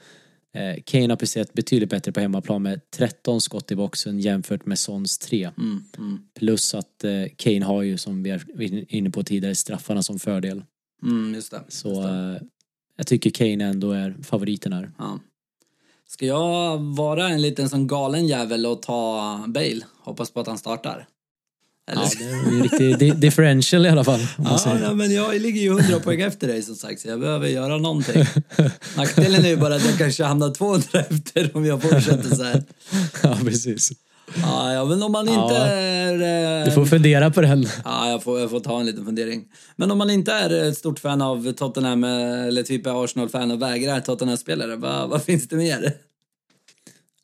Eh, 0.55 0.83
Kane 0.85 1.09
har 1.09 1.17
presterat 1.17 1.53
betydligt 1.53 1.91
bättre 1.91 2.13
på 2.13 2.21
hemmaplan 2.21 2.63
med 2.63 2.91
13 2.91 3.41
skott 3.41 3.73
i 3.73 3.77
boxen 3.77 4.21
jämfört 4.21 4.67
med 4.67 4.79
Sons 4.79 5.19
3. 5.19 5.51
Mm, 5.59 5.85
mm, 5.99 6.19
Plus 6.39 6.75
att 6.75 7.05
eh, 7.05 7.11
Kane 7.37 7.65
har 7.65 7.83
ju 7.83 7.99
som 7.99 8.23
vi 8.23 8.31
är 8.31 8.95
inne 8.95 9.11
på 9.11 9.23
tidigare 9.23 9.55
straffarna 9.55 10.03
som 10.03 10.19
fördel. 10.19 10.63
mm, 11.03 11.35
just 11.35 11.51
det. 11.51 11.61
Så 11.69 11.89
just 11.89 12.03
det. 12.03 12.41
Jag 12.96 13.07
tycker 13.07 13.30
Kane 13.30 13.64
ändå 13.64 13.92
är 13.92 14.16
favoriten 14.22 14.72
här. 14.72 14.90
Ja. 14.98 15.18
Ska 16.09 16.26
jag 16.26 16.78
vara 16.78 17.28
en 17.28 17.42
liten 17.42 17.68
sån 17.68 17.87
galen 17.87 18.26
jävel 18.26 18.66
och 18.66 18.83
ta 18.83 19.44
Bale? 19.48 19.80
Hoppas 20.02 20.30
på 20.30 20.40
att 20.40 20.46
han 20.46 20.59
startar. 20.59 21.07
Eller? 21.90 22.02
Ja, 22.02 22.11
det 22.18 22.24
är 22.24 22.33
en 22.54 22.62
riktig 22.62 22.98
di- 22.98 23.11
differential 23.20 23.87
i 23.87 23.88
alla 23.88 24.04
fall. 24.04 24.20
Ja, 24.38 24.61
nej, 24.80 24.94
men 24.94 25.14
jag 25.14 25.40
ligger 25.40 25.61
ju 25.61 25.68
100 25.78 26.00
poäng 26.00 26.20
efter 26.20 26.46
dig 26.48 26.62
som 26.62 26.74
sagt 26.74 27.00
så 27.00 27.09
jag 27.09 27.20
behöver 27.20 27.48
göra 27.48 27.76
någonting. 27.78 28.24
Nackdelen 28.96 29.44
är 29.44 29.48
ju 29.48 29.57
bara 29.57 29.74
att 29.74 29.85
jag 29.85 29.98
kanske 29.98 30.24
hamnar 30.24 30.50
200 30.54 30.87
efter 31.11 31.57
om 31.57 31.64
jag 31.64 31.83
fortsätter 31.83 32.37
så 32.37 32.42
här. 32.42 32.62
ja, 33.22 33.38
precis. 33.44 33.92
Ja, 34.43 34.73
ja 34.73 34.85
men 34.85 35.03
om 35.03 35.13
man 35.13 35.29
inte 35.29 35.41
Ja. 35.55 35.67
är... 35.67 36.61
eh, 36.61 36.65
Du 36.65 36.71
får 36.71 36.87
fundera 36.87 37.31
på 37.31 37.41
den. 37.41 37.67
Ja, 37.85 38.11
jag 38.11 38.23
får, 38.23 38.41
jag 38.41 38.51
får 38.51 38.61
ta 38.61 38.81
en 38.81 38.87
liten 38.87 39.05
fundering. 39.05 39.45
Men 39.77 39.91
om 39.91 39.99
man 39.99 40.11
inte 40.11 40.33
är 40.33 40.51
ett 40.69 40.79
stort 40.79 40.99
fan 40.99 41.23
av 41.23 41.53
Tottenham 41.53 42.05
eh, 42.05 42.43
eller 42.45 42.63
typ 42.63 42.87
är 42.87 43.05
Arsenal-fan 43.05 43.51
och 43.51 43.63
vägrar 43.63 44.01
Tottenham-spelare, 44.01 44.77
vad, 44.77 45.09
vad 45.11 45.23
finns 45.23 45.49
det 45.49 45.57
mer? 45.57 45.93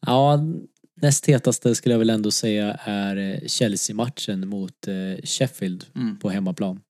Ja, 0.07 0.41
näst 1.03 1.27
hetaste 1.27 1.75
skulle 1.75 1.95
jag 1.95 1.99
väl 1.99 2.11
ändå 2.11 2.31
säga 2.31 2.75
är 2.85 3.17
eh, 3.17 3.47
Chelsea-matchen 3.47 4.49
mot 4.49 4.89
Sheffield 5.25 5.85
Mm. 5.97 6.19
på 6.19 6.31
hemmaplan. 6.31 6.81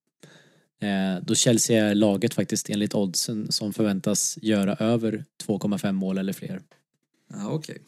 Då 1.23 1.35
Chelsea 1.35 1.85
är 1.87 1.95
laget 1.95 2.35
faktiskt 2.35 2.71
enligt 2.71 2.95
oddsen 2.95 3.53
som 3.53 3.73
förväntas 3.73 4.39
göra 4.43 4.75
över 4.75 5.25
2,5 5.47 5.93
mål 5.93 6.19
eller 6.19 6.33
fler. 6.33 6.61
Ja, 7.35 7.49
okej. 7.51 7.79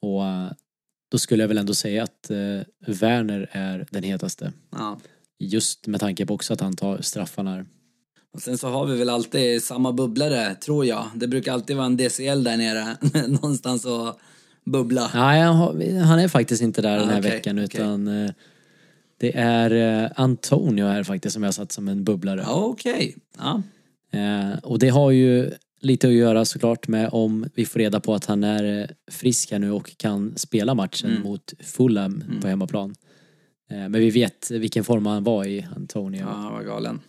Och 0.00 0.24
eh, 0.26 0.50
då 1.12 1.18
skulle 1.18 1.42
jag 1.42 1.48
väl 1.48 1.58
ändå 1.58 1.74
säga 1.74 2.02
att 2.02 2.30
eh, 2.30 2.36
Werner 2.86 3.48
är 3.52 3.86
den 3.90 4.02
hetaste. 4.02 4.52
Ja. 4.70 4.98
Just 5.38 5.86
med 5.86 6.00
tanke 6.00 6.26
på 6.26 6.34
också 6.34 6.52
att 6.52 6.60
han 6.60 6.76
tar 6.76 6.98
straffarna. 7.02 7.66
Och 8.34 8.42
sen 8.42 8.58
så 8.58 8.68
har 8.68 8.86
vi 8.86 8.96
väl 8.98 9.08
alltid 9.10 9.62
samma 9.62 9.92
bubblare, 9.92 10.54
tror 10.54 10.86
jag. 10.86 11.04
Det 11.14 11.28
brukar 11.28 11.52
alltid 11.52 11.76
vara 11.76 11.86
en 11.86 11.96
DCL 11.96 12.44
där 12.44 12.56
nere, 12.56 12.96
någonstans 13.28 13.84
och 13.84 14.18
bubbla. 14.64 15.10
Nej, 15.14 15.40
han 15.40 15.56
har- 15.56 16.00
han 16.04 16.18
är 16.18 16.28
faktiskt 16.28 16.62
inte 16.62 16.82
där 16.82 16.98
den 16.98 17.08
här 17.08 17.16
Ah, 17.16 17.18
okej, 17.18 17.30
veckan 17.30 17.58
utan 17.58 18.24
eh, 18.24 18.30
det 19.16 19.36
är 19.36 20.02
eh, 20.04 20.10
Antonio 20.16 20.86
här 20.86 21.04
faktiskt 21.04 21.32
som 21.34 21.42
jag 21.42 21.48
har 21.48 21.52
satt 21.52 21.72
som 21.72 21.88
en 21.88 22.04
bubblare. 22.04 22.44
Okej. 22.48 23.16
Ja. 23.38 23.62
Eh, 24.18 24.58
och 24.62 24.78
det 24.78 24.88
har 24.88 25.10
ju 25.10 25.50
lite 25.82 26.08
att 26.08 26.12
göra 26.14 26.44
såklart 26.44 26.88
med 26.88 27.08
om 27.12 27.46
vi 27.54 27.66
får 27.66 27.78
reda 27.78 28.00
på 28.00 28.14
att 28.14 28.24
han 28.26 28.44
är 28.44 28.80
eh, 28.80 28.88
frisk 29.10 29.50
här 29.52 29.58
nu 29.58 29.70
och 29.72 29.96
kan 29.96 30.36
spela 30.38 30.74
matchen 30.74 31.10
Mm. 31.10 31.22
mot 31.22 31.52
Fulham 31.60 32.24
på 32.42 32.48
hemmaplan. 32.48 32.94
Eh, 33.70 33.76
men 33.76 33.92
vi 33.92 34.10
vet 34.10 34.50
vilken 34.50 34.84
form 34.84 35.06
han 35.06 35.24
var 35.24 35.44
i, 35.44 35.66
Antonio. 35.76 36.20
ja, 36.20 36.50
vad 36.52 36.66
galen. 36.66 37.00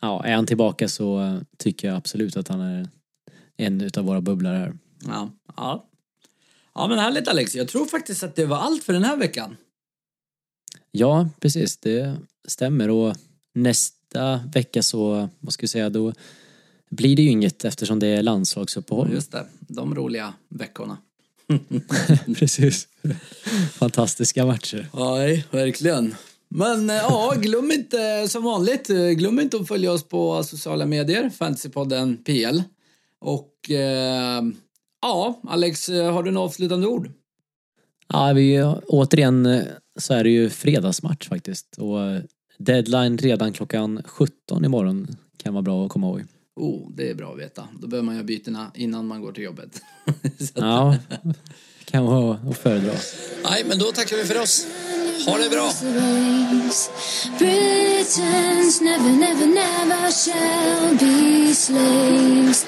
Ja, 0.00 0.24
är 0.24 0.34
han 0.34 0.46
tillbaka 0.46 0.88
så 0.88 1.20
eh, 1.20 1.38
tycker 1.58 1.88
jag 1.88 1.96
absolut 1.96 2.36
att 2.36 2.48
han 2.48 2.60
är 2.60 2.88
en 3.56 3.80
utav 3.80 4.04
våra 4.04 4.20
bubblare 4.20 4.56
här. 4.56 4.74
Ja. 5.06 5.30
ja. 5.56 5.86
Ja, 6.74 6.88
men 6.88 6.98
härligt 6.98 7.28
Alex. 7.28 7.54
Jag 7.54 7.68
tror 7.68 7.86
faktiskt 7.86 8.22
att 8.22 8.36
det 8.36 8.46
var 8.46 8.56
allt 8.56 8.84
för 8.84 8.92
den 8.92 9.04
här 9.04 9.16
veckan. 9.16 9.56
Ja, 10.90 11.28
precis. 11.40 11.76
Det 11.76 12.16
stämmer. 12.48 12.90
Och 12.90 13.16
nästa 13.54 14.36
vecka 14.54 14.82
så, 14.82 15.28
vad 15.38 15.52
ska 15.52 15.62
vi 15.62 15.68
säga, 15.68 15.90
då 15.90 16.12
blir 16.90 17.16
det 17.16 17.22
ju 17.22 17.30
inget 17.30 17.64
eftersom 17.64 17.98
det 17.98 18.06
är 18.06 18.22
landslagsuppehåll. 18.22 19.12
Just 19.12 19.32
det, 19.32 19.46
de 19.58 19.94
roliga 19.94 20.34
veckorna. 20.48 20.98
precis. 22.38 22.88
Fantastiska 23.72 24.46
matcher. 24.46 24.88
Nej, 24.94 25.46
verkligen. 25.50 26.14
Men 26.48 26.90
eh, 26.90 26.96
ja, 26.96 27.34
glöm 27.36 27.70
inte 27.70 28.28
som 28.28 28.44
vanligt, 28.44 28.90
eh, 28.90 29.08
glöm 29.08 29.40
inte 29.40 29.56
att 29.56 29.68
följa 29.68 29.92
oss 29.92 30.08
på 30.08 30.42
sociala 30.42 30.86
medier, 30.86 31.30
Fantasypodden 31.30 32.16
PL. 32.16 32.62
Och 33.20 33.70
eh, 33.70 34.42
ja, 35.02 35.40
Alex, 35.48 35.88
eh, 35.88 36.12
har 36.12 36.22
du 36.22 36.30
några 36.30 36.46
avslutande 36.46 36.86
ord? 36.86 37.10
Ja, 38.08 38.32
vi, 38.32 38.62
återigen 38.86 39.62
så 39.98 40.14
är 40.14 40.24
det 40.24 40.30
ju 40.30 40.50
fredagsmatch 40.50 41.28
faktiskt. 41.28 41.78
Och 41.78 41.98
deadline 42.58 43.18
redan 43.18 43.52
klockan 43.52 44.02
17 44.04 44.64
imorgon 44.64 45.06
kan 45.36 45.54
vara 45.54 45.62
bra 45.62 45.84
att 45.84 45.90
komma 45.90 46.06
ihåg. 46.06 46.24
Oh, 46.60 46.90
det 46.94 47.10
är 47.10 47.14
bra 47.14 47.32
att 47.32 47.38
veta. 47.38 47.68
Då 47.80 47.86
behöver 47.86 48.06
man 48.06 48.14
göra 48.14 48.24
bytena 48.24 48.70
innan 48.74 49.06
man 49.06 49.20
går 49.20 49.32
till 49.32 49.44
jobbet. 49.44 49.82
ja, 50.54 50.96
kan 51.84 52.04
vara 52.04 52.38
att 52.50 52.58
föredra. 52.58 52.92
Nej, 53.44 53.64
men 53.68 53.78
då 53.78 53.92
tackar 53.92 54.16
vi 54.16 54.24
för 54.24 54.40
oss. 54.40 54.66
Ha 55.26 55.38
det 55.38 55.50
bra! 55.50 55.72
Britons 57.38 58.80
never, 58.80 59.10
never, 59.10 59.46
never 59.46 60.10
shall 60.10 60.96
be 60.98 61.54
slaves. 61.54 62.66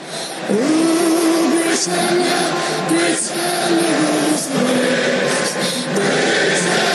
Oh, 0.49 1.51
Britannia, 1.51 2.41
Britannia. 2.89 3.99
Britannia. 5.95 6.92